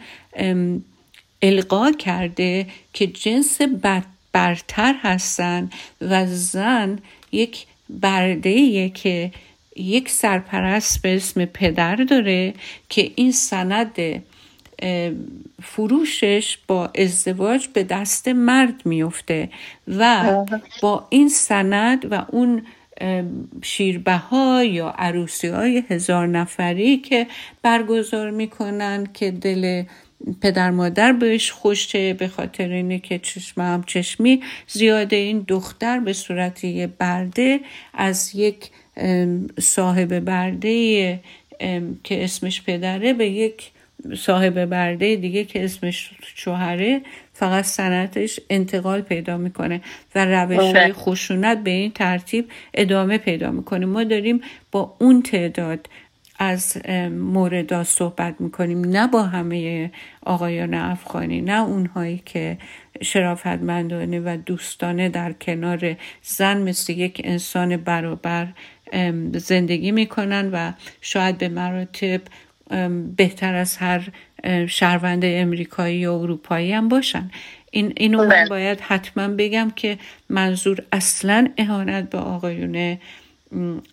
القا 1.41 1.91
کرده 1.91 2.67
که 2.93 3.07
جنس 3.07 3.57
برتر 4.33 4.95
هستن 5.01 5.69
و 6.01 6.25
زن 6.27 6.99
یک 7.31 7.65
برده 7.89 8.89
که 8.89 9.31
یک 9.75 10.09
سرپرست 10.09 11.01
به 11.01 11.15
اسم 11.15 11.45
پدر 11.45 11.95
داره 11.95 12.53
که 12.89 13.11
این 13.15 13.31
سند 13.31 14.23
فروشش 15.63 16.57
با 16.67 16.91
ازدواج 16.95 17.67
به 17.67 17.83
دست 17.83 18.27
مرد 18.27 18.85
میفته 18.85 19.49
و 19.87 20.35
با 20.81 21.07
این 21.09 21.29
سند 21.29 22.11
و 22.11 22.25
اون 22.29 22.65
شیربه 23.61 24.17
ها 24.17 24.63
یا 24.63 24.89
عروسی 24.97 25.47
های 25.47 25.83
هزار 25.89 26.27
نفری 26.27 26.97
که 26.97 27.27
برگزار 27.61 28.31
می‌کنن 28.31 29.07
که 29.13 29.31
دل 29.31 29.83
پدر 30.41 30.71
مادر 30.71 31.13
بهش 31.13 31.51
خوشه 31.51 32.13
به 32.13 32.27
خاطر 32.27 32.69
اینه 32.69 32.99
که 32.99 33.19
چشم 33.19 33.61
هم 33.61 33.83
چشمی 33.83 34.41
زیاده. 34.67 35.15
این 35.15 35.45
دختر 35.47 35.99
به 35.99 36.13
صورت 36.13 36.63
یه 36.63 36.87
برده 36.87 37.59
از 37.93 38.35
یک 38.35 38.69
صاحب 39.59 40.19
برده 40.19 41.19
که 42.03 42.23
اسمش 42.23 42.61
پدره 42.61 43.13
به 43.13 43.29
یک 43.29 43.71
صاحب 44.17 44.65
برده 44.65 45.15
دیگه 45.15 45.43
که 45.43 45.63
اسمش 45.65 46.11
شوهره. 46.35 47.01
فقط 47.33 47.65
سنتش 47.65 48.39
انتقال 48.49 49.01
پیدا 49.01 49.37
می‌کنه 49.37 49.81
و 50.15 50.25
روش 50.25 50.57
های 50.57 50.69
آره. 50.69 50.93
خشونت 50.93 51.63
به 51.63 51.71
این 51.71 51.91
ترتیب 51.91 52.49
ادامه 52.73 53.17
پیدا 53.17 53.51
می‌کنه 53.51 53.85
ما 53.85 54.03
داریم 54.03 54.41
با 54.71 54.95
اون 54.99 55.21
تعداد 55.21 55.89
از 56.39 56.77
مورد 57.09 57.83
صحبت 57.83 58.35
می‌کنیم 58.39 58.85
نه 58.85 59.07
با 59.07 59.23
همه 59.23 59.91
آقایان 60.25 60.73
افغانی 60.73 61.41
نه 61.41 61.63
اونهایی 61.63 62.21
که 62.25 62.57
شرافتمندانه 63.01 64.19
و 64.19 64.37
دوستانه 64.45 65.09
در 65.09 65.33
کنار 65.33 65.95
زن 66.21 66.57
مثل 66.57 66.93
یک 66.93 67.21
انسان 67.23 67.77
برابر 67.77 68.47
زندگی 69.33 69.91
می‌کنن 69.91 70.49
و 70.53 70.71
شاید 71.01 71.37
به 71.37 71.49
مراتب 71.49 72.21
بهتر 73.17 73.55
از 73.55 73.77
هر 73.77 74.09
شهروند 74.67 75.21
امریکایی 75.25 75.97
یا 75.99 76.15
اروپایی 76.15 76.71
هم 76.71 76.89
باشن. 76.89 77.31
این 77.71 77.93
اینو 77.97 78.17
من 78.23 78.29
بله. 78.29 78.49
باید 78.49 78.79
حتما 78.79 79.27
بگم 79.27 79.71
که 79.75 79.97
منظور 80.29 80.83
اصلا 80.91 81.47
اهانت 81.57 82.09
به 82.09 82.17
آقایون 82.17 82.97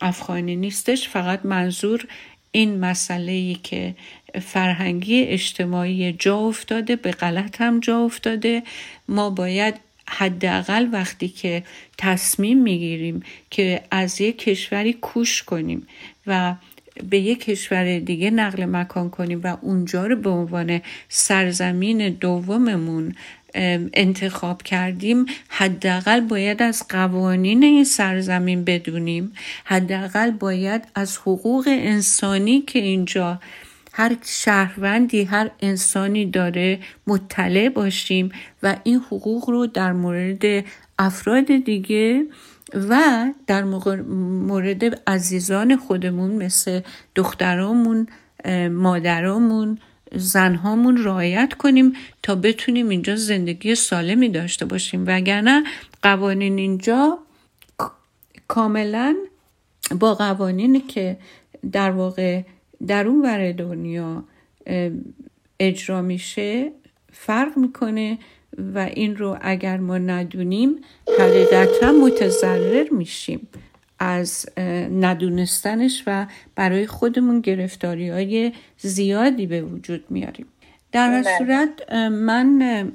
افغانی 0.00 0.56
نیستش. 0.56 1.08
فقط 1.08 1.40
منظور 1.44 2.06
این 2.52 2.80
مسئله 2.80 3.32
ای 3.32 3.56
که 3.62 3.94
فرهنگی 4.42 5.22
اجتماعی 5.22 6.12
جا 6.12 6.38
افتاده 6.38 6.96
به 6.96 7.10
غلط 7.10 7.60
هم 7.60 7.80
جا 7.80 7.98
افتاده. 7.98 8.62
ما 9.08 9.30
باید 9.30 9.74
حداقل 10.08 10.88
وقتی 10.92 11.28
که 11.28 11.62
تصمیم 11.98 12.62
می‌گیریم 12.62 13.22
که 13.50 13.82
از 13.90 14.20
یک 14.20 14.38
کشوری 14.38 14.92
کوش 14.92 15.42
کنیم 15.42 15.86
و 16.26 16.54
به 17.10 17.18
یک 17.18 17.44
کشور 17.44 17.98
دیگه 17.98 18.30
نقل 18.30 18.64
مکان 18.64 19.10
کنیم 19.10 19.40
و 19.44 19.56
اونجا 19.60 20.06
رو 20.06 20.16
به 20.16 20.30
عنوان 20.30 20.80
سرزمین 21.08 22.08
دوممون 22.08 23.14
انتخاب 23.94 24.62
کردیم 24.62 25.26
حداقل 25.48 26.20
باید 26.20 26.62
از 26.62 26.88
قوانین 26.88 27.62
این 27.62 27.84
سرزمین 27.84 28.64
بدونیم. 28.64 29.32
حداقل 29.64 30.30
باید 30.30 30.88
از 30.94 31.18
حقوق 31.18 31.64
انسانی 31.68 32.60
که 32.60 32.78
اینجا 32.78 33.40
هر 33.92 34.16
شهروندی 34.24 35.24
هر 35.24 35.50
انسانی 35.60 36.26
داره 36.26 36.78
مطلع 37.06 37.68
باشیم 37.68 38.32
و 38.62 38.76
این 38.84 38.96
حقوق 38.96 39.50
رو 39.50 39.66
در 39.66 39.92
مورد 39.92 40.64
افراد 40.98 41.46
دیگه 41.64 42.24
و 42.74 43.24
در 43.46 43.64
مورد 43.64 45.10
عزیزان 45.10 45.76
خودمون 45.76 46.30
مثل 46.30 46.80
دخترامون 47.14 48.06
مادرامون 48.70 49.78
زنهامون 50.12 51.04
رعایت 51.04 51.54
کنیم 51.54 51.92
تا 52.22 52.34
بتونیم 52.34 52.88
اینجا 52.88 53.16
زندگی 53.16 53.74
سالمی 53.74 54.28
داشته 54.28 54.64
باشیم. 54.64 55.04
وگرنه 55.06 55.64
قوانین 56.02 56.58
اینجا 56.58 57.18
کاملا 58.48 59.16
با 60.00 60.14
قوانینی 60.14 60.80
که 60.80 61.16
در 61.72 61.90
واقع 61.90 62.42
در 62.86 63.06
اون 63.06 63.22
ور 63.22 63.52
دنیا 63.52 64.24
اجرا 65.60 66.02
میشه 66.02 66.72
فرق 67.12 67.58
می‌کنه. 67.58 68.18
و 68.74 68.78
این 68.78 69.16
رو 69.16 69.38
اگر 69.40 69.76
ما 69.76 69.98
ندونیم 69.98 70.76
حقیقتا 71.18 71.92
متضرر 71.92 72.86
میشیم 72.90 73.48
از 73.98 74.46
ندونستنش 75.00 76.02
و 76.06 76.26
برای 76.54 76.86
خودمون 76.86 77.40
گرفتاری 77.40 78.08
های 78.08 78.52
زیادی 78.78 79.46
به 79.46 79.62
وجود 79.62 80.04
میاریم 80.10 80.46
در 80.92 81.10
بله. 81.10 81.38
صورت 81.38 81.92
من 82.10 82.92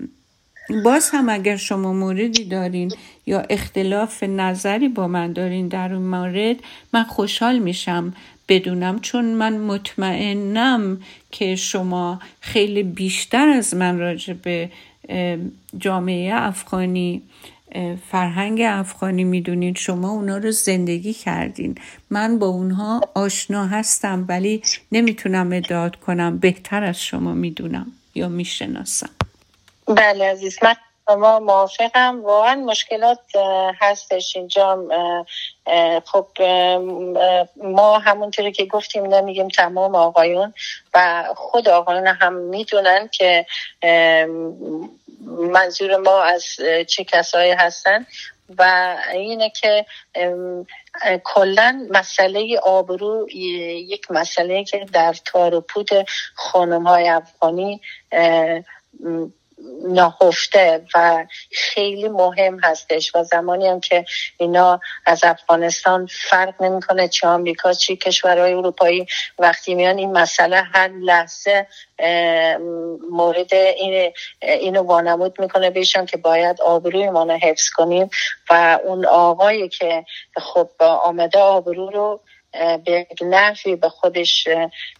باز 0.83 1.09
هم 1.09 1.29
اگر 1.29 1.55
شما 1.55 1.93
موردی 1.93 2.45
دارین 2.45 2.91
یا 3.25 3.39
اختلاف 3.49 4.23
نظری 4.23 4.87
با 4.87 5.07
من 5.07 5.33
دارین 5.33 5.67
در 5.67 5.93
اون 5.93 6.03
مورد 6.03 6.55
من 6.93 7.03
خوشحال 7.03 7.59
میشم 7.59 8.13
بدونم 8.49 8.99
چون 8.99 9.25
من 9.25 9.57
مطمئنم 9.57 11.01
که 11.31 11.55
شما 11.55 12.19
خیلی 12.41 12.83
بیشتر 12.83 13.47
از 13.47 13.73
من 13.73 13.99
راجع 13.99 14.33
به 14.33 14.69
جامعه 15.77 16.33
افغانی 16.33 17.21
فرهنگ 18.11 18.61
افغانی 18.61 19.23
می‌دونید 19.23 19.77
شما 19.77 20.09
اونا 20.09 20.37
رو 20.37 20.51
زندگی 20.51 21.13
کردین. 21.13 21.75
من 22.09 22.39
با 22.39 22.47
اونها 22.47 23.01
آشنا 23.15 23.67
هستم 23.67 24.25
ولی 24.27 24.61
نمی‌تونم 24.91 25.53
ادعاد 25.53 25.95
کنم 25.95 26.37
بهتر 26.37 26.83
از 26.83 27.01
شما 27.01 27.33
می‌دونم 27.33 27.91
یا 28.15 28.29
می‌شناسم. 28.29 29.09
بله 29.87 30.31
عزیز 30.31 30.57
من 30.63 30.75
ما 31.09 31.39
موافقم. 31.39 32.21
واقعا 32.23 32.55
مشکلات 32.55 33.19
هستش. 33.81 34.35
اینجا 34.35 34.87
خب 36.05 36.27
ما 37.63 37.99
همونطوری 37.99 38.51
که 38.51 38.65
گفتیم 38.65 39.05
نمیگیم 39.05 39.47
تمام 39.47 39.95
آقایون 39.95 40.53
و 40.93 41.23
خود 41.35 41.69
آقایون 41.69 42.07
هم 42.07 42.33
می‌دونن 42.33 43.09
که 43.11 43.45
منظور 45.27 45.97
ما 45.97 46.21
از 46.21 46.43
چه 46.87 47.03
کسایی 47.03 47.51
هستن 47.51 48.05
و 48.57 48.95
اینه 49.13 49.49
که 49.49 49.85
کلا 51.23 51.87
مسئله 51.89 52.59
آبرو 52.63 53.29
یک 53.29 54.11
مسئله 54.11 54.63
که 54.63 54.85
در 54.93 55.15
تار 55.25 55.55
و 55.55 55.61
پود 55.61 55.89
خانم 56.35 56.87
های 56.87 57.07
افغانی 57.07 57.81
نهفته 59.87 60.85
و 60.95 61.25
خیلی 61.51 62.09
مهم 62.09 62.59
هستش 62.63 63.15
و 63.15 63.23
زمانی 63.23 63.67
هم 63.67 63.79
که 63.79 64.05
اینا 64.37 64.79
از 65.05 65.23
افغانستان 65.23 66.07
فرق 66.29 66.61
نمی‌کنه 66.63 67.07
چه 67.07 67.27
آمریکا 67.27 67.73
چه 67.73 67.95
کشورهای 67.95 68.53
اروپایی 68.53 69.05
وقتی 69.39 69.75
میان 69.75 69.97
این 69.97 70.11
مسئله 70.11 70.61
هر 70.73 70.87
لحظه 70.87 71.67
مورد 73.11 73.53
این 73.53 74.13
اینو 74.41 74.81
وانمود 74.81 75.41
می‌کنه 75.41 75.69
بهشان 75.69 76.05
که 76.05 76.17
باید 76.17 76.61
آبروی 76.61 77.09
ما 77.09 77.37
حفظ 77.41 77.69
کنیم 77.69 78.09
و 78.49 78.79
اون 78.83 79.05
آقایی 79.05 79.69
که 79.69 80.05
خب 80.37 80.69
آمده 80.79 81.39
آبرو 81.39 81.89
رو 81.89 82.21
به 82.85 83.07
نحوی 83.21 83.75
به 83.75 83.89
خودش 83.89 84.47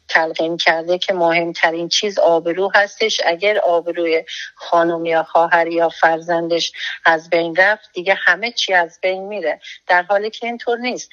تلقین 0.08 0.58
کرده 0.58 0.98
که 0.98 1.14
مهمترین 1.14 1.90
چیز 1.90 2.20
آبرو 2.20 2.72
هستش. 2.76 3.22
اگر 3.26 3.60
آبروی 3.60 4.24
خانم 4.56 5.06
یا 5.06 5.24
خواهر 5.24 5.68
یا 5.68 5.90
فرزندش 5.90 6.72
از 7.06 7.30
بین 7.30 7.56
رفت 7.56 7.90
دیگه 7.94 8.14
همه 8.14 8.52
چی 8.52 8.74
از 8.74 9.00
بین 9.02 9.24
میره. 9.24 9.60
در 9.88 10.02
حالی 10.02 10.30
که 10.30 10.48
اینطور 10.48 10.78
نیست. 10.78 11.10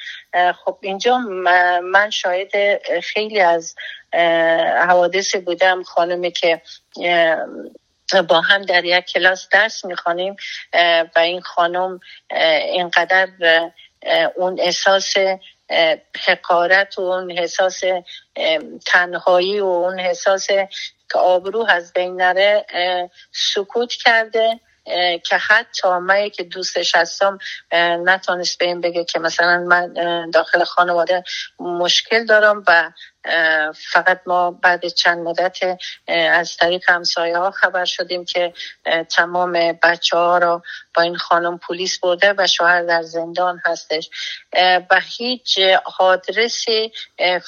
خب 0.64 0.78
اینجا 0.80 1.18
من 1.82 2.11
شاید 2.11 2.51
خیلی 3.03 3.40
از 3.40 3.74
حوادث 4.88 5.36
بودم. 5.36 5.82
خانمی 5.82 6.30
که 6.30 6.62
با 8.28 8.40
هم 8.40 8.62
در 8.62 8.84
یک 8.84 9.05
کلاس 9.05 9.49
درس 9.49 9.84
می‌خوانیم 9.84 10.36
و 11.16 11.20
این 11.20 11.40
خانم 11.40 12.01
اینقدر 12.72 13.28
اون 14.36 14.61
احساس 14.61 15.14
حقارت 16.26 16.98
و 16.98 17.02
اون 17.02 17.30
حساس 17.30 17.80
تنهایی 18.86 19.60
و 19.60 19.64
اون 19.64 20.00
حساس 20.00 20.46
که 21.12 21.18
آبرو 21.18 21.66
از 21.68 21.92
بین 21.92 22.16
نره 22.16 22.66
سکوت 23.32 23.92
کرده. 23.92 24.60
که 25.24 25.37
حتی 25.37 25.89
من 25.89 26.28
که 26.28 26.45
دوستش 26.45 26.95
هستم 26.95 27.39
نتونست 28.05 28.59
به 28.59 28.64
این 28.64 28.80
بگه 28.80 29.05
که 29.05 29.18
مثلا 29.18 29.59
من 29.59 29.95
داخل 30.30 30.64
خانواده 30.64 31.24
مشکل 31.59 32.26
دارم 32.26 32.64
و 32.68 32.91
فقط 33.93 34.20
ما 34.26 34.51
بعد 34.51 34.87
چند 34.87 35.18
مدت 35.18 35.59
از 36.09 36.57
طریق 36.57 36.91
همسایه 36.91 37.39
ها 37.39 37.51
خبر 37.51 37.85
شدیم 37.85 38.24
که 38.24 38.53
تمام 39.09 39.53
بچه 39.83 40.16
ها 40.16 40.39
رو 40.39 40.62
با 40.95 41.03
این 41.03 41.16
خانم 41.16 41.59
پلیس 41.59 41.99
برده 41.99 42.35
و 42.39 42.47
شوهر 42.47 42.83
در 42.83 43.03
زندان 43.03 43.62
هستش. 43.64 44.11
و 44.91 45.01
هیچ 45.18 45.59
آدرس 45.99 46.64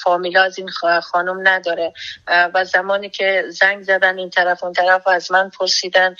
فامیلا 0.03 0.43
از 0.43 0.57
این 0.57 0.69
خانم 1.01 1.47
نداره. 1.47 1.93
و 2.27 2.65
زمانی 2.65 3.09
که 3.09 3.43
زنگ 3.49 3.83
زدن 3.83 4.17
این 4.17 4.29
طرف 4.29 4.63
اون 4.63 4.73
طرف 4.73 5.07
از 5.07 5.31
من 5.31 5.49
پرسیدن 5.49 6.15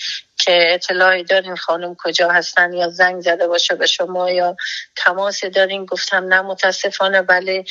که 0.45 0.73
اطلاعی 0.73 1.23
دارین 1.23 1.55
خانم 1.55 1.95
کجا 2.03 2.29
هستن 2.29 2.73
یا 2.73 2.89
زنگ 2.89 3.21
زده 3.21 3.47
باشه 3.47 3.75
به 3.75 3.87
شما 3.87 4.31
یا 4.31 4.55
تماس 4.95 5.45
دارین؟ 5.45 5.85
گفتم 5.85 6.33
نه 6.33 6.41
متاسفانه 6.41 7.21
ولی 7.21 7.65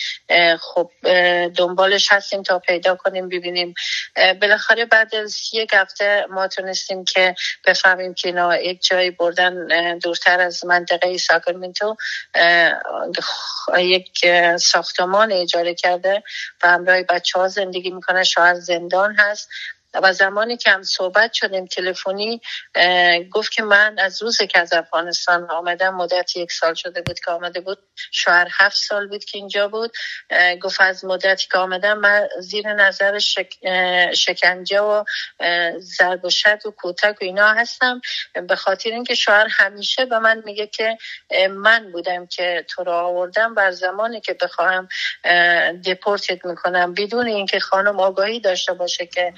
خب 0.61 0.91
دنبالش 1.57 2.13
هستیم 2.13 2.43
تا 2.43 2.59
پیدا 2.59 2.95
کنیم 2.95 3.29
ببینیم. 3.29 3.75
بالاخره 4.41 4.85
بعد 4.85 5.15
از 5.15 5.37
یک 5.53 5.71
هفته 5.75 6.27
ما 6.31 6.49
تونستیم 6.49 7.05
که 7.05 7.35
بفهمیم 7.67 8.15
که 8.15 8.29
اینا 8.29 8.57
یک 8.57 8.87
جایی 8.87 9.11
بردن 9.11 9.99
دورتر 9.99 10.41
از 10.41 10.65
منطقه 10.65 11.19
ساکرمنتو 11.19 11.97
یک 13.79 14.27
ساختمان 14.57 15.33
اجاره 15.33 15.75
کرده 15.75 16.23
و 16.63 16.69
همراه 16.69 17.03
بچه 17.03 17.39
ها 17.39 17.49
زندگی 17.49 17.91
می‌کنه 17.91 18.25
شوهر 18.25 18.55
زندان 18.55 19.15
هست. 19.19 19.49
و 20.03 20.13
زمانی 20.13 20.57
که 20.57 20.71
هم 20.71 20.83
صحبت 20.83 21.33
شدیم 21.33 21.67
تلفنی 21.67 22.41
گفت 23.33 23.53
که 23.53 23.63
من 23.63 23.99
از 23.99 24.23
روز 24.23 24.39
که 24.39 24.59
از 24.59 24.73
افغانستان 24.73 25.51
آمدم 25.51 25.95
مدت 25.95 26.37
یک 26.37 26.53
سال 26.53 26.75
شده 26.75 27.03
بود 27.03 27.21
که 27.21 27.31
آمده 27.31 27.61
بود 27.61 27.79
شوهر 28.11 28.49
هفت 28.53 28.77
سال 28.77 29.09
بود 29.09 29.25
که 29.25 29.39
اینجا 29.39 29.69
بود 29.69 29.93
گفت 30.63 30.81
از 30.81 31.05
مدتی 31.05 31.49
که 31.53 31.59
آمدم 31.59 31.99
من 31.99 32.29
زیر 32.41 32.73
نظر 32.73 33.19
شک... 33.19 33.55
شکنجه 34.15 34.81
و 34.81 35.05
ضرب 35.79 36.25
و 36.25 36.31
و 36.67 36.71
کوتک 36.71 37.17
و 37.21 37.25
اینا 37.25 37.53
هستم. 37.53 38.01
به 38.49 38.57
خاطر 38.57 38.91
اینکه 38.91 39.15
شوهر 39.15 39.47
همیشه 39.51 40.05
به 40.05 40.19
من 40.19 40.43
میگه 40.45 40.67
که 40.67 40.99
من 41.51 41.93
بودم 41.93 42.27
که 42.27 42.65
تو 42.69 42.85
رو 42.85 42.93
آوردم 42.93 43.55
بر 43.55 43.71
زمانی 43.71 44.21
که 44.21 44.35
بخواهم 44.35 44.89
دپورتت 45.87 46.45
می‌کنم 46.45 46.95
بدون 46.95 47.27
اینکه 47.27 47.61
خانم 47.61 48.01
آگاهی 48.01 48.41
داشته 48.41 48.73
باشه 48.73 49.07
که 49.07 49.33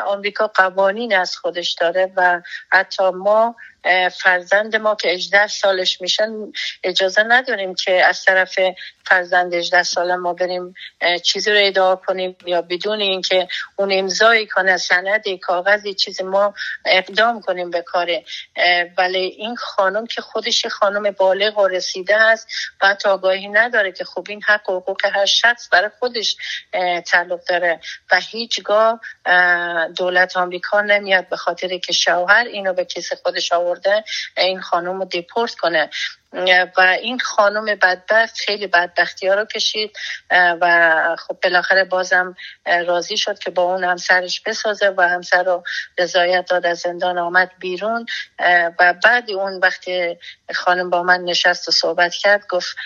آمریکا 0.00 0.46
قوانین 0.46 1.16
از 1.16 1.36
خودش 1.36 1.72
داره 1.72 2.12
و 2.16 2.42
حتی 2.70 3.10
ما 3.10 3.56
فرزند 4.22 4.76
ما 4.76 4.94
که 4.94 5.08
18 5.08 5.46
سالش 5.46 6.00
میشن 6.00 6.30
اجازه 6.84 7.22
نداریم 7.22 7.74
که 7.74 8.04
از 8.04 8.24
طرف 8.24 8.58
فرزند 9.06 9.54
18 9.54 9.82
سال 9.82 10.16
ما 10.16 10.32
بریم 10.32 10.74
چیزی 11.22 11.50
رو 11.50 11.56
ادعا 11.60 11.96
کنیم 11.96 12.36
یا 12.46 12.62
بدون 12.62 13.00
اینکه 13.00 13.48
اون 13.76 13.88
امضایی 13.92 14.46
کنه 14.46 14.76
سندی 14.76 15.38
کاغذی 15.38 15.94
چیزی 15.94 16.22
ما 16.22 16.54
اقدام 16.84 17.40
کنیم 17.40 17.70
به 17.70 17.82
کاره 17.82 18.24
ولی 18.98 19.18
این 19.18 19.56
خانم 19.56 20.06
که 20.06 20.20
خودش 20.20 20.66
خانم 20.66 21.10
بالغ 21.10 21.58
و 21.58 21.68
رسیده 21.68 22.16
است 22.16 22.48
و 22.82 22.96
آگاهی 23.04 23.48
نداره 23.48 23.92
که 23.92 24.04
خب 24.04 24.26
این 24.28 24.42
حق 24.42 24.70
و 24.70 24.76
حقوق 24.80 25.06
هر 25.06 25.26
شخص 25.26 25.68
برای 25.72 25.90
خودش 25.98 26.36
تعلق 27.06 27.44
داره 27.48 27.80
و 28.12 28.20
هیچگاه 28.20 29.00
دولت 29.96 30.36
آمریکا 30.36 30.80
نمیاد 30.80 31.28
به 31.28 31.36
خاطر 31.36 31.78
که 31.78 31.92
شوهر 31.92 32.44
اینو 32.44 32.72
به 32.72 32.84
کیس 32.84 33.12
خودش 33.12 33.52
این 34.36 34.60
خانم 34.60 34.98
رو 34.98 35.04
دیپورت 35.04 35.54
کنه. 35.54 35.90
و 36.76 36.80
این 37.00 37.18
خانم 37.18 37.64
بدبخت 37.64 38.36
خیلی 38.38 38.66
بدبختی 38.66 39.26
ها 39.26 39.34
رو 39.34 39.44
کشید 39.44 39.96
و 40.30 41.16
خب 41.18 41.36
بالاخره 41.42 41.84
بازم 41.84 42.36
راضی 42.86 43.16
شد 43.16 43.38
که 43.38 43.50
با 43.50 43.62
اون 43.62 43.84
همسرش 43.84 44.40
بسازه 44.40 44.94
و 44.96 45.08
همسر 45.08 45.42
رو 45.42 45.62
رضایت 45.98 46.46
داد 46.46 46.66
از 46.66 46.78
زندان 46.78 47.18
آمد 47.18 47.50
بیرون. 47.58 48.06
و 48.80 48.94
بعد 49.04 49.30
اون 49.30 49.60
وقتی 49.62 50.18
خانم 50.54 50.90
با 50.90 51.02
من 51.02 51.20
نشست 51.20 51.68
و 51.68 51.72
صحبت 51.72 52.14
کرد 52.14 52.46
گفت 52.46 52.76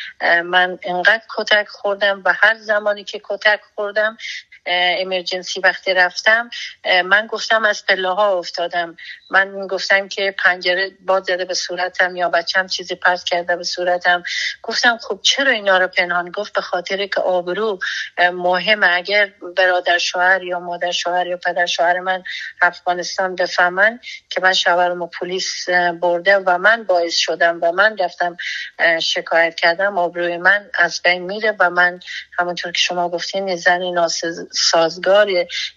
من 0.44 0.78
انقدر 0.82 1.22
کتک 1.36 1.68
خوردم 1.68 2.22
و 2.24 2.32
هر 2.32 2.54
زمانی 2.54 3.04
که 3.04 3.20
کتک 3.24 3.60
خوردم 3.74 4.16
امرجنسی 4.70 5.60
وقتی 5.60 5.94
رفتم 5.94 6.50
من 7.04 7.26
گفتم 7.26 7.64
از 7.64 7.86
پله 7.86 8.08
ها 8.08 8.38
افتادم. 8.38 8.96
من 9.30 9.66
گفتم 9.66 10.08
که 10.08 10.34
پنجره 10.38 10.90
باد 11.00 11.24
زده 11.24 11.44
به 11.44 11.54
صورتم 11.54 12.16
یا 12.16 12.28
بچم 12.28 12.66
چیزی 12.66 12.94
پرت 12.94 13.24
کرده 13.38 13.56
به 13.56 13.64
صورتم. 13.64 14.22
گفتم 14.62 14.98
خب 14.98 15.20
چرا 15.22 15.52
اینا 15.52 15.78
رو 15.78 15.88
پنهان؟ 15.88 16.30
گفت 16.30 16.52
به 16.52 16.60
خاطر 16.60 17.06
که 17.06 17.20
آبرو 17.20 17.78
مهم 18.32 18.80
اگر 18.82 19.30
برادر 19.56 19.98
شوهر 19.98 20.42
یا 20.42 20.60
مادر 20.60 20.90
شوهر 20.90 21.26
یا 21.26 21.36
پدر 21.36 21.66
شوهر 21.66 22.00
من 22.00 22.22
افغانستان 22.62 23.34
بفهمن 23.34 24.00
که 24.30 24.40
من 24.40 24.52
شوهرم 24.52 25.08
پلیس 25.08 25.68
برده 26.00 26.36
و 26.36 26.58
من 26.58 26.84
باعث 26.84 27.14
شدم 27.14 27.58
و 27.62 27.72
من 27.72 27.96
رفتم 27.98 28.36
شکایت 29.02 29.54
کردم. 29.54 29.98
آبروی 29.98 30.36
من 30.36 30.70
از 30.78 31.00
بین 31.04 31.22
میره 31.22 31.56
و 31.60 31.70
من 31.70 32.00
همونطور 32.38 32.72
که 32.72 32.78
شما 32.78 33.08
گفتین 33.08 33.56
زن 33.56 33.82
ناسازگار 33.82 35.28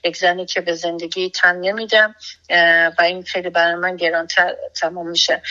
یک 0.04 0.18
زنی 0.18 0.46
که 0.46 0.62
به 0.62 0.74
زندگی 0.74 1.30
تن 1.30 1.56
نمیدم 1.56 2.16
و 3.00 3.02
این 3.02 3.24
خیلی 3.24 3.50
برای 3.50 3.76
من 3.76 3.96
گرانتر 3.96 4.56
تمام 4.82 5.10
میشه. 5.10 5.42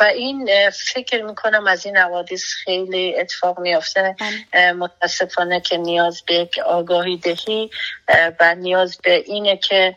و 0.00 0.04
این 0.04 0.50
فکر 0.70 1.22
می‌کنم. 1.30 1.66
از 1.66 1.86
این 1.86 1.96
حوادث 1.96 2.42
خیلی 2.64 3.20
اتفاق 3.20 3.60
میافته. 3.60 4.16
بله. 4.52 4.72
متاسفانه 4.72 5.60
که 5.60 5.76
نیاز 5.76 6.22
به 6.28 6.50
آگاهی 6.66 7.16
دهی. 7.16 7.70
و 8.40 8.54
نیاز 8.54 8.98
به 9.04 9.14
اینه 9.26 9.56
که 9.56 9.94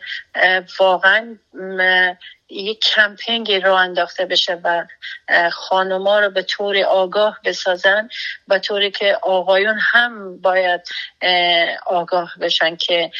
واقعا 0.78 1.36
یک 2.54 2.80
کمپینگی 2.80 3.60
رو 3.60 3.74
انداخته 3.74 4.26
بشه 4.26 4.60
و 4.64 4.84
خانوما 5.52 6.20
رو 6.20 6.30
به 6.30 6.42
طور 6.42 6.78
آگاه 6.78 7.40
بسازن 7.44 8.08
به 8.48 8.58
طوری 8.58 8.90
که 8.90 9.18
آقایون 9.22 9.78
هم 9.80 10.40
باید 10.40 10.80
آگاه 11.86 12.32
بشن 12.40 12.76
که 12.76 13.10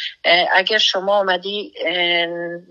اگر 0.53 0.79
شما 0.79 1.19
آمدی 1.19 1.73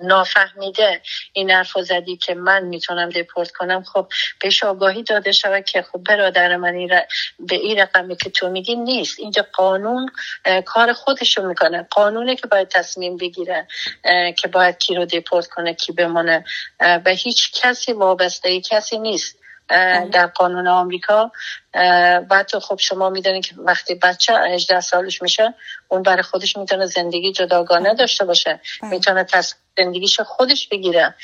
نافهمیده 0.04 1.02
این 1.34 1.52
حرف 1.52 1.78
زدی 1.82 2.18
که 2.18 2.34
من 2.34 2.64
می‌تونم 2.64 3.10
دیپورت 3.10 3.52
کنم 3.52 3.84
خب 3.84 4.08
بهش 4.42 4.64
آگاهی 4.64 5.04
داده 5.04 5.32
شود 5.32 5.66
که 5.66 5.82
خب 5.82 6.04
برادر 6.04 6.58
من 6.58 6.88
به 7.40 7.56
این 7.56 7.80
رقمی 7.80 8.16
که 8.16 8.30
تو 8.30 8.50
میگی 8.50 8.76
نیست. 8.76 9.20
اینجا 9.20 9.46
قانون 9.54 10.10
کار 10.66 10.94
خودشو 10.94 11.42
می‌کنه. 11.48 11.88
قانونه 11.90 12.36
که 12.36 12.48
باید 12.48 12.68
تصمیم 12.68 13.18
بگیره 13.18 13.68
که 14.38 14.48
باید 14.48 14.78
کی 14.78 14.96
رو 14.96 15.06
دیپورت 15.06 15.48
کنه 15.48 15.74
کی 15.74 15.92
بمانه 15.92 16.44
به 17.04 17.12
هیچ 17.12 17.52
کسی 17.54 17.94
وابسته 17.94 18.62
کسی 18.62 19.00
نیست. 19.00 19.43
در 20.12 20.28
قانون 20.36 20.68
آمریکا 20.68 21.32
و 22.30 22.44
تو 22.48 22.60
خب 22.60 22.80
شما 22.80 23.10
می‌دونید 23.10 23.46
که 23.46 23.56
وقتی 23.58 23.96
بچه 23.96 24.34
18 24.34 24.80
سالش 24.80 25.22
میشه 25.22 25.54
اون 25.88 26.04
برای 26.04 26.24
خودش 26.24 26.58
می‌تونه 26.58 26.86
زندگی 26.86 27.32
جداگانه 27.32 27.84
بله. 27.84 27.94
داشته 27.94 28.26
باشه 28.26 28.60
بله. 28.82 28.92
می‌تونه 28.92 29.24
تصمیم 29.24 29.64
زندگیش 29.78 30.20
خودش 30.20 30.68
بگیره 30.68 31.16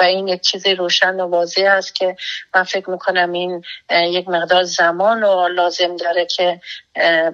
و 0.00 0.02
این 0.02 0.28
یک 0.28 0.40
چیز 0.40 0.66
روشن 0.66 1.20
و 1.20 1.28
واضح 1.28 1.62
است 1.62 1.94
که 1.94 2.16
من 2.54 2.62
فکر 2.62 2.90
می‌کنم 2.90 3.32
این 3.32 3.62
یک 3.90 4.28
مقدار 4.28 4.62
زمان 4.62 5.24
و 5.24 5.48
لازم 5.48 5.96
داره 5.96 6.26
که 6.26 6.60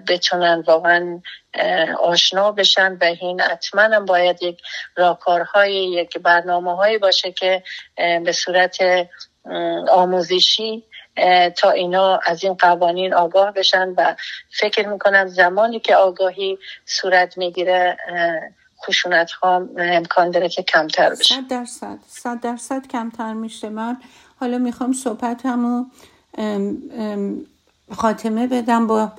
بتونن 0.09 0.65
واقعا 0.67 1.21
آشنا 2.01 2.53
بشن 2.53 2.93
و 3.01 3.05
این 3.05 3.41
حتما 3.41 4.01
باید 4.01 4.43
یک 4.43 4.63
راکارهای 4.97 5.75
یک 5.75 6.19
برنامه 6.19 6.77
هایی 6.77 6.99
باشه 6.99 7.33
که 7.33 7.63
به 7.97 8.33
صورت 8.33 8.79
آموزشی 9.91 10.85
تا 11.57 11.71
اینا 11.71 12.21
از 12.27 12.45
این 12.45 12.55
قوانین 12.55 13.15
آگاه 13.15 13.53
بشن 13.53 13.95
و 13.97 14.17
فکر 14.51 14.89
می‌کنم 14.89 15.27
زمانی 15.27 15.81
که 15.81 15.97
آگاهی 15.97 16.59
صورت 16.87 17.39
می‌گیره 17.39 17.97
خشونت 18.87 19.31
ها 19.31 19.69
امکان 19.79 20.31
داره 20.31 20.49
که 20.49 20.63
کمتر 20.63 21.11
بشه. 21.11 21.35
صد 21.35 21.49
درصد 21.49 21.99
صد 22.09 22.41
درصد 22.41 22.87
کمتر 22.87 23.33
میشه. 23.33 23.69
من 23.69 23.97
حالا 24.41 24.59
می‌خوام 24.59 24.93
صحبت 24.93 25.47
همو 25.47 25.85
خاتمه 27.97 28.47
بدم 28.47 28.87
با 28.87 29.13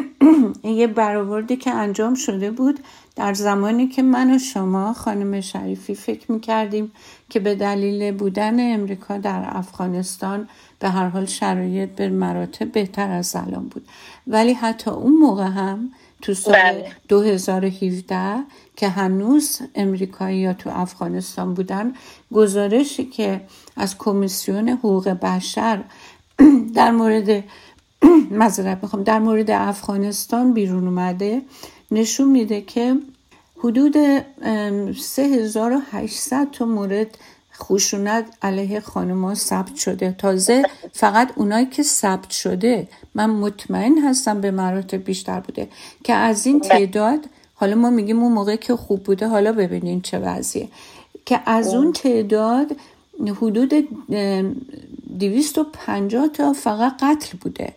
یه 0.64 0.86
برآوردی 0.86 1.56
که 1.56 1.70
انجام 1.70 2.14
شده 2.14 2.50
بود. 2.50 2.80
در 3.16 3.34
زمانی 3.34 3.88
که 3.88 4.02
من 4.02 4.34
و 4.34 4.38
شما 4.38 4.92
خانم 4.92 5.40
شریفی 5.40 5.94
فکر 5.94 6.32
می‌کردیم 6.32 6.92
که 7.30 7.40
به 7.40 7.54
دلیل 7.54 8.12
بودن 8.12 8.74
امریکا 8.74 9.18
در 9.18 9.42
افغانستان 9.46 10.48
به 10.78 10.88
هر 10.88 11.08
حال 11.08 11.26
شرایط 11.26 11.90
به 11.90 12.08
مراتب 12.08 12.72
بهتر 12.72 13.10
از 13.10 13.36
الان 13.36 13.68
بود 13.68 13.88
ولی 14.26 14.52
حتی 14.52 14.90
اون 14.90 15.12
موقع 15.12 15.46
هم 15.46 15.90
تو 16.22 16.34
سال 16.34 16.82
2017 17.08 18.16
بله. 18.16 18.44
که 18.76 18.88
هنوز 18.88 19.60
امریکایی 19.74 20.38
یا 20.38 20.52
تو 20.52 20.70
افغانستان 20.70 21.54
بودن 21.54 21.92
گزارشی 22.32 23.04
که 23.04 23.40
از 23.76 23.98
کمیسیون 23.98 24.68
حقوق 24.68 25.08
بشر 25.08 25.84
در 26.74 26.90
مورد 26.90 27.44
مذارت 28.30 28.78
می‌خوام 28.82 29.02
در 29.02 29.18
مورد 29.18 29.50
افغانستان 29.50 30.52
بیرون 30.52 30.84
اومده 30.88 31.42
نشون 31.90 32.28
میده 32.28 32.60
که 32.60 32.96
حدود 33.58 33.96
3800 34.96 36.48
تا 36.52 36.64
مورد 36.64 37.18
خشونت 37.54 38.24
علیه 38.42 38.80
خانما 38.80 39.34
ثبت 39.34 39.76
شده. 39.76 40.14
تازه 40.18 40.62
فقط 40.92 41.32
اونایی 41.36 41.66
که 41.66 41.82
ثبت 41.82 42.30
شده 42.30 42.88
من 43.14 43.30
مطمئن 43.30 43.98
هستم 43.98 44.40
به 44.40 44.50
مراتب 44.50 45.04
بیشتر 45.04 45.40
بوده. 45.40 45.68
که 46.04 46.12
از 46.12 46.46
این 46.46 46.60
تعداد 46.60 47.26
حالا 47.54 47.74
ما 47.74 47.90
میگیم 47.90 48.22
اون 48.22 48.32
موقع 48.32 48.56
که 48.56 48.76
خوب 48.76 49.02
بوده 49.02 49.26
حالا 49.26 49.52
ببینین 49.52 50.00
چه 50.00 50.18
وضعیه. 50.18 50.68
که 51.26 51.40
از 51.46 51.74
اون 51.74 51.92
تعداد 51.92 52.76
حدود 53.40 53.88
250 55.18 56.28
تا 56.28 56.52
فقط 56.52 56.92
قتل 57.02 57.38
بوده. 57.40 57.72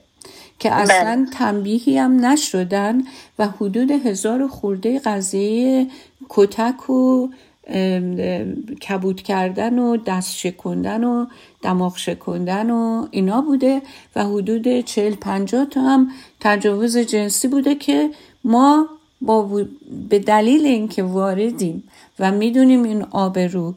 که 0.60 0.74
اصلا 0.74 1.28
تنبیهی 1.34 1.98
هم 1.98 2.26
نشدن 2.26 3.02
و 3.40 3.48
حدود 3.48 3.92
هزار 3.92 4.48
خورده 4.48 5.00
قضیه 5.00 5.88
کتک 6.30 6.90
و 6.90 7.30
کبود 8.88 9.22
کردن 9.22 9.80
و 9.80 9.98
دست 9.98 10.36
شکندن 10.36 11.04
و 11.04 11.26
دماغ 11.62 11.98
شکندن 11.98 12.70
و 12.70 13.08
اینا 13.12 13.42
بوده 13.42 13.82
و 14.16 14.26
حدود 14.26 14.82
چهل 14.82 15.16
پنجاه 15.16 15.66
تا 15.66 15.82
هم 15.82 16.12
تجاوز 16.40 16.98
جنسی 16.98 17.48
بوده 17.48 17.76
که 17.76 18.10
ما 18.44 18.88
با 19.22 19.66
به 20.10 20.20
دلیل 20.20 20.66
اینکه 20.66 21.04
واردیم 21.04 21.84
و 22.20 22.32
می‌دونیم 22.32 22.84
این 22.84 23.02
آبرو 23.12 23.74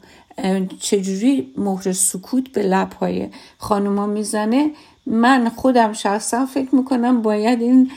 چجوری 0.79 1.53
مهر 1.57 1.91
سکوت 1.93 2.51
به 2.51 2.63
لبهای 2.63 3.29
خانوما 3.57 4.05
می‌زنه 4.05 4.71
من 5.07 5.49
خودم 5.49 5.93
شخصا 5.93 6.45
فکر 6.45 6.75
می‌کنم 6.75 7.21
باید 7.21 7.61
این 7.61 7.91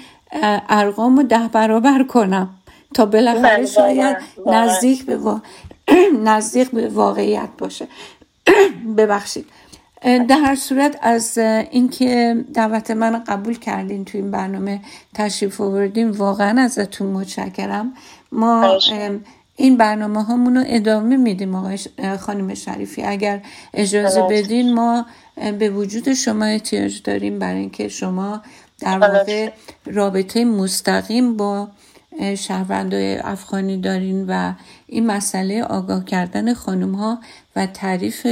ارقام 0.69 1.17
رو 1.17 1.23
ده 1.23 1.49
برابر 1.53 2.03
کنم 2.03 2.49
تا 2.95 3.07
بالاخره 3.07 3.67
شاید 3.67 4.17
نزدیک 4.47 5.07
به, 5.07 5.41
نزدیک 6.25 6.71
به 6.71 6.89
واقعیت 6.89 7.49
باشه. 7.59 7.89
ببخشید. 8.97 9.47
در 10.03 10.39
هر 10.45 10.55
صورت 10.55 10.99
از 11.03 11.39
اینکه 11.71 12.45
دعوت 12.55 12.91
من 12.91 13.25
قبول 13.25 13.55
کردین 13.55 14.05
تو 14.05 14.19
این 14.19 14.31
برنامه 14.31 14.81
تشریف 15.15 15.61
آوردین 15.61 16.11
واقعا 16.11 16.61
ازتون 16.61 17.07
متشکرم. 17.07 17.93
ما 18.33 18.79
این 19.61 19.77
برنامه 19.77 20.25
هامون 20.25 20.57
رو 20.57 20.65
ادامه 20.67 21.17
میدیم 21.17 21.55
آقای 21.55 21.79
خانم 22.21 22.55
شریفی. 22.55 23.03
اگر 23.03 23.43
اجازه 23.75 24.23
بدین 24.31 24.75
ما 24.75 25.07
به 25.59 25.71
وجود 25.71 26.15
شما 26.15 26.45
احتیاج 26.45 27.03
داریم 27.03 27.39
برای 27.39 27.61
اینکه 27.61 27.89
شما 27.89 28.43
در 28.79 28.99
واقع 28.99 29.51
رابطه 29.87 30.45
مستقیم 30.45 31.37
با 31.37 31.69
شهروندای 32.39 33.17
افغانی 33.17 33.77
دارین 33.77 34.27
و 34.29 34.53
این 34.87 35.07
مسئله 35.07 35.63
آگاه 35.63 36.05
کردن 36.05 36.55
خانم 36.55 36.95
ها 36.95 37.19
و 37.57 37.67
تعریف 37.67 38.27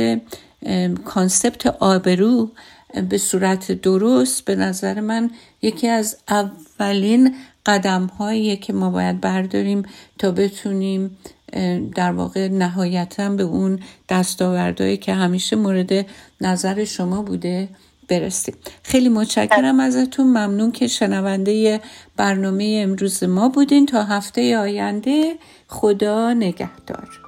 کانسپت 1.05 1.67
آبرو 1.67 2.51
به 3.09 3.19
صورت 3.19 3.73
درست 3.73 4.45
به 4.45 4.57
نظر 4.57 5.01
من 5.01 5.31
یکی 5.63 5.89
از 5.89 6.17
اولین 6.29 7.35
قدم 7.69 8.11
که 8.61 8.73
ما 8.73 8.91
باید 8.91 9.21
برداریم 9.21 9.83
تا 10.19 10.31
بتونیم 10.31 11.17
در 11.95 12.13
واقع 12.13 12.49
نهایتا 12.49 13.29
به 13.29 13.43
اون 13.43 13.81
دستاوردهایی 14.09 14.97
که 14.97 15.15
همیشه 15.15 15.57
مورد 15.57 16.07
نظر 16.41 16.85
شما 16.85 17.23
بوده 17.23 17.69
برسیم. 18.09 18.55
خیلی 18.83 19.09
متشکرم 19.09 19.81
ازتون. 19.81 20.27
ممنون 20.27 20.73
که 20.73 20.87
شنونده 20.87 21.81
برنامه 22.17 22.81
امروز 22.85 23.25
ما 23.25 23.49
بودین. 23.49 23.87
تا 23.87 24.03
هفته 24.03 24.59
آینده 24.59 25.35
خدا 25.69 26.33
نگهدار. 26.33 27.28